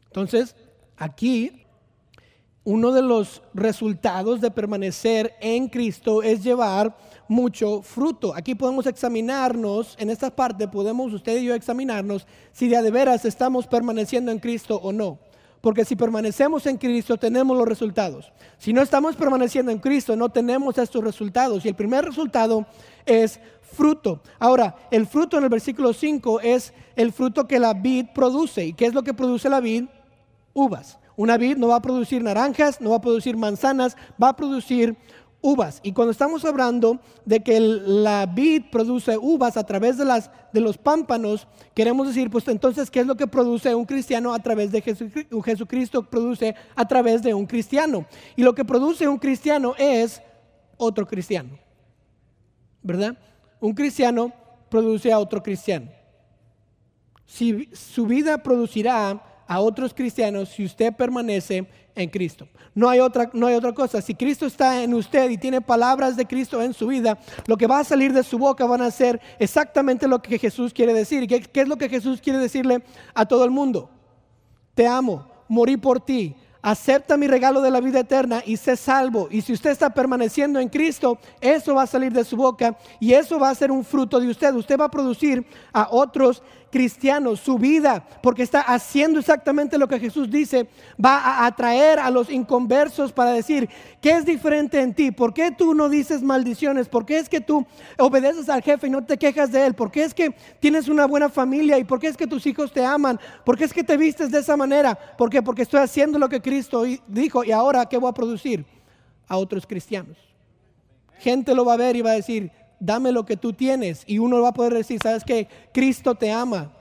Entonces, 0.09 0.55
aquí 0.99 1.63
uno 2.65 2.93
de 2.93 3.01
los 3.01 3.43
resultados 3.55 4.41
de 4.41 4.51
permanecer 4.51 5.35
en 5.41 5.69
Cristo 5.69 6.23
es 6.23 6.43
llevar 6.45 6.97
mucho 7.29 7.81
fruto. 7.81 8.35
Aquí 8.35 8.55
podemos 8.55 8.87
examinarnos, 8.87 9.95
en 9.99 10.11
esta 10.11 10.35
parte 10.35 10.69
podemos 10.69 11.13
usted 11.13 11.41
y 11.41 11.47
yo 11.47 11.55
examinarnos 11.55 12.27
si 12.53 12.69
de, 12.69 12.83
de 12.83 12.91
veras 12.91 13.25
estamos 13.25 13.67
permaneciendo 13.67 14.33
en 14.33 14.39
Cristo 14.39 14.81
o 14.83 14.93
no. 14.93 15.19
Porque 15.61 15.85
si 15.85 15.97
permanecemos 15.97 16.67
en 16.67 16.77
Cristo 16.77 17.17
tenemos 17.17 17.57
los 17.57 17.67
resultados. 17.67 18.33
Si 18.59 18.73
no 18.73 18.83
estamos 18.83 19.17
permaneciendo 19.17 19.73
en 19.73 19.79
Cristo 19.79 20.17
no 20.17 20.29
tenemos 20.29 20.79
estos 20.79 21.03
resultados. 21.03 21.65
Y 21.65 21.69
el 21.69 21.75
primer 21.75 22.05
resultado 22.05 22.67
es 23.05 23.41
fruto. 23.63 24.21
Ahora, 24.39 24.77
el 24.91 25.07
fruto 25.07 25.39
en 25.39 25.45
el 25.45 25.51
versículo 25.51 25.93
5 25.93 26.41
es 26.41 26.73
el 26.95 27.13
fruto 27.13 27.47
que 27.47 27.59
la 27.59 27.75
vid 27.75 28.07
produce. 28.15 28.65
¿Y 28.65 28.73
qué 28.73 28.87
es 28.87 28.95
lo 28.95 29.03
que 29.03 29.15
produce 29.15 29.49
la 29.49 29.61
vid? 29.61 29.85
Uvas. 30.55 30.99
Una 31.17 31.37
vid 31.39 31.57
no 31.57 31.69
va 31.69 31.77
a 31.77 31.83
producir 31.83 32.23
naranjas, 32.23 32.81
no 32.81 32.91
va 32.91 32.97
a 32.97 33.01
producir 33.01 33.37
manzanas, 33.37 33.97
va 34.23 34.31
a 34.31 34.37
producir 34.37 34.97
uvas. 35.41 35.81
Y 35.83 35.93
cuando 35.93 36.13
estamos 36.13 36.45
hablando 36.45 37.01
de 37.25 37.41
que 37.41 37.61
la 37.61 38.27
vid 38.27 38.65
produce 38.71 39.17
uvas 39.17 39.57
a 39.57 39.65
través 39.65 39.97
de, 39.99 40.61
los 40.61 40.79
pámpanos, 40.79 41.47
queremos 41.75 42.09
decir, 42.09 42.31
pues 42.31 42.47
entonces, 42.49 42.91
¿qué 42.91 43.01
es 43.01 43.07
lo 43.07 43.17
que 43.17 43.27
produce 43.27 43.75
un 43.75 43.85
cristiano 43.85 44.35
a 44.35 44.39
través 44.39 44.73
de 44.73 44.81
Jesucristo? 44.81 45.43
Jesucristo 45.43 46.03
produce 46.03 46.55
a 46.75 46.87
través 46.87 47.23
de 47.23 47.35
un 47.35 47.47
cristiano. 47.47 48.07
Y 48.35 48.43
lo 48.43 48.55
que 48.55 48.65
produce 48.65 49.07
un 49.09 49.19
cristiano 49.19 49.75
es 49.79 50.21
otro 50.77 51.07
cristiano. 51.07 51.59
¿Verdad? 52.83 53.17
Un 53.61 53.75
cristiano 53.75 54.33
produce 54.69 55.13
a 55.13 55.19
otro 55.19 55.43
cristiano. 55.43 55.91
Si 57.25 57.69
su 57.73 58.07
vida 58.07 58.43
producirá 58.43 59.21
a 59.47 59.61
otros 59.61 59.95
cristianos 59.95 60.49
si 60.51 60.65
usted 60.65 60.95
permanece 60.95 61.67
en 61.95 62.11
Cristo. 62.11 62.49
No 62.75 62.89
hay, 62.91 63.01
otra, 63.01 63.31
no 63.33 63.47
hay 63.47 63.55
otra 63.55 63.73
cosa. 63.73 64.03
Si 64.03 64.15
Cristo 64.15 64.47
está 64.47 64.83
en 64.83 64.93
usted 64.93 65.31
y 65.31 65.39
tiene 65.39 65.61
palabras 65.61 66.17
de 66.17 66.27
Cristo 66.27 66.61
en 66.61 66.75
su 66.75 66.87
vida, 66.87 67.19
lo 67.47 67.57
que 67.57 67.67
va 67.67 67.81
a 67.81 67.85
salir 67.85 68.13
de 68.13 68.23
su 68.23 68.39
boca 68.39 68.67
van 68.67 68.83
a 68.83 68.91
ser 68.91 69.21
exactamente 69.39 70.07
lo 70.07 70.21
que 70.21 70.39
Jesús 70.39 70.75
quiere 70.75 70.93
decir. 70.93 71.27
¿Qué, 71.27 71.41
qué 71.41 71.63
es 71.63 71.69
lo 71.69 71.77
que 71.77 71.89
Jesús 71.89 72.21
quiere 72.21 72.39
decirle 72.39 72.83
a 73.15 73.25
todo 73.25 73.45
el 73.45 73.51
mundo? 73.51 73.91
Te 74.75 74.87
amo, 74.87 75.27
morí 75.49 75.79
por 75.79 76.01
ti, 76.01 76.37
acepta 76.67 77.17
mi 77.17 77.29
regalo 77.29 77.63
de 77.63 77.71
la 77.71 77.81
vida 77.81 78.01
eterna 78.01 78.43
y 78.45 78.57
sé 78.57 78.77
salvo. 78.77 79.29
Y 79.31 79.41
si 79.41 79.53
usted 79.53 79.71
está 79.71 79.89
permaneciendo 79.91 80.59
en 80.59 80.69
Cristo, 80.69 81.17
eso 81.41 81.77
va 81.77 81.83
a 81.83 81.87
salir 81.87 82.13
de 82.13 82.25
su 82.25 82.37
boca 82.37 82.77
y 82.99 83.13
eso 83.13 83.39
va 83.39 83.51
a 83.51 83.55
ser 83.55 83.71
un 83.71 83.85
fruto 83.85 84.19
de 84.19 84.29
usted. 84.29 84.53
Usted 84.53 84.79
va 84.79 84.87
a 84.87 84.91
producir 84.91 85.47
a 85.73 85.87
otros 85.93 86.43
cristiano, 86.71 87.37
su 87.37 87.59
vida, 87.59 88.05
porque 88.23 88.43
está 88.43 88.61
haciendo 88.61 89.21
exactamente 89.21 89.79
lo 89.79 89.89
que 89.89 89.99
Jesús 89.99 90.31
dice, 90.31 90.69
va 91.03 91.19
a 91.19 91.47
atraer 91.47 91.99
a 91.99 92.11
los 92.11 92.31
inconversos 92.31 93.13
para 93.13 93.33
decir, 93.33 93.69
¿qué 94.01 94.11
es 94.11 94.25
diferente 94.25 94.81
en 94.81 94.95
ti? 94.95 95.11
¿Por 95.11 95.33
qué 95.33 95.51
tú 95.51 95.75
no 95.75 95.89
dices 95.89 96.23
maldiciones? 96.23 96.89
¿Por 96.89 97.07
qué 97.07 97.19
es 97.19 97.29
que 97.29 97.41
tú 97.41 97.67
obedeces 97.99 98.49
al 98.49 98.63
jefe 98.63 98.89
y 98.89 98.91
no 98.91 99.05
te 99.05 99.17
quejas 99.17 99.53
de 99.53 99.67
él? 99.67 99.75
¿Por 99.75 99.91
qué 99.91 100.05
es 100.05 100.15
que 100.15 100.35
tienes 100.61 100.89
una 100.89 101.07
buena 101.07 101.29
familia? 101.29 101.79
¿Y 101.79 101.85
por 101.85 102.01
qué 102.01 102.09
es 102.09 102.17
que 102.17 102.27
tus 102.27 102.47
hijos 102.47 102.73
te 102.73 102.85
aman? 102.85 103.19
¿Por 103.45 103.57
qué 103.57 103.65
es 103.65 103.73
que 103.73 103.85
te 103.85 103.97
vistes 103.97 104.31
de 104.31 104.41
esa 104.41 104.57
manera? 104.57 104.99
¿Por 105.17 105.31
qué? 105.31 105.43
Porque 105.43 105.63
estoy 105.63 105.81
haciendo 105.81 106.19
lo 106.19 106.29
que 106.29 106.41
Cristo 106.41 106.85
dijo 107.07 107.45
y 107.45 107.53
ahora 107.53 107.87
¿qué 107.87 107.97
voy 107.97 108.11
a 108.11 108.15
producir? 108.15 108.65
A 109.29 109.37
otros 109.37 109.67
cristianos. 109.67 110.17
Gente 111.19 111.55
lo 111.55 111.65
va 111.65 111.75
a 111.75 111.79
ver 111.79 111.97
y 111.97 112.03
va 112.03 112.11
a 112.11 112.15
decir, 112.15 112.51
dame 112.79 113.13
lo 113.13 113.25
que 113.25 113.37
tú 113.37 113.53
tienes. 113.53 114.03
Y 114.07 114.19
uno 114.19 114.41
va 114.41 114.49
a 114.49 114.55
poder 114.55 114.75
decir, 114.75 115.01
¿sabes 115.03 115.25
qué? 115.25 115.49
Cristo 115.73 116.15
te 116.15 116.31
ama. 116.31 116.73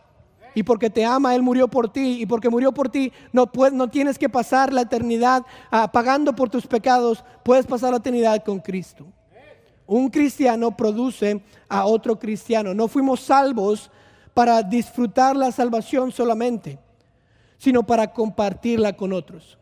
Y 0.54 0.64
porque 0.64 0.90
te 0.90 1.04
ama, 1.04 1.36
Él 1.36 1.42
murió 1.42 1.68
por 1.68 1.92
ti. 1.92 2.22
Y 2.22 2.26
porque 2.26 2.50
murió 2.50 2.72
por 2.72 2.90
ti, 2.90 3.12
no, 3.34 3.50
no 3.74 3.90
tienes 3.90 4.18
que 4.18 4.30
pasar 4.30 4.72
la 4.72 4.82
eternidad 4.82 5.44
ah, 5.70 5.92
pagando 5.92 6.34
por 6.36 6.50
tus 6.50 6.66
pecados. 6.66 7.24
Puedes 7.44 7.66
pasar 7.66 7.92
la 7.92 7.98
eternidad 7.98 8.44
con 8.44 8.60
Cristo. 8.60 9.06
Un 9.88 10.10
cristiano 10.10 10.76
produce 10.76 11.42
a 11.68 11.86
otro 11.86 12.18
cristiano. 12.18 12.74
No 12.74 12.88
fuimos 12.88 13.20
salvos 13.20 13.92
para 14.34 14.64
disfrutar 14.64 15.36
la 15.36 15.52
salvación 15.52 16.12
solamente, 16.12 16.80
sino 17.58 17.84
para 17.84 18.12
compartirla 18.12 18.94
con 18.94 19.14
otros. 19.14 19.58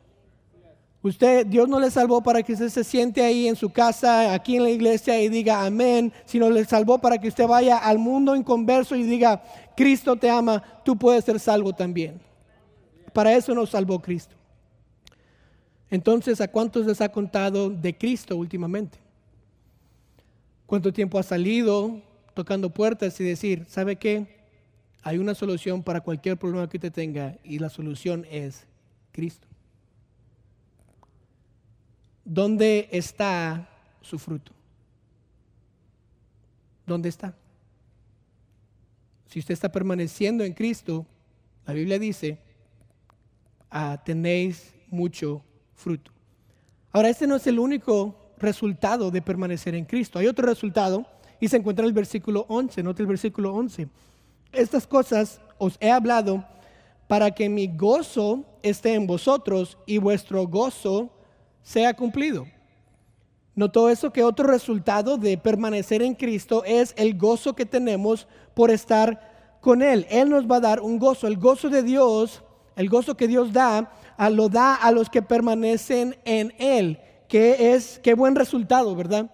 Usted, 1.04 1.46
Dios 1.46 1.68
no 1.68 1.82
le 1.82 1.92
salvó 1.92 2.24
para 2.24 2.42
que 2.44 2.54
usted 2.54 2.70
se 2.70 2.86
siente 2.86 3.22
ahí 3.22 3.50
en 3.50 3.58
su 3.58 3.70
casa, 3.70 4.34
aquí 4.34 4.56
en 4.56 4.64
la 4.64 4.70
iglesia 4.70 5.22
y 5.22 5.28
diga 5.28 5.66
amén, 5.66 6.14
sino 6.24 6.50
le 6.50 6.64
salvó 6.64 6.98
para 6.98 7.18
que 7.18 7.28
usted 7.28 7.46
vaya 7.46 7.78
al 7.78 8.00
mundo 8.00 8.38
inconverso 8.38 8.96
y 8.96 9.04
diga, 9.04 9.44
Cristo 9.76 10.16
te 10.16 10.30
ama, 10.30 10.64
tú 10.86 10.98
puedes 10.98 11.26
ser 11.26 11.42
salvo 11.42 11.74
también. 11.74 12.22
Para 13.12 13.34
eso 13.34 13.54
nos 13.54 13.72
salvó 13.72 14.02
Cristo. 14.02 14.38
Entonces, 15.90 16.40
¿a 16.40 16.48
cuántos 16.48 16.86
les 16.86 17.02
ha 17.02 17.10
contado 17.10 17.70
de 17.70 17.98
Cristo 17.98 18.38
últimamente? 18.38 18.98
¿Cuánto 20.66 20.94
tiempo 20.94 21.20
ha 21.20 21.24
salido 21.24 22.02
tocando 22.34 22.70
puertas 22.70 23.20
y 23.20 23.26
decir, 23.26 23.66
¿sabe 23.68 23.98
qué? 23.98 24.46
Hay 25.02 25.18
una 25.18 25.36
solución 25.36 25.84
para 25.84 26.00
cualquier 26.00 26.38
problema 26.38 26.70
que 26.70 26.78
usted 26.78 26.94
tenga 26.94 27.38
y 27.44 27.60
la 27.60 27.70
solución 27.70 28.26
es 28.32 28.66
Cristo. 29.12 29.53
¿Dónde 32.26 32.88
está 32.92 33.68
su 34.02 34.18
fruto? 34.18 34.52
¿Dónde 36.86 37.10
está? 37.10 37.36
Si 39.28 39.40
usted 39.40 39.54
está 39.54 39.72
permaneciendo 39.72 40.44
en 40.44 40.54
Cristo, 40.54 41.06
la 41.66 41.74
Biblia 41.74 41.98
dice, 41.98 42.38
ah, 43.72 44.02
tenéis 44.06 44.74
mucho 44.90 45.42
fruto. 45.74 46.12
Ahora, 46.92 47.10
este 47.10 47.26
no 47.26 47.36
es 47.38 47.48
el 47.48 47.58
único 47.58 48.16
resultado 48.38 49.10
de 49.10 49.22
permanecer 49.22 49.74
en 49.74 49.86
Cristo. 49.86 50.20
Hay 50.20 50.28
otro 50.28 50.46
resultado 50.46 51.06
y 51.40 51.48
se 51.48 51.58
encuentra 51.58 51.84
en 51.84 51.88
el 51.88 51.94
versículo 51.94 52.46
11. 52.48 52.84
Note 52.84 53.02
el 53.02 53.08
versículo 53.08 53.54
11. 53.54 53.88
Estas 54.52 54.86
cosas 54.86 55.42
os 55.58 55.78
he 55.80 55.90
hablado 55.90 56.46
para 57.08 57.32
que 57.32 57.50
mi 57.50 57.68
gozo 57.68 58.46
esté 58.62 58.94
en 58.94 59.08
vosotros 59.08 59.78
y 59.86 59.98
vuestro 59.98 60.46
gozo 60.48 61.12
sea 61.64 61.94
cumplido. 61.96 62.46
Notó 63.56 63.90
eso 63.90 64.12
que 64.12 64.24
otro 64.24 64.48
resultado 64.48 65.18
de 65.18 65.38
permanecer 65.38 66.02
en 66.02 66.16
Cristo 66.16 66.64
es 66.66 66.94
el 66.98 67.18
gozo 67.18 67.56
que 67.56 67.66
tenemos 67.66 68.28
por 68.54 68.72
estar 68.72 69.58
con 69.62 69.82
Él. 69.82 70.06
Él 70.10 70.30
nos 70.30 70.50
va 70.50 70.58
a 70.58 70.62
dar 70.62 70.82
un 70.82 71.00
gozo. 71.00 71.28
El 71.28 71.38
gozo 71.38 71.70
de 71.70 71.84
Dios, 71.84 72.44
el 72.76 72.90
gozo 72.90 73.16
que 73.16 73.28
Dios 73.28 73.54
da, 73.54 73.92
lo 74.32 74.50
da 74.50 74.76
a 74.76 74.92
los 74.92 75.10
que 75.10 75.22
permanecen 75.22 76.16
en 76.26 76.54
Él. 76.58 77.00
Que 77.28 77.74
es, 77.74 78.00
qué 78.04 78.14
buen 78.16 78.36
resultado, 78.36 78.96
¿verdad? 78.96 79.32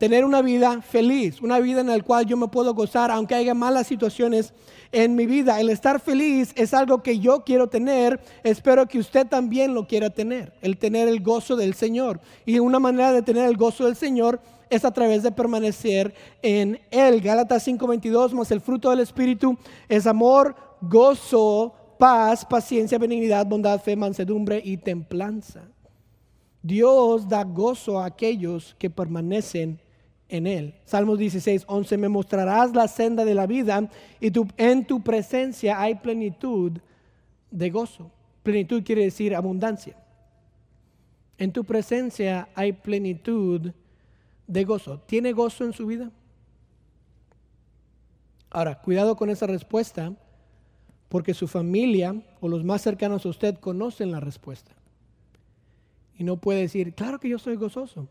Tener 0.00 0.24
una 0.24 0.40
vida 0.40 0.80
feliz, 0.80 1.42
una 1.42 1.60
vida 1.60 1.82
en 1.82 1.88
la 1.88 2.00
cual 2.00 2.24
yo 2.24 2.34
me 2.38 2.48
puedo 2.48 2.72
gozar 2.72 3.10
aunque 3.10 3.34
haya 3.34 3.52
malas 3.52 3.86
situaciones 3.86 4.54
en 4.92 5.14
mi 5.14 5.26
vida. 5.26 5.60
El 5.60 5.68
estar 5.68 6.00
feliz 6.00 6.54
es 6.56 6.72
algo 6.72 7.02
que 7.02 7.18
yo 7.18 7.44
quiero 7.44 7.68
tener, 7.68 8.18
espero 8.42 8.86
que 8.86 8.98
usted 8.98 9.26
también 9.26 9.74
lo 9.74 9.86
quiera 9.86 10.08
tener, 10.08 10.54
el 10.62 10.78
tener 10.78 11.06
el 11.06 11.20
gozo 11.20 11.54
del 11.54 11.74
Señor. 11.74 12.18
Y 12.46 12.58
una 12.60 12.78
manera 12.78 13.12
de 13.12 13.20
tener 13.20 13.46
el 13.46 13.58
gozo 13.58 13.84
del 13.84 13.94
Señor 13.94 14.40
es 14.70 14.86
a 14.86 14.90
través 14.90 15.22
de 15.22 15.32
permanecer 15.32 16.14
en 16.40 16.80
Él. 16.90 17.20
Gálatas 17.20 17.68
5:22, 17.68 18.32
más 18.32 18.50
el 18.52 18.62
fruto 18.62 18.88
del 18.88 19.00
Espíritu 19.00 19.58
es 19.86 20.06
amor, 20.06 20.56
gozo, 20.80 21.74
paz, 21.98 22.46
paciencia, 22.46 22.96
benignidad, 22.96 23.44
bondad, 23.44 23.78
fe, 23.78 23.96
mansedumbre 23.96 24.62
y 24.64 24.78
templanza. 24.78 25.68
Dios 26.62 27.28
da 27.28 27.44
gozo 27.44 28.00
a 28.00 28.06
aquellos 28.06 28.74
que 28.78 28.88
permanecen 28.88 29.78
en 30.30 30.46
él. 30.46 30.74
Salmos 30.84 31.18
16, 31.18 31.64
11, 31.66 31.98
me 31.98 32.08
mostrarás 32.08 32.74
la 32.74 32.88
senda 32.88 33.24
de 33.24 33.34
la 33.34 33.46
vida 33.46 33.90
y 34.20 34.32
en 34.56 34.86
tu 34.86 35.02
presencia 35.02 35.80
hay 35.80 35.96
plenitud 35.96 36.72
de 37.50 37.70
gozo. 37.70 38.10
Plenitud 38.42 38.82
quiere 38.82 39.02
decir 39.02 39.34
abundancia. 39.34 39.96
En 41.36 41.52
tu 41.52 41.64
presencia 41.64 42.48
hay 42.54 42.72
plenitud 42.72 43.72
de 44.46 44.64
gozo. 44.64 45.00
¿Tiene 45.00 45.32
gozo 45.32 45.64
en 45.64 45.72
su 45.72 45.86
vida? 45.86 46.10
Ahora, 48.50 48.80
cuidado 48.80 49.16
con 49.16 49.30
esa 49.30 49.46
respuesta, 49.46 50.12
porque 51.08 51.34
su 51.34 51.48
familia 51.48 52.14
o 52.40 52.48
los 52.48 52.64
más 52.64 52.82
cercanos 52.82 53.26
a 53.26 53.28
usted 53.28 53.56
conocen 53.56 54.10
la 54.10 54.20
respuesta. 54.20 54.72
Y 56.16 56.24
no 56.24 56.36
puede 56.36 56.60
decir, 56.60 56.94
claro 56.94 57.18
que 57.18 57.28
yo 57.28 57.38
soy 57.38 57.56
gozoso 57.56 58.08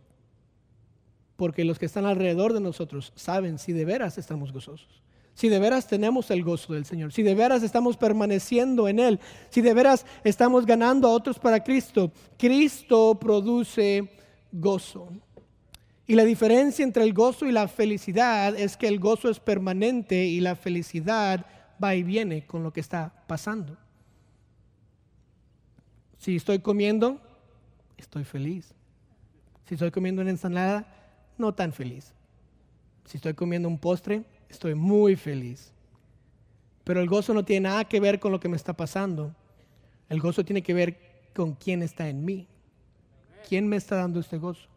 porque 1.39 1.63
los 1.63 1.79
que 1.79 1.85
están 1.85 2.05
alrededor 2.05 2.51
de 2.51 2.59
nosotros 2.59 3.13
saben 3.15 3.59
si 3.59 3.71
de 3.71 3.85
veras 3.85 4.17
estamos 4.17 4.51
gozosos, 4.51 5.01
si 5.33 5.47
de 5.47 5.57
veras 5.57 5.87
tenemos 5.87 6.29
el 6.31 6.43
gozo 6.43 6.73
del 6.73 6.83
Señor, 6.83 7.13
si 7.13 7.23
de 7.23 7.33
veras 7.33 7.63
estamos 7.63 7.95
permaneciendo 7.95 8.89
en 8.89 8.99
Él, 8.99 9.21
si 9.49 9.61
de 9.61 9.73
veras 9.73 10.05
estamos 10.25 10.65
ganando 10.65 11.07
a 11.07 11.11
otros 11.11 11.39
para 11.39 11.63
Cristo. 11.63 12.11
Cristo 12.37 13.17
produce 13.17 14.09
gozo. 14.51 15.13
Y 16.05 16.15
la 16.15 16.25
diferencia 16.25 16.83
entre 16.83 17.05
el 17.05 17.13
gozo 17.13 17.45
y 17.45 17.53
la 17.53 17.69
felicidad 17.69 18.53
es 18.59 18.75
que 18.75 18.89
el 18.89 18.99
gozo 18.99 19.29
es 19.29 19.39
permanente 19.39 20.25
y 20.25 20.41
la 20.41 20.57
felicidad 20.57 21.45
va 21.81 21.95
y 21.95 22.03
viene 22.03 22.45
con 22.45 22.63
lo 22.63 22.73
que 22.73 22.81
está 22.81 23.13
pasando. 23.27 23.77
Si 26.17 26.35
estoy 26.35 26.59
comiendo, 26.59 27.21
estoy 27.95 28.25
feliz. 28.25 28.73
Si 29.69 29.75
estoy 29.75 29.91
comiendo 29.91 30.21
una 30.21 30.31
ensalada, 30.31 30.98
no 31.39 31.53
tan 31.53 31.73
feliz. 31.73 32.13
Si 33.05 33.17
estoy 33.17 33.33
comiendo 33.33 33.67
un 33.67 33.79
postre, 33.79 34.23
estoy 34.49 34.75
muy 34.75 35.15
feliz. 35.15 35.71
Pero 36.83 37.01
el 37.01 37.07
gozo 37.07 37.33
no 37.33 37.43
tiene 37.43 37.69
nada 37.69 37.85
que 37.85 37.99
ver 37.99 38.19
con 38.19 38.31
lo 38.31 38.39
que 38.39 38.49
me 38.49 38.55
está 38.55 38.73
pasando. 38.73 39.33
El 40.09 40.19
gozo 40.19 40.43
tiene 40.43 40.61
que 40.61 40.73
ver 40.73 40.97
con 41.35 41.53
quién 41.53 41.81
está 41.81 42.09
en 42.09 42.25
mí. 42.25 42.47
¿Quién 43.47 43.67
me 43.67 43.77
está 43.77 43.95
dando 43.95 44.19
este 44.19 44.37
gozo? 44.37 44.67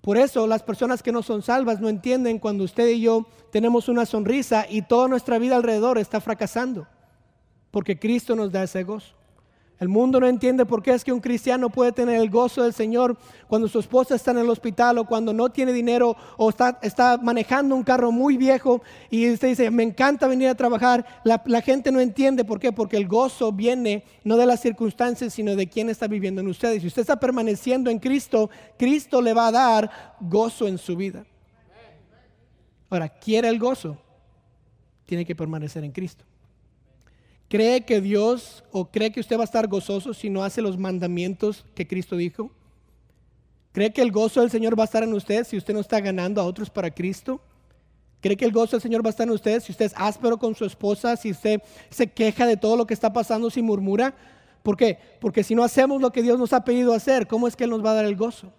Por 0.00 0.16
eso 0.16 0.46
las 0.46 0.62
personas 0.62 1.02
que 1.02 1.12
no 1.12 1.22
son 1.22 1.42
salvas 1.42 1.80
no 1.80 1.88
entienden 1.88 2.38
cuando 2.38 2.64
usted 2.64 2.88
y 2.88 3.02
yo 3.02 3.26
tenemos 3.50 3.88
una 3.88 4.04
sonrisa 4.04 4.66
y 4.68 4.82
toda 4.82 5.06
nuestra 5.08 5.38
vida 5.38 5.56
alrededor 5.56 5.98
está 5.98 6.20
fracasando. 6.20 6.86
Porque 7.70 7.98
Cristo 7.98 8.34
nos 8.34 8.50
da 8.50 8.64
ese 8.64 8.82
gozo. 8.82 9.14
El 9.82 9.88
mundo 9.88 10.20
no 10.20 10.28
entiende 10.28 10.64
por 10.64 10.80
qué 10.80 10.92
es 10.92 11.02
que 11.02 11.12
un 11.12 11.18
cristiano 11.18 11.68
puede 11.68 11.90
tener 11.90 12.20
el 12.20 12.30
gozo 12.30 12.62
del 12.62 12.72
Señor 12.72 13.18
cuando 13.48 13.66
su 13.66 13.80
esposa 13.80 14.14
está 14.14 14.30
en 14.30 14.38
el 14.38 14.48
hospital 14.48 14.96
o 14.98 15.06
cuando 15.06 15.32
no 15.32 15.48
tiene 15.48 15.72
dinero 15.72 16.16
o 16.36 16.50
está, 16.50 17.18
manejando 17.20 17.74
un 17.74 17.82
carro 17.82 18.12
muy 18.12 18.36
viejo 18.36 18.80
y 19.10 19.28
usted 19.28 19.48
dice, 19.48 19.72
me 19.72 19.82
encanta 19.82 20.28
venir 20.28 20.46
a 20.46 20.54
trabajar. 20.54 21.04
La, 21.24 21.60
gente 21.62 21.90
no 21.90 21.98
entiende 21.98 22.44
por 22.44 22.60
qué, 22.60 22.70
porque 22.70 22.96
el 22.96 23.08
gozo 23.08 23.50
viene 23.50 24.04
no 24.22 24.36
de 24.36 24.46
las 24.46 24.60
circunstancias, 24.60 25.34
sino 25.34 25.56
de 25.56 25.68
quién 25.68 25.90
está 25.90 26.06
viviendo 26.06 26.42
en 26.42 26.46
ustedes. 26.46 26.80
Si 26.82 26.86
usted 26.86 27.02
está 27.02 27.18
permaneciendo 27.18 27.90
en 27.90 27.98
Cristo, 27.98 28.50
Cristo 28.78 29.20
le 29.20 29.34
va 29.34 29.48
a 29.48 29.50
dar 29.50 30.16
gozo 30.20 30.68
en 30.68 30.78
su 30.78 30.94
vida. 30.94 31.24
Ahora, 32.88 33.08
¿quiere 33.08 33.48
el 33.48 33.58
gozo? 33.58 33.96
Tiene 35.06 35.24
que 35.24 35.34
permanecer 35.34 35.82
en 35.82 35.90
Cristo. 35.90 36.24
¿Cree 37.52 37.82
que 37.82 38.00
Dios 38.00 38.64
o 38.72 38.86
cree 38.86 39.12
que 39.12 39.20
usted 39.20 39.36
va 39.36 39.42
a 39.42 39.44
estar 39.44 39.68
gozoso 39.68 40.14
si 40.14 40.30
no 40.30 40.42
hace 40.42 40.62
los 40.62 40.78
mandamientos 40.78 41.66
que 41.74 41.86
Cristo 41.86 42.16
dijo? 42.16 42.50
¿Cree 43.72 43.92
que 43.92 44.00
el 44.00 44.10
gozo 44.10 44.40
del 44.40 44.50
Señor 44.50 44.78
va 44.78 44.84
a 44.84 44.86
estar 44.86 45.02
en 45.02 45.12
usted 45.12 45.44
si 45.44 45.58
usted 45.58 45.74
no 45.74 45.80
está 45.80 46.00
ganando 46.00 46.40
a 46.40 46.44
otros 46.44 46.70
para 46.70 46.90
Cristo? 46.90 47.42
¿Cree 48.22 48.38
que 48.38 48.46
el 48.46 48.52
gozo 48.52 48.76
del 48.76 48.80
Señor 48.80 49.04
va 49.04 49.10
a 49.10 49.10
estar 49.10 49.26
en 49.26 49.34
usted 49.34 49.60
si 49.60 49.70
usted 49.70 49.84
es 49.84 49.94
áspero 49.98 50.38
con 50.38 50.54
su 50.54 50.64
esposa, 50.64 51.14
si 51.14 51.32
usted 51.32 51.60
se 51.90 52.06
queja 52.06 52.46
de 52.46 52.56
todo 52.56 52.74
lo 52.74 52.86
que 52.86 52.94
está 52.94 53.12
pasando, 53.12 53.50
si 53.50 53.60
murmura? 53.60 54.14
¿Por 54.62 54.78
qué? 54.78 54.96
Porque 55.20 55.44
si 55.44 55.54
no 55.54 55.62
hacemos 55.62 56.00
lo 56.00 56.10
que 56.10 56.22
Dios 56.22 56.38
nos 56.38 56.54
ha 56.54 56.64
pedido 56.64 56.94
hacer, 56.94 57.26
¿cómo 57.26 57.46
es 57.46 57.54
que 57.54 57.64
Él 57.64 57.70
nos 57.70 57.84
va 57.84 57.90
a 57.90 57.96
dar 57.96 58.06
el 58.06 58.16
gozo? 58.16 58.50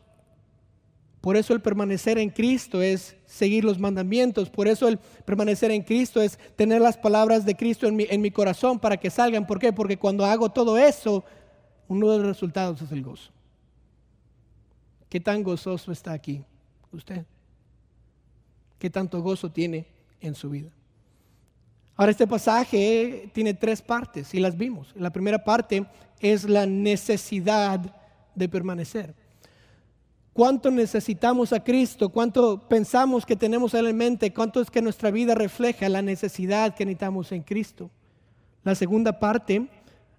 Por 1.23 1.37
eso 1.37 1.53
el 1.53 1.61
permanecer 1.61 2.17
en 2.17 2.29
Cristo 2.29 2.81
es 2.81 3.15
seguir 3.25 3.63
los 3.63 3.79
mandamientos. 3.79 4.49
Por 4.49 4.67
eso 4.67 4.89
el 4.89 4.97
permanecer 5.23 5.71
en 5.71 5.81
Cristo 5.81 6.21
es 6.21 6.37
tener 6.57 6.81
las 6.81 6.97
palabras 6.97 7.45
de 7.45 7.55
Cristo 7.55 7.87
en 7.87 7.95
mi, 7.95 8.05
en 8.09 8.19
mi 8.19 8.29
corazón 8.29 8.77
para 8.77 8.97
que 8.97 9.09
salgan. 9.09 9.47
¿Por 9.47 9.57
qué? 9.57 9.71
Porque 9.71 9.97
cuando 9.97 10.25
hago 10.25 10.49
todo 10.49 10.77
eso, 10.77 11.23
uno 11.87 12.11
de 12.11 12.17
los 12.17 12.27
resultados 12.27 12.81
es 12.81 12.91
el 12.91 13.03
gozo. 13.03 13.31
¿Qué 15.07 15.21
tan 15.21 15.43
gozoso 15.43 15.93
está 15.93 16.11
aquí 16.11 16.43
usted? 16.91 17.23
¿Qué 18.77 18.89
tanto 18.89 19.21
gozo 19.21 19.49
tiene 19.49 19.85
en 20.19 20.35
su 20.35 20.49
vida? 20.49 20.71
Ahora 21.95 22.11
este 22.11 22.27
pasaje 22.27 23.29
tiene 23.31 23.53
tres 23.53 23.81
partes 23.81 24.33
y 24.33 24.41
las 24.41 24.57
vimos. 24.57 24.89
La 24.93 25.13
primera 25.13 25.41
parte 25.41 25.85
es 26.19 26.43
la 26.43 26.65
necesidad 26.65 27.79
de 28.35 28.49
permanecer 28.49 29.22
cuánto 30.33 30.71
necesitamos 30.71 31.53
a 31.53 31.63
Cristo, 31.63 32.09
cuánto 32.09 32.67
pensamos 32.67 33.25
que 33.25 33.35
tenemos 33.35 33.73
Él 33.73 33.87
en 33.87 33.97
mente, 33.97 34.33
cuánto 34.33 34.61
es 34.61 34.69
que 34.69 34.81
nuestra 34.81 35.11
vida 35.11 35.35
refleja 35.35 35.87
la 35.89 36.01
necesidad 36.01 36.75
que 36.75 36.85
necesitamos 36.85 37.31
en 37.31 37.43
Cristo. 37.43 37.89
La 38.63 38.75
segunda 38.75 39.19
parte 39.19 39.67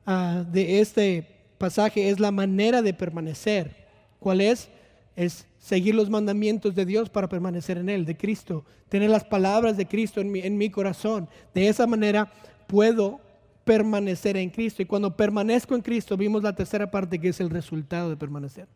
ah, 0.06 0.44
de 0.50 0.80
este 0.80 1.26
pasaje 1.58 2.08
es 2.08 2.20
la 2.20 2.30
manera 2.30 2.80
de 2.80 2.94
permanecer. 2.94 3.84
¿Cuál 4.20 4.40
es? 4.40 4.68
Es 5.16 5.46
seguir 5.58 5.94
los 5.94 6.10
mandamientos 6.10 6.74
de 6.74 6.84
Dios 6.84 7.10
para 7.10 7.28
permanecer 7.28 7.78
en 7.78 7.88
Él, 7.88 8.04
de 8.04 8.16
Cristo, 8.16 8.64
tener 8.88 9.10
las 9.10 9.24
palabras 9.24 9.76
de 9.76 9.86
Cristo 9.86 10.20
en 10.20 10.58
mi 10.58 10.70
corazón. 10.70 11.28
De 11.54 11.68
esa 11.68 11.86
manera 11.86 12.30
puedo 12.66 13.20
permanecer 13.64 14.36
en 14.36 14.50
Cristo. 14.50 14.82
Y 14.82 14.86
cuando 14.86 15.16
permanezco 15.16 15.74
en 15.74 15.82
Cristo, 15.82 16.16
vimos 16.16 16.42
la 16.42 16.54
tercera 16.54 16.90
parte 16.90 17.18
que 17.18 17.28
es 17.28 17.40
el 17.40 17.50
resultado 17.50 18.10
de 18.10 18.16
permanecer. 18.16 18.68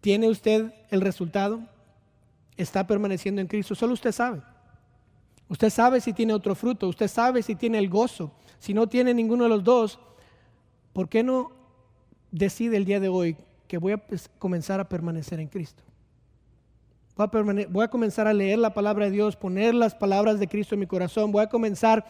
¿Tiene 0.00 0.28
usted 0.28 0.72
el 0.90 1.00
resultado? 1.00 1.60
¿Está 2.56 2.86
permaneciendo 2.86 3.40
en 3.40 3.46
Cristo? 3.46 3.74
Solo 3.74 3.94
usted 3.94 4.12
sabe. 4.12 4.42
Usted 5.48 5.70
sabe 5.70 6.00
si 6.00 6.12
tiene 6.12 6.34
otro 6.34 6.54
fruto, 6.54 6.88
usted 6.88 7.08
sabe 7.08 7.42
si 7.42 7.54
tiene 7.54 7.78
el 7.78 7.88
gozo. 7.88 8.30
Si 8.58 8.74
no 8.74 8.86
tiene 8.86 9.14
ninguno 9.14 9.44
de 9.44 9.50
los 9.50 9.64
dos, 9.64 9.98
¿por 10.92 11.08
qué 11.08 11.22
no 11.22 11.52
decide 12.30 12.76
el 12.76 12.84
día 12.84 13.00
de 13.00 13.08
hoy 13.08 13.36
que 13.66 13.78
voy 13.78 13.92
a 13.92 14.02
comenzar 14.38 14.80
a 14.80 14.88
permanecer 14.88 15.40
en 15.40 15.48
Cristo? 15.48 15.82
Voy 17.16 17.84
a 17.84 17.88
comenzar 17.88 18.28
a 18.28 18.32
leer 18.32 18.58
la 18.58 18.74
palabra 18.74 19.06
de 19.06 19.10
Dios, 19.10 19.34
poner 19.34 19.74
las 19.74 19.94
palabras 19.94 20.38
de 20.38 20.46
Cristo 20.46 20.74
en 20.74 20.80
mi 20.80 20.86
corazón, 20.86 21.32
voy 21.32 21.42
a 21.42 21.48
comenzar 21.48 22.04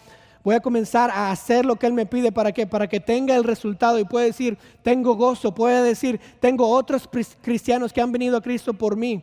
voy 0.45 0.55
a 0.55 0.61
comenzar 0.61 1.11
a 1.11 1.31
hacer 1.31 1.65
lo 1.65 1.77
que 1.77 1.87
Él 1.87 1.93
me 1.93 2.07
pide. 2.07 2.33
¿Para 2.33 2.53
qué? 2.53 2.67
Para 2.67 2.89
que 2.89 3.01
tenga 3.01 3.37
el 3.37 3.45
resultado 3.45 3.99
y 3.99 4.05
pueda 4.05 4.25
decir, 4.25 4.59
tengo 4.83 5.15
gozo, 5.15 5.55
puede 5.55 5.83
decir, 5.83 6.21
tengo 6.41 6.69
otros 6.69 7.09
cristianos 7.43 7.93
que 7.93 8.01
han 8.01 8.13
venido 8.13 8.37
a 8.37 8.43
Cristo 8.43 8.75
por 8.75 8.97
mí. 8.97 9.23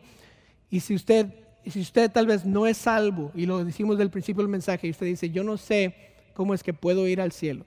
Y 0.70 0.80
si 0.80 0.94
usted, 0.94 1.26
si 1.66 1.80
usted 1.80 2.10
tal 2.10 2.26
vez 2.26 2.44
no 2.44 2.66
es 2.66 2.76
salvo, 2.76 3.30
y 3.34 3.46
lo 3.46 3.64
decimos 3.64 3.98
del 3.98 4.10
principio 4.10 4.42
del 4.42 4.50
mensaje, 4.50 4.86
y 4.86 4.90
usted 4.90 5.06
dice, 5.06 5.30
yo 5.30 5.42
no 5.44 5.56
sé 5.56 5.94
cómo 6.34 6.54
es 6.54 6.62
que 6.62 6.74
puedo 6.74 7.06
ir 7.08 7.20
al 7.20 7.32
cielo. 7.32 7.64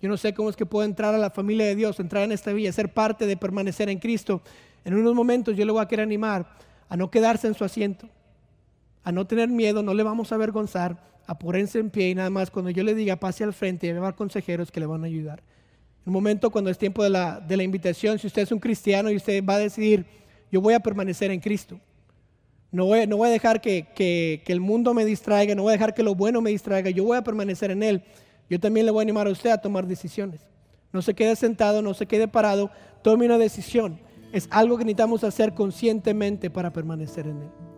Yo 0.00 0.08
no 0.08 0.16
sé 0.16 0.32
cómo 0.32 0.48
es 0.48 0.56
que 0.56 0.64
puedo 0.64 0.84
entrar 0.84 1.14
a 1.14 1.18
la 1.18 1.30
familia 1.30 1.66
de 1.66 1.76
Dios, 1.76 2.00
entrar 2.00 2.24
en 2.24 2.32
esta 2.32 2.52
villa, 2.52 2.72
ser 2.72 2.92
parte 2.92 3.26
de 3.26 3.36
permanecer 3.36 3.90
en 3.90 3.98
Cristo. 3.98 4.40
En 4.84 4.94
unos 4.94 5.14
momentos 5.14 5.56
yo 5.56 5.64
le 5.66 5.72
voy 5.72 5.82
a 5.82 5.88
querer 5.88 6.04
animar 6.04 6.46
a 6.88 6.96
no 6.96 7.10
quedarse 7.10 7.46
en 7.46 7.54
su 7.54 7.64
asiento, 7.64 8.08
a 9.04 9.12
no 9.12 9.26
tener 9.26 9.48
miedo, 9.48 9.82
no 9.82 9.92
le 9.92 10.02
vamos 10.02 10.32
a 10.32 10.36
avergonzar, 10.36 10.96
a 11.30 11.38
ponerse 11.38 11.78
en 11.78 11.90
pie 11.90 12.08
y 12.08 12.14
nada 12.16 12.28
más 12.28 12.50
cuando 12.50 12.72
yo 12.72 12.82
le 12.82 12.92
diga 12.92 13.14
pase 13.14 13.44
al 13.44 13.52
frente 13.52 13.86
y 13.86 13.92
llevar 13.92 14.16
consejeros 14.16 14.72
que 14.72 14.80
le 14.80 14.86
van 14.86 15.04
a 15.04 15.06
ayudar. 15.06 15.38
En 16.04 16.08
un 16.08 16.12
momento 16.12 16.50
cuando 16.50 16.70
es 16.70 16.76
tiempo 16.76 17.04
de 17.04 17.10
la, 17.10 17.38
de 17.38 17.56
la 17.56 17.62
invitación, 17.62 18.18
si 18.18 18.26
usted 18.26 18.42
es 18.42 18.50
un 18.50 18.58
cristiano 18.58 19.12
y 19.12 19.16
usted 19.16 19.44
va 19.44 19.54
a 19.54 19.58
decidir, 19.60 20.04
yo 20.50 20.60
voy 20.60 20.74
a 20.74 20.80
permanecer 20.80 21.30
en 21.30 21.38
Cristo. 21.38 21.78
No 22.72 22.86
voy, 22.86 23.06
no 23.06 23.16
voy 23.16 23.28
a 23.28 23.30
dejar 23.30 23.60
que, 23.60 23.86
que, 23.94 24.42
que, 24.44 24.52
el 24.52 24.58
mundo 24.58 24.92
me 24.92 25.04
distraiga, 25.04 25.54
no 25.54 25.62
voy 25.62 25.70
a 25.70 25.74
dejar 25.74 25.94
que 25.94 26.02
lo 26.02 26.16
bueno 26.16 26.40
me 26.40 26.50
distraiga, 26.50 26.90
yo 26.90 27.04
voy 27.04 27.16
a 27.16 27.22
permanecer 27.22 27.70
en 27.70 27.84
Él. 27.84 28.02
Yo 28.48 28.58
también 28.58 28.84
le 28.84 28.90
voy 28.90 29.02
a 29.02 29.02
animar 29.02 29.28
a 29.28 29.30
usted 29.30 29.50
a 29.50 29.58
tomar 29.58 29.86
decisiones. 29.86 30.40
No 30.92 31.00
se 31.00 31.14
quede 31.14 31.36
sentado, 31.36 31.80
no 31.80 31.94
se 31.94 32.06
quede 32.06 32.26
parado, 32.26 32.72
tome 33.02 33.26
una 33.26 33.38
decisión. 33.38 34.00
Es 34.32 34.48
algo 34.50 34.76
que 34.76 34.84
necesitamos 34.84 35.22
hacer 35.22 35.54
conscientemente 35.54 36.50
para 36.50 36.72
permanecer 36.72 37.28
en 37.28 37.42
Él. 37.42 37.69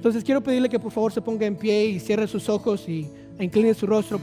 Entonces 0.00 0.24
quiero 0.24 0.40
pedirle 0.40 0.70
que 0.70 0.78
por 0.78 0.92
favor 0.92 1.12
se 1.12 1.20
ponga 1.20 1.44
en 1.44 1.56
pie 1.56 1.84
y 1.84 2.00
cierre 2.00 2.26
sus 2.26 2.48
ojos 2.48 2.88
y 2.88 3.06
incline 3.38 3.74
su 3.74 3.86
rostro. 3.86 4.18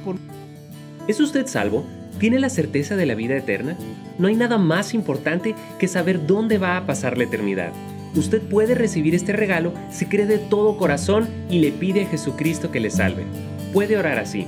¿Es 1.07 1.19
usted 1.19 1.45
salvo? 1.45 1.85
¿Tiene 2.17 2.39
la 2.39 2.49
certeza 2.49 2.95
de 2.95 3.05
la 3.05 3.13
vida 3.13 3.37
eterna? 3.37 3.77
No 4.17 4.27
hay 4.27 4.33
nada 4.33 4.57
más 4.57 4.95
importante 4.95 5.53
que 5.77 5.87
saber 5.87 6.25
dónde 6.25 6.57
va 6.57 6.77
a 6.77 6.87
pasar 6.87 7.15
la 7.15 7.25
eternidad. 7.25 7.73
Usted 8.15 8.41
puede 8.41 8.73
recibir 8.73 9.13
este 9.13 9.33
regalo 9.33 9.71
si 9.91 10.07
cree 10.07 10.25
de 10.25 10.39
todo 10.39 10.77
corazón 10.77 11.27
y 11.47 11.59
le 11.59 11.71
pide 11.71 12.05
a 12.05 12.07
Jesucristo 12.07 12.71
que 12.71 12.79
le 12.79 12.89
salve. 12.89 13.25
Puede 13.71 13.97
orar 13.97 14.17
así. 14.17 14.47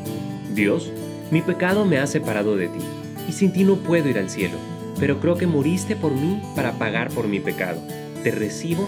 Dios, 0.56 0.92
mi 1.30 1.44
pecado 1.44 1.86
me 1.86 2.00
ha 2.00 2.08
separado 2.08 2.58
de 2.58 2.70
ti, 2.70 2.80
y 3.28 3.34
sin 3.34 3.54
ti 3.54 3.66
no 3.66 3.76
puedo 3.76 4.10
ir 4.10 4.18
al 4.18 4.32
cielo, 4.32 4.58
pero 5.00 5.20
creo 5.20 5.36
que 5.36 5.46
moriste 5.46 5.96
por 5.96 6.12
mí 6.12 6.42
para 6.56 6.80
pagar 6.80 7.10
por 7.12 7.28
mi 7.28 7.40
pecado 7.40 7.80
te 8.24 8.32
recibo 8.32 8.88